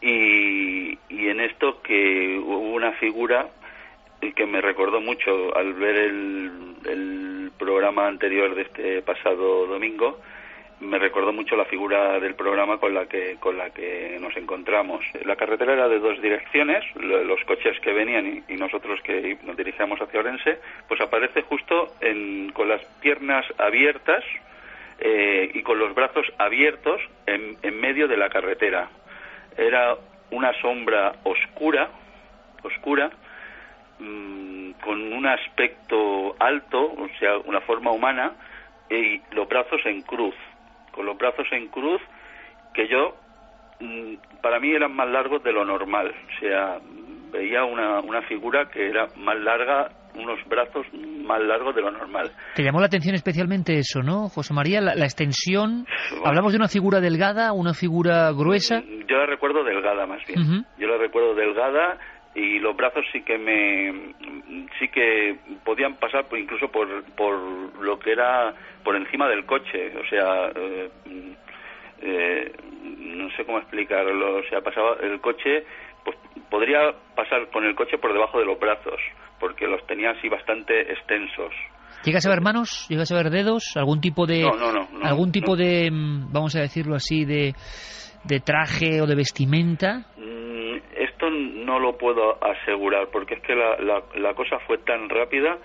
Y, 0.00 0.98
y 1.08 1.28
en 1.28 1.40
esto 1.40 1.80
que 1.82 2.38
hubo 2.38 2.58
una 2.58 2.92
figura 2.92 3.48
que 4.34 4.46
me 4.46 4.60
recordó 4.60 5.00
mucho 5.00 5.56
al 5.56 5.74
ver 5.74 5.96
el, 5.96 6.50
el 6.86 7.50
programa 7.58 8.06
anterior 8.06 8.54
de 8.54 8.62
este 8.62 9.02
pasado 9.02 9.66
domingo, 9.66 10.20
me 10.80 10.98
recordó 10.98 11.32
mucho 11.32 11.56
la 11.56 11.64
figura 11.64 12.20
del 12.20 12.34
programa 12.34 12.78
con 12.78 12.92
la 12.92 13.06
que 13.06 13.36
con 13.40 13.56
la 13.56 13.70
que 13.70 14.18
nos 14.20 14.36
encontramos. 14.36 15.04
La 15.24 15.36
carretera 15.36 15.72
era 15.72 15.88
de 15.88 15.98
dos 15.98 16.20
direcciones, 16.20 16.84
los 16.96 17.42
coches 17.44 17.78
que 17.80 17.92
venían 17.92 18.44
y, 18.48 18.56
nosotros 18.56 19.00
que 19.02 19.38
nos 19.42 19.56
dirigíamos 19.56 20.00
hacia 20.00 20.20
Orense, 20.20 20.58
pues 20.88 21.00
aparece 21.00 21.42
justo 21.42 21.94
en, 22.00 22.50
con 22.52 22.68
las 22.68 22.84
piernas 23.00 23.46
abiertas 23.58 24.24
eh, 24.98 25.50
y 25.54 25.62
con 25.62 25.78
los 25.78 25.94
brazos 25.94 26.26
abiertos 26.38 27.00
en, 27.26 27.56
en 27.62 27.80
medio 27.80 28.06
de 28.08 28.16
la 28.16 28.28
carretera. 28.28 28.90
Era 29.56 29.96
una 30.30 30.52
sombra 30.60 31.14
oscura, 31.22 31.88
oscura, 32.62 33.10
mm, 33.98 34.72
con 34.82 35.12
un 35.12 35.26
aspecto 35.26 36.36
alto, 36.38 36.82
o 36.82 37.08
sea, 37.18 37.38
una 37.38 37.60
forma 37.62 37.92
humana, 37.92 38.32
y 38.90 39.20
los 39.32 39.48
brazos 39.48 39.80
en 39.86 40.02
cruz 40.02 40.34
con 40.96 41.06
los 41.06 41.16
brazos 41.16 41.46
en 41.52 41.68
cruz, 41.68 42.00
que 42.74 42.88
yo, 42.88 43.14
mm, 43.78 44.40
para 44.42 44.58
mí 44.58 44.72
eran 44.72 44.96
más 44.96 45.08
largos 45.08 45.44
de 45.44 45.52
lo 45.52 45.64
normal. 45.64 46.08
O 46.08 46.40
sea, 46.40 46.78
veía 47.30 47.64
una, 47.64 48.00
una 48.00 48.22
figura 48.22 48.68
que 48.70 48.88
era 48.88 49.06
más 49.16 49.38
larga, 49.38 49.90
unos 50.14 50.38
brazos 50.48 50.86
más 50.92 51.40
largos 51.42 51.74
de 51.74 51.82
lo 51.82 51.90
normal. 51.90 52.32
Te 52.54 52.62
llamó 52.62 52.80
la 52.80 52.86
atención 52.86 53.14
especialmente 53.14 53.78
eso, 53.78 54.02
¿no, 54.02 54.28
José 54.28 54.54
María? 54.54 54.80
La, 54.80 55.04
extensión. 55.04 55.86
¿Hablamos 56.24 56.52
de 56.52 56.58
una 56.58 56.68
figura 56.68 57.00
delgada, 57.00 57.52
una 57.52 57.74
figura 57.74 58.32
gruesa? 58.32 58.80
Mm, 58.80 59.06
yo 59.06 59.18
la 59.18 59.26
recuerdo 59.26 59.62
delgada, 59.62 60.06
más 60.06 60.22
bien. 60.26 60.64
Yo 60.78 60.88
la 60.88 60.96
recuerdo 60.96 61.34
delgada 61.34 61.98
y 62.36 62.58
los 62.60 62.76
brazos 62.76 63.04
sí 63.12 63.22
que 63.22 63.38
me 63.38 64.14
sí 64.78 64.88
que 64.88 65.36
podían 65.64 65.96
pasar 65.96 66.26
incluso 66.38 66.68
por 66.68 67.02
por 67.14 67.34
lo 67.82 67.98
que 67.98 68.12
era 68.12 68.54
por 68.84 68.94
encima 68.94 69.28
del 69.28 69.44
coche 69.46 69.92
o 69.96 70.06
sea 70.06 70.52
eh, 70.54 70.90
eh, 72.02 72.52
no 72.82 73.30
sé 73.36 73.44
cómo 73.44 73.58
explicarlo, 73.58 74.38
o 74.38 74.42
sea, 74.48 74.60
pasaba 74.60 74.96
el 75.02 75.20
coche, 75.20 75.64
pues 76.04 76.16
podría 76.50 76.92
pasar 77.14 77.50
con 77.50 77.64
el 77.64 77.74
coche 77.74 77.98
por 77.98 78.12
debajo 78.12 78.38
de 78.38 78.44
los 78.44 78.58
brazos, 78.58 79.00
porque 79.40 79.66
los 79.66 79.84
tenía 79.86 80.10
así 80.10 80.28
bastante 80.28 80.92
extensos. 80.92 81.52
¿Llegas 82.04 82.26
a 82.26 82.30
ver 82.30 82.40
manos? 82.40 82.86
¿Llegas 82.88 83.10
a 83.10 83.16
ver 83.16 83.30
dedos? 83.30 83.76
¿Algún 83.76 84.00
tipo 84.00 84.26
de, 84.26 84.42
No, 84.42 84.54
no, 84.54 84.72
no, 84.72 84.88
algún 85.02 85.32
tipo 85.32 85.56
de, 85.56 85.90
mm, 85.90 86.32
vamos 86.32 86.54
a 86.54 86.60
decirlo 86.60 86.94
así, 86.94 87.24
de, 87.24 87.54
de 88.24 88.40
traje 88.40 89.00
o 89.00 89.06
de 89.06 89.16
vestimenta? 89.16 90.06
No 91.76 91.82
lo 91.82 91.98
puedo 91.98 92.42
asegurar 92.42 93.08
porque 93.12 93.34
es 93.34 93.40
que 93.42 93.54
la, 93.54 93.76
la, 93.76 94.02
la 94.14 94.32
cosa 94.32 94.58
fue 94.60 94.78
tan 94.78 95.10
rápida. 95.10 95.58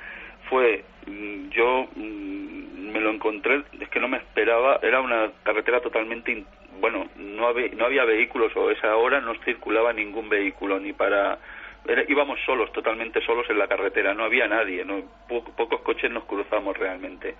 Fue, 0.49 0.84
mm, 1.07 1.49
yo 1.51 1.88
mm, 1.95 2.91
me 2.91 2.99
lo 2.99 3.12
encontré, 3.12 3.62
es 3.80 3.88
que 3.88 4.01
no 4.01 4.09
me 4.09 4.18
esperaba, 4.18 4.80
era 4.82 4.99
una 4.99 5.32
carretera 5.43 5.80
totalmente, 5.80 6.34
in- 6.34 6.45
bueno, 6.82 7.07
no 7.16 7.47
había, 7.47 7.70
no 7.78 7.86
había 7.86 8.03
vehículos 8.03 8.51
o 8.57 8.70
esa 8.72 8.93
hora 8.97 9.22
no 9.22 9.36
circulaba 9.45 9.93
ningún 9.93 10.28
vehículo 10.28 10.80
ni 10.82 10.91
para. 10.91 11.38
era- 11.88 12.03
íbamos 12.09 12.38
solos, 12.45 12.74
totalmente 12.74 13.22
solos 13.22 13.49
en 13.49 13.57
la 13.57 13.70
carretera, 13.70 14.14
no 14.14 14.26
había 14.26 14.47
nadie, 14.49 14.84
no, 14.84 15.01
po- 15.30 15.45
pocos 15.55 15.80
coches 15.82 16.12
nos 16.12 16.26
cruzamos 16.26 16.78
realmente 16.78 17.36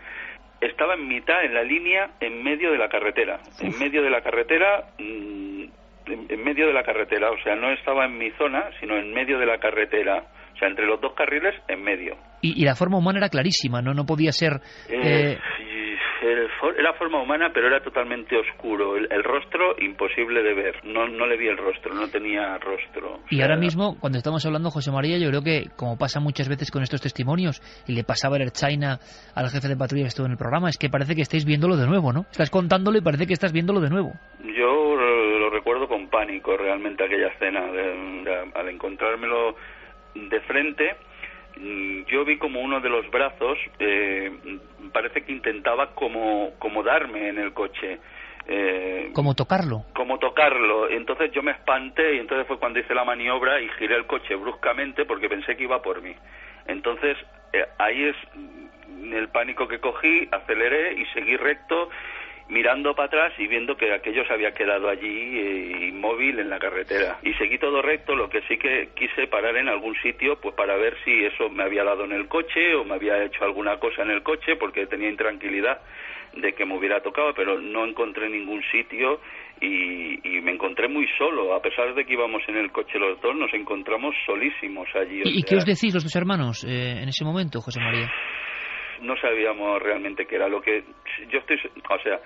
estaba 0.61 0.93
en 0.93 1.07
mitad, 1.07 1.43
en 1.43 1.55
la 1.55 1.63
línea, 1.63 2.11
en 2.19 2.43
medio 2.43 2.72
de 2.72 2.78
la 2.78 2.88
carretera. 2.88 3.39
En 3.59 3.78
medio 3.80 4.03
de 4.03 4.11
la 4.11 4.22
carretera, 4.22 4.84
mm, 4.99 5.63
en, 6.06 6.43
medio 6.43 6.68
de 6.68 6.74
la 6.74 6.84
carretera, 6.84 7.32
o 7.32 7.38
sea, 7.43 7.56
no 7.56 7.72
estaba 7.72 8.06
en 8.06 8.18
mi 8.18 8.32
zona, 8.32 8.70
sino 8.80 8.97
en 8.97 9.14
medio 9.14 9.39
de 9.39 9.45
la 9.45 9.58
carretera. 9.60 10.24
O 10.54 10.58
sea, 10.58 10.68
entre 10.68 10.86
los 10.86 11.02
dos 11.02 11.14
carriles, 11.14 11.56
en 11.68 11.82
medio. 11.82 12.18
Y, 12.41 12.62
y 12.62 12.66
la 12.66 12.76
forma 12.76 12.97
humana 12.97 13.20
era 13.20 13.30
clarísima, 13.30 13.82
¿no? 13.82 13.93
No 13.93 14.06
podía 14.06 14.32
ser... 14.32 14.62
Eh, 14.89 15.38
eh, 16.24 16.47
era 16.78 16.93
forma 16.93 17.22
humana, 17.22 17.49
pero 17.54 17.68
era 17.68 17.82
totalmente 17.82 18.38
oscuro. 18.38 18.95
El, 18.95 19.08
el 19.12 19.24
rostro, 19.24 19.76
imposible 19.80 20.43
de 20.43 20.54
ver. 20.54 20.76
No, 20.84 21.08
no 21.08 21.26
le 21.26 21.38
vi 21.38 21.47
el 21.47 21.58
rostro, 21.58 21.93
no 21.93 22.08
tenía 22.10 22.58
rostro. 22.60 23.16
O 23.16 23.20
Y 23.30 23.38
sea, 23.38 23.45
ahora 23.45 23.58
mismo, 23.58 23.97
cuando 23.99 24.18
estamos 24.18 24.45
hablando, 24.45 24.70
José 24.70 24.91
María, 24.91 25.18
yo 25.18 25.30
creo 25.30 25.41
que, 25.41 25.66
como 25.76 25.97
pasa 25.97 26.20
muchas 26.20 26.47
veces 26.47 26.70
con 26.70 26.84
estos 26.84 27.02
testimonios, 27.02 27.62
y 27.88 27.93
le 27.93 28.04
pasaba 28.04 28.38
el 28.38 28.52
China 28.52 28.99
al 29.36 29.49
jefe 29.49 29.68
de 29.68 29.76
patrulla 29.76 30.04
que 30.04 30.10
estuvo 30.10 30.28
en 30.28 30.34
el 30.34 30.38
programa, 30.38 30.70
es 30.70 30.78
que 30.78 30.89
parece 30.89 31.16
que 31.16 31.22
estáis 31.22 31.45
viéndolo 31.45 31.76
de 31.76 31.88
nuevo, 31.88 32.14
¿no? 32.14 32.22
Estás 32.32 32.49
contándolo 32.49 32.97
y 32.97 33.02
parece 33.02 33.26
que 33.26 33.34
estás 33.34 33.52
viéndolo 33.52 33.80
de 33.80 33.89
nuevo. 33.89 34.14
Pánico 36.22 36.55
realmente 36.55 37.03
aquella 37.03 37.30
escena. 37.30 37.61
al 38.53 38.69
encontrármelo 38.69 39.55
de 40.13 40.39
frente, 40.41 40.95
mm, 41.57 42.03
yo 42.05 42.24
vi 42.26 42.38
como 42.38 42.61
uno 42.61 42.80
de 42.80 42.89
los 42.89 43.09
brazos 43.09 43.57
eh, 43.80 44.32
parece 44.93 45.24
que 45.24 45.32
intentaba 45.32 45.95
como, 45.95 46.51
como 46.59 46.84
darme 46.84 47.30
en 47.30 47.39
el 47.39 47.53
coche. 47.53 47.97
Eh, 48.47 49.11
Como 49.13 49.34
tocarlo. 49.36 49.84
como 49.93 50.17
tocarlo. 50.19 50.89
Entonces 50.89 51.32
yo 51.32 51.41
me 51.43 51.51
espanté 51.51 52.15
y 52.15 52.19
entonces 52.19 52.47
fue 52.47 52.57
cuando 52.57 52.80
hice 52.80 52.93
la 52.93 53.03
maniobra 53.05 53.61
y 53.61 53.69
giré 53.80 53.95
el 53.95 54.05
coche 54.05 54.36
bruscamente 54.36 55.05
porque 55.05 55.30
pensé 55.30 55.55
que 55.55 55.63
iba 55.63 55.82
por 55.82 56.01
mí. 56.01 56.13
Entonces 56.67 57.17
eh, 57.53 57.65
ahí 57.80 58.03
es 58.05 58.15
mm, 58.36 59.13
el 59.13 59.28
pánico 59.30 59.67
que 59.67 59.80
cogí, 59.80 60.28
aceleré 60.32 60.93
y 61.01 61.05
seguí 61.13 61.36
recto 61.38 61.89
mirando 62.50 62.94
para 62.94 63.08
atrás 63.08 63.34
y 63.38 63.48
viendo 63.48 63.76
que 63.76 63.92
aquello 63.94 64.26
se 64.26 64.34
había 64.34 64.54
quedado 64.54 64.89
allí 64.89 65.39
eh, 65.39 65.88
inmóvil 65.89 66.39
en 66.39 66.50
la 66.50 66.60
carretera. 66.60 67.20
Y 67.24 67.34
seguí 67.34 67.58
todo 67.58 67.82
recto, 67.82 68.16
lo 68.16 68.30
que 68.30 68.42
sí 68.44 68.58
que 68.58 68.89
quise 68.96 69.28
parar 69.28 69.56
en 69.58 69.70
algún 69.70 69.96
sitio 70.02 70.39
pues 70.39 70.56
para 70.56 70.76
ver 70.76 70.98
si 71.04 71.26
eso 71.26 71.50
me 71.50 71.64
había 71.64 71.84
dado 71.84 72.06
en 72.06 72.12
el 72.12 72.28
coche 72.28 72.76
o 72.76 72.84
me 72.84 72.96
había 72.96 73.24
hecho 73.24 73.44
alguna 73.44 73.78
cosa 73.78 74.04
en 74.04 74.12
el 74.12 74.24
coche 74.24 74.56
porque 74.58 74.88
tenía 74.88 75.10
intranquilidad 75.10 75.80
de 76.36 76.54
que 76.54 76.66
me 76.66 76.78
hubiera 76.78 77.02
tocado, 77.02 77.34
pero 77.34 77.60
no 77.60 77.86
encontré 77.86 78.30
ningún 78.30 78.62
sitio 78.72 79.20
y, 79.60 80.20
y 80.28 80.42
me 80.42 80.52
encontré 80.52 80.88
muy 80.88 81.08
solo. 81.18 81.54
A 81.54 81.62
pesar 81.62 81.94
de 81.94 82.06
que 82.06 82.14
íbamos 82.14 82.42
en 82.48 82.58
el 82.58 82.72
coche 82.72 82.98
los 82.98 83.20
dos, 83.22 83.36
nos 83.36 83.54
encontramos 83.54 84.16
solísimos 84.26 84.88
allí. 84.96 85.22
¿Y, 85.26 85.42
sea, 85.42 85.46
qué 85.48 85.56
os 85.58 85.66
decís 85.66 85.94
los 85.94 86.04
dos 86.04 86.16
hermanos 86.16 86.64
eh, 86.64 87.02
en 87.02 87.10
ese 87.10 87.24
momento, 87.26 87.60
José 87.60 87.80
María? 87.80 88.10
No 89.02 89.16
sabíamos 89.18 89.82
realmente 89.82 90.26
qué 90.26 90.36
era 90.36 90.47
lo 90.47 90.62
que 90.62 90.84
yo 91.30 91.39
estoy 91.39 91.58
o 91.89 91.99
sea 91.99 92.20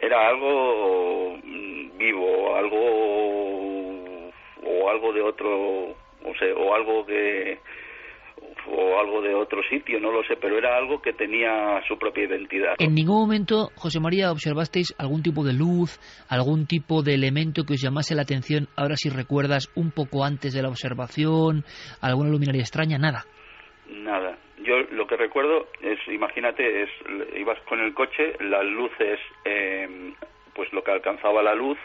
era 0.00 0.28
algo 0.28 1.38
mm, 1.42 1.96
vivo 1.96 2.56
algo 2.56 4.30
o 4.62 4.90
algo 4.90 5.12
de 5.12 5.22
otro 5.22 5.90
o 5.90 6.34
sea 6.38 6.54
o 6.54 6.74
algo 6.74 7.06
que 7.06 7.58
o 8.66 8.98
algo 8.98 9.20
de 9.22 9.34
otro 9.34 9.62
sitio 9.68 10.00
no 10.00 10.10
lo 10.10 10.22
sé 10.24 10.36
pero 10.40 10.58
era 10.58 10.76
algo 10.76 11.00
que 11.00 11.12
tenía 11.12 11.82
su 11.86 11.98
propia 11.98 12.24
identidad 12.24 12.74
¿En 12.78 12.94
ningún 12.94 13.20
momento, 13.20 13.70
José 13.76 14.00
María, 14.00 14.32
observasteis 14.32 14.94
algún 14.98 15.22
tipo 15.22 15.44
de 15.44 15.52
luz, 15.52 15.98
algún 16.28 16.66
tipo 16.66 17.02
de 17.02 17.14
elemento 17.14 17.64
que 17.64 17.74
os 17.74 17.82
llamase 17.82 18.14
la 18.14 18.22
atención, 18.22 18.68
ahora 18.76 18.96
si 18.96 19.10
recuerdas, 19.10 19.70
un 19.74 19.90
poco 19.90 20.24
antes 20.24 20.54
de 20.54 20.62
la 20.62 20.68
observación, 20.68 21.64
alguna 22.00 22.30
luminaria 22.30 22.62
extraña? 22.62 22.98
Nada. 22.98 23.24
Nada. 23.88 24.38
Lo 24.90 25.06
que 25.06 25.16
recuerdo 25.16 25.68
es, 25.80 25.98
imagínate, 26.08 26.82
es 26.82 26.90
ibas 27.36 27.58
con 27.60 27.80
el 27.80 27.94
coche, 27.94 28.34
las 28.40 28.64
luces, 28.64 29.18
eh, 29.44 30.12
pues 30.54 30.72
lo 30.72 30.82
que 30.84 30.92
alcanzaba 30.92 31.42
la 31.42 31.54
luz, 31.54 31.78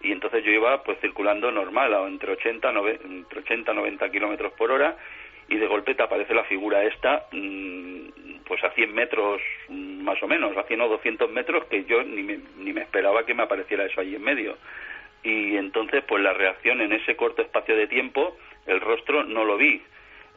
y 0.00 0.12
entonces 0.12 0.44
yo 0.44 0.50
iba 0.50 0.82
pues 0.84 0.98
circulando 1.00 1.50
normal, 1.50 1.94
a 1.94 2.06
entre 2.06 2.32
80, 2.32 2.72
nove- 2.72 3.00
entre 3.04 3.40
80 3.40 3.72
90 3.72 4.10
kilómetros 4.10 4.52
por 4.54 4.70
hora, 4.70 4.96
y 5.48 5.56
de 5.56 5.66
golpe 5.66 5.94
te 5.94 6.02
aparece 6.02 6.34
la 6.34 6.44
figura 6.44 6.84
esta, 6.84 7.26
mm, 7.32 8.40
pues 8.46 8.62
a 8.64 8.70
100 8.70 8.94
metros 8.94 9.40
mm, 9.68 10.02
más 10.02 10.22
o 10.22 10.26
menos, 10.28 10.56
a 10.56 10.64
100 10.64 10.80
o 10.82 10.88
200 10.88 11.30
metros, 11.30 11.64
que 11.66 11.84
yo 11.84 12.02
ni 12.02 12.22
me, 12.22 12.38
ni 12.58 12.72
me 12.72 12.82
esperaba 12.82 13.24
que 13.24 13.34
me 13.34 13.42
apareciera 13.44 13.84
eso 13.84 14.00
allí 14.00 14.14
en 14.16 14.22
medio. 14.22 14.56
Y 15.22 15.56
entonces, 15.56 16.04
pues 16.06 16.22
la 16.22 16.32
reacción 16.32 16.80
en 16.80 16.92
ese 16.92 17.16
corto 17.16 17.42
espacio 17.42 17.74
de 17.76 17.86
tiempo, 17.88 18.36
el 18.66 18.80
rostro 18.80 19.24
no 19.24 19.44
lo 19.44 19.56
vi 19.56 19.82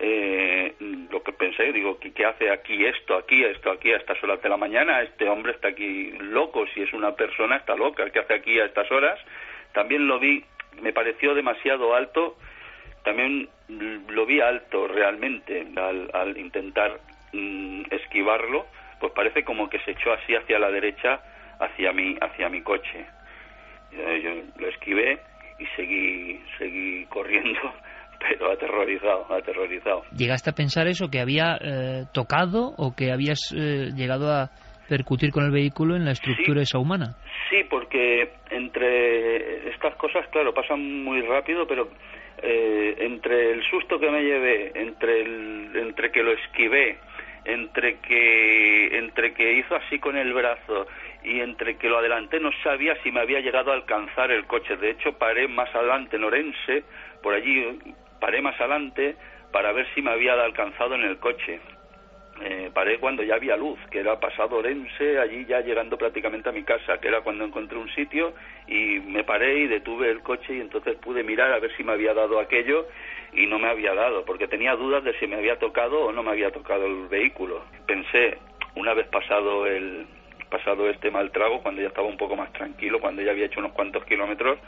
eh, 0.03 0.73
lo 1.11 1.21
que 1.21 1.31
pensé, 1.31 1.71
digo, 1.71 1.99
¿qué, 1.99 2.11
qué 2.11 2.25
hace 2.25 2.49
aquí 2.49 2.83
esto, 2.85 3.15
aquí, 3.15 3.43
esto, 3.43 3.69
aquí, 3.69 3.91
a 3.91 3.97
estas 3.97 4.21
horas 4.23 4.41
de 4.41 4.49
la 4.49 4.57
mañana? 4.57 5.03
Este 5.03 5.29
hombre 5.29 5.51
está 5.51 5.67
aquí 5.67 6.11
loco, 6.19 6.65
si 6.73 6.81
es 6.81 6.91
una 6.93 7.15
persona 7.15 7.57
está 7.57 7.75
loca, 7.75 8.09
¿qué 8.09 8.19
hace 8.19 8.33
aquí 8.33 8.59
a 8.59 8.65
estas 8.65 8.91
horas? 8.91 9.19
También 9.73 10.07
lo 10.07 10.17
vi, 10.17 10.43
me 10.81 10.91
pareció 10.91 11.35
demasiado 11.35 11.93
alto, 11.93 12.35
también 13.03 13.47
lo 13.67 14.25
vi 14.25 14.41
alto 14.41 14.87
realmente 14.87 15.67
al, 15.75 16.09
al 16.13 16.35
intentar 16.35 16.99
mm, 17.31 17.83
esquivarlo, 17.91 18.65
pues 18.99 19.13
parece 19.13 19.43
como 19.43 19.69
que 19.69 19.79
se 19.81 19.91
echó 19.91 20.13
así 20.13 20.35
hacia 20.35 20.57
la 20.57 20.71
derecha, 20.71 21.21
hacia 21.59 21.93
mi, 21.93 22.17
hacia 22.19 22.49
mi 22.49 22.63
coche. 22.63 23.05
Eh, 23.91 24.21
yo 24.23 24.61
lo 24.61 24.67
esquivé 24.67 25.19
y 25.59 25.65
seguí, 25.75 26.43
seguí 26.57 27.05
corriendo 27.05 27.59
pero 28.29 28.51
aterrorizado, 28.51 29.25
aterrorizado. 29.33 30.03
¿Llegaste 30.15 30.49
a 30.49 30.53
pensar 30.53 30.87
eso, 30.87 31.09
que 31.09 31.19
había 31.19 31.57
eh, 31.61 32.03
tocado 32.13 32.73
o 32.77 32.95
que 32.95 33.11
habías 33.11 33.39
eh, 33.55 33.91
llegado 33.95 34.31
a 34.31 34.49
percutir 34.89 35.31
con 35.31 35.45
el 35.45 35.51
vehículo 35.51 35.95
en 35.95 36.05
la 36.05 36.11
estructura 36.11 36.59
Sí. 36.59 36.63
esa 36.63 36.79
humana? 36.79 37.15
Sí, 37.49 37.63
porque 37.69 38.31
entre 38.49 39.69
estas 39.69 39.95
cosas, 39.95 40.27
claro, 40.31 40.53
pasan 40.53 41.03
muy 41.03 41.21
rápido, 41.21 41.65
pero 41.67 41.89
eh, 42.43 42.95
entre 42.99 43.51
el 43.51 43.63
susto 43.69 43.99
que 43.99 44.09
me 44.09 44.21
llevé, 44.23 44.71
entre, 44.75 45.21
el, 45.21 45.71
entre 45.75 46.11
que 46.11 46.23
lo 46.23 46.31
esquivé, 46.31 46.97
entre 47.45 47.97
que, 47.99 48.97
entre 48.97 49.33
que 49.33 49.53
hizo 49.59 49.75
así 49.75 49.97
con 49.99 50.15
el 50.17 50.33
brazo 50.33 50.87
y 51.23 51.39
entre 51.39 51.77
que 51.77 51.87
lo 51.89 51.97
adelanté, 51.97 52.39
no 52.39 52.51
sabía 52.63 52.95
si 53.03 53.11
me 53.11 53.19
había 53.21 53.39
llegado 53.39 53.71
a 53.71 53.75
alcanzar 53.75 54.31
el 54.31 54.45
coche. 54.45 54.75
De 54.77 54.91
hecho, 54.91 55.13
paré 55.13 55.47
más 55.47 55.73
adelante 55.75 56.17
en 56.17 56.23
Orense, 56.23 56.83
por 57.23 57.33
allí 57.33 57.79
paré 58.21 58.41
más 58.41 58.57
adelante 58.61 59.17
para 59.51 59.73
ver 59.73 59.85
si 59.93 60.01
me 60.01 60.11
había 60.11 60.33
alcanzado 60.33 60.95
en 60.95 61.03
el 61.03 61.17
coche. 61.17 61.59
Eh, 62.43 62.71
paré 62.73 62.97
cuando 62.97 63.21
ya 63.23 63.35
había 63.35 63.57
luz, 63.57 63.77
que 63.91 63.99
era 63.99 64.19
pasado 64.19 64.57
Orense, 64.57 65.19
allí 65.19 65.45
ya 65.45 65.59
llegando 65.59 65.97
prácticamente 65.97 66.47
a 66.47 66.53
mi 66.53 66.63
casa, 66.63 66.99
que 66.99 67.09
era 67.09 67.21
cuando 67.21 67.43
encontré 67.43 67.77
un 67.77 67.89
sitio 67.89 68.33
y 68.67 68.99
me 68.99 69.23
paré 69.23 69.59
y 69.59 69.67
detuve 69.67 70.09
el 70.09 70.21
coche 70.21 70.55
y 70.55 70.61
entonces 70.61 70.95
pude 70.95 71.23
mirar 71.23 71.51
a 71.51 71.59
ver 71.59 71.75
si 71.75 71.83
me 71.83 71.91
había 71.91 72.13
dado 72.13 72.39
aquello 72.39 72.87
y 73.33 73.45
no 73.47 73.59
me 73.59 73.67
había 73.67 73.93
dado, 73.93 74.23
porque 74.23 74.47
tenía 74.47 74.75
dudas 74.75 75.03
de 75.03 75.13
si 75.19 75.27
me 75.27 75.35
había 75.35 75.59
tocado 75.59 76.05
o 76.05 76.11
no 76.11 76.23
me 76.23 76.31
había 76.31 76.51
tocado 76.51 76.85
el 76.85 77.07
vehículo. 77.09 77.63
Pensé, 77.85 78.37
una 78.75 78.93
vez 78.93 79.07
pasado 79.07 79.67
el 79.67 80.07
pasado 80.49 80.89
este 80.89 81.11
mal 81.11 81.31
trago, 81.31 81.61
cuando 81.61 81.81
ya 81.81 81.87
estaba 81.87 82.07
un 82.07 82.17
poco 82.17 82.35
más 82.35 82.51
tranquilo, 82.53 82.99
cuando 82.99 83.21
ya 83.21 83.31
había 83.31 83.45
hecho 83.45 83.59
unos 83.59 83.71
cuantos 83.71 84.03
kilómetros, 84.05 84.59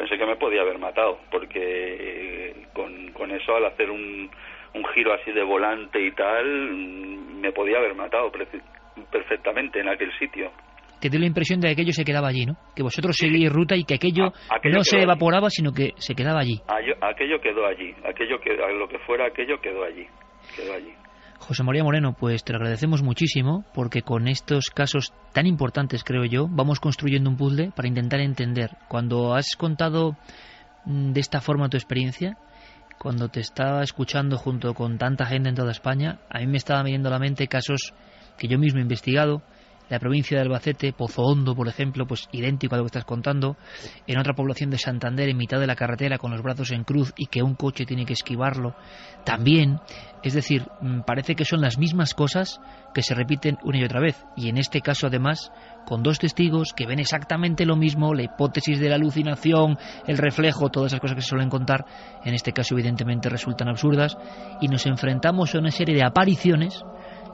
pensé 0.00 0.16
que 0.16 0.26
me 0.26 0.36
podía 0.36 0.62
haber 0.62 0.78
matado, 0.78 1.18
porque 1.30 2.54
con, 2.72 3.12
con 3.12 3.30
eso 3.30 3.54
al 3.56 3.66
hacer 3.66 3.90
un, 3.90 4.30
un 4.74 4.84
giro 4.94 5.12
así 5.12 5.30
de 5.32 5.42
volante 5.42 6.00
y 6.00 6.10
tal, 6.12 6.46
mm, 6.72 7.40
me 7.40 7.52
podía 7.52 7.78
haber 7.78 7.94
matado 7.94 8.32
perfectamente 9.10 9.80
en 9.80 9.88
aquel 9.88 10.10
sitio. 10.18 10.50
Te 11.00 11.08
dio 11.08 11.18
la 11.20 11.26
impresión 11.26 11.60
de 11.60 11.68
que 11.68 11.72
aquello 11.72 11.92
se 11.92 12.04
quedaba 12.04 12.28
allí, 12.28 12.44
¿no? 12.44 12.54
Que 12.76 12.82
vosotros 12.82 13.16
seguíais 13.16 13.50
ruta 13.52 13.74
y 13.74 13.84
que 13.84 13.94
aquello, 13.94 14.26
A- 14.48 14.56
aquello 14.56 14.76
no 14.76 14.84
se 14.84 14.96
allí. 14.96 15.04
evaporaba, 15.04 15.48
sino 15.48 15.72
que 15.72 15.92
se 15.96 16.14
quedaba 16.14 16.40
allí. 16.40 16.60
Aquello, 16.68 16.94
aquello 17.00 17.40
quedó 17.40 17.66
allí, 17.66 17.94
aquello 18.04 18.38
que, 18.40 18.54
lo 18.54 18.86
que 18.88 18.98
fuera 19.00 19.26
aquello 19.26 19.58
quedó 19.60 19.84
allí, 19.84 20.06
quedó 20.56 20.74
allí. 20.74 20.92
José 21.40 21.62
María 21.64 21.82
Moreno, 21.82 22.12
pues 22.12 22.44
te 22.44 22.54
agradecemos 22.54 23.02
muchísimo 23.02 23.64
porque 23.74 24.02
con 24.02 24.28
estos 24.28 24.70
casos 24.70 25.12
tan 25.32 25.46
importantes, 25.46 26.04
creo 26.04 26.24
yo, 26.24 26.46
vamos 26.48 26.80
construyendo 26.80 27.28
un 27.28 27.36
puzzle 27.36 27.72
para 27.74 27.88
intentar 27.88 28.20
entender. 28.20 28.76
Cuando 28.88 29.34
has 29.34 29.56
contado 29.56 30.16
mm, 30.84 31.12
de 31.12 31.20
esta 31.20 31.40
forma 31.40 31.68
tu 31.68 31.76
experiencia, 31.76 32.36
cuando 32.98 33.28
te 33.28 33.40
estaba 33.40 33.82
escuchando 33.82 34.36
junto 34.36 34.74
con 34.74 34.98
tanta 34.98 35.26
gente 35.26 35.48
en 35.48 35.54
toda 35.54 35.72
España, 35.72 36.18
a 36.28 36.38
mí 36.38 36.46
me 36.46 36.58
estaba 36.58 36.82
viniendo 36.82 37.08
a 37.08 37.12
la 37.12 37.18
mente 37.18 37.48
casos 37.48 37.94
que 38.36 38.46
yo 38.46 38.58
mismo 38.58 38.78
he 38.78 38.82
investigado, 38.82 39.42
la 39.90 39.98
provincia 39.98 40.36
de 40.36 40.42
Albacete, 40.42 40.92
Pozo 40.92 41.22
Hondo, 41.22 41.54
por 41.54 41.68
ejemplo, 41.68 42.06
pues 42.06 42.28
idéntico 42.32 42.74
a 42.74 42.78
lo 42.78 42.84
que 42.84 42.88
estás 42.88 43.04
contando, 43.04 43.56
en 44.06 44.18
otra 44.18 44.34
población 44.34 44.70
de 44.70 44.78
Santander, 44.78 45.28
en 45.28 45.36
mitad 45.36 45.58
de 45.58 45.66
la 45.66 45.74
carretera, 45.74 46.16
con 46.16 46.30
los 46.30 46.42
brazos 46.42 46.70
en 46.70 46.84
cruz 46.84 47.12
y 47.16 47.26
que 47.26 47.42
un 47.42 47.56
coche 47.56 47.84
tiene 47.84 48.06
que 48.06 48.12
esquivarlo, 48.12 48.74
también, 49.24 49.80
es 50.22 50.32
decir, 50.32 50.66
mm, 50.80 51.00
parece 51.00 51.34
que 51.34 51.44
son 51.44 51.60
las 51.60 51.76
mismas 51.76 52.14
cosas 52.14 52.60
que 52.94 53.02
se 53.02 53.14
repiten 53.14 53.58
una 53.64 53.78
y 53.78 53.84
otra 53.84 54.00
vez, 54.00 54.24
y 54.36 54.48
en 54.48 54.58
este 54.58 54.80
caso 54.80 55.08
además, 55.08 55.52
con 55.86 56.02
dos 56.02 56.20
testigos 56.20 56.72
que 56.72 56.86
ven 56.86 57.00
exactamente 57.00 57.66
lo 57.66 57.76
mismo, 57.76 58.14
la 58.14 58.22
hipótesis 58.22 58.78
de 58.78 58.88
la 58.88 58.94
alucinación, 58.94 59.76
el 60.06 60.18
reflejo, 60.18 60.68
todas 60.68 60.92
esas 60.92 61.00
cosas 61.00 61.16
que 61.16 61.22
se 61.22 61.28
suelen 61.28 61.50
contar, 61.50 61.84
en 62.24 62.34
este 62.34 62.52
caso 62.52 62.74
evidentemente 62.74 63.28
resultan 63.28 63.68
absurdas, 63.68 64.16
y 64.60 64.68
nos 64.68 64.86
enfrentamos 64.86 65.54
a 65.54 65.58
una 65.58 65.72
serie 65.72 65.96
de 65.96 66.04
apariciones 66.04 66.84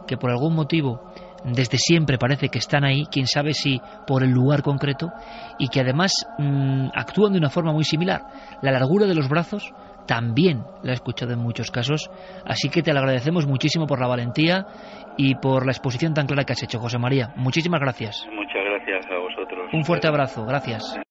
que 0.07 0.17
por 0.17 0.31
algún 0.31 0.55
motivo 0.55 1.13
desde 1.47 1.79
siempre 1.79 2.19
parece 2.19 2.49
que 2.49 2.59
están 2.59 2.85
ahí, 2.85 3.05
quién 3.11 3.27
sabe 3.27 3.55
si 3.55 3.81
por 4.07 4.23
el 4.23 4.31
lugar 4.31 4.63
concreto, 4.63 5.13
y 5.59 5.69
que 5.69 5.81
además 5.81 6.27
mm, 6.39 6.89
actúan 6.95 7.33
de 7.33 7.39
una 7.39 7.51
forma 7.51 7.73
muy 7.73 7.85
similar. 7.85 8.23
La 8.63 8.73
largura 8.73 9.07
de 9.07 9.15
los 9.15 9.29
brazos 9.29 9.73
también 10.07 10.65
la 10.83 10.93
he 10.93 10.95
escuchado 10.95 11.33
en 11.33 11.41
muchos 11.41 11.71
casos, 11.71 12.11
así 12.45 12.69
que 12.69 12.83
te 12.83 12.93
lo 12.93 13.01
agradecemos 13.01 13.47
muchísimo 13.47 13.87
por 13.87 14.01
la 14.01 14.07
valentía 14.07 14.67
y 15.17 15.35
por 15.35 15.67
la 15.67 15.73
exposición 15.73 16.15
tan 16.15 16.27
clara 16.27 16.45
que 16.45 16.53
has 16.53 16.63
hecho, 16.63 16.79
José 16.79 16.99
María. 16.99 17.33
Muchísimas 17.37 17.81
gracias. 17.81 18.27
Muchas 18.33 18.65
gracias 18.65 19.07
a 19.11 19.19
vosotros. 19.19 19.71
Un 19.73 19.85
fuerte 19.85 20.09
abrazo, 20.09 20.45
gracias. 20.45 21.06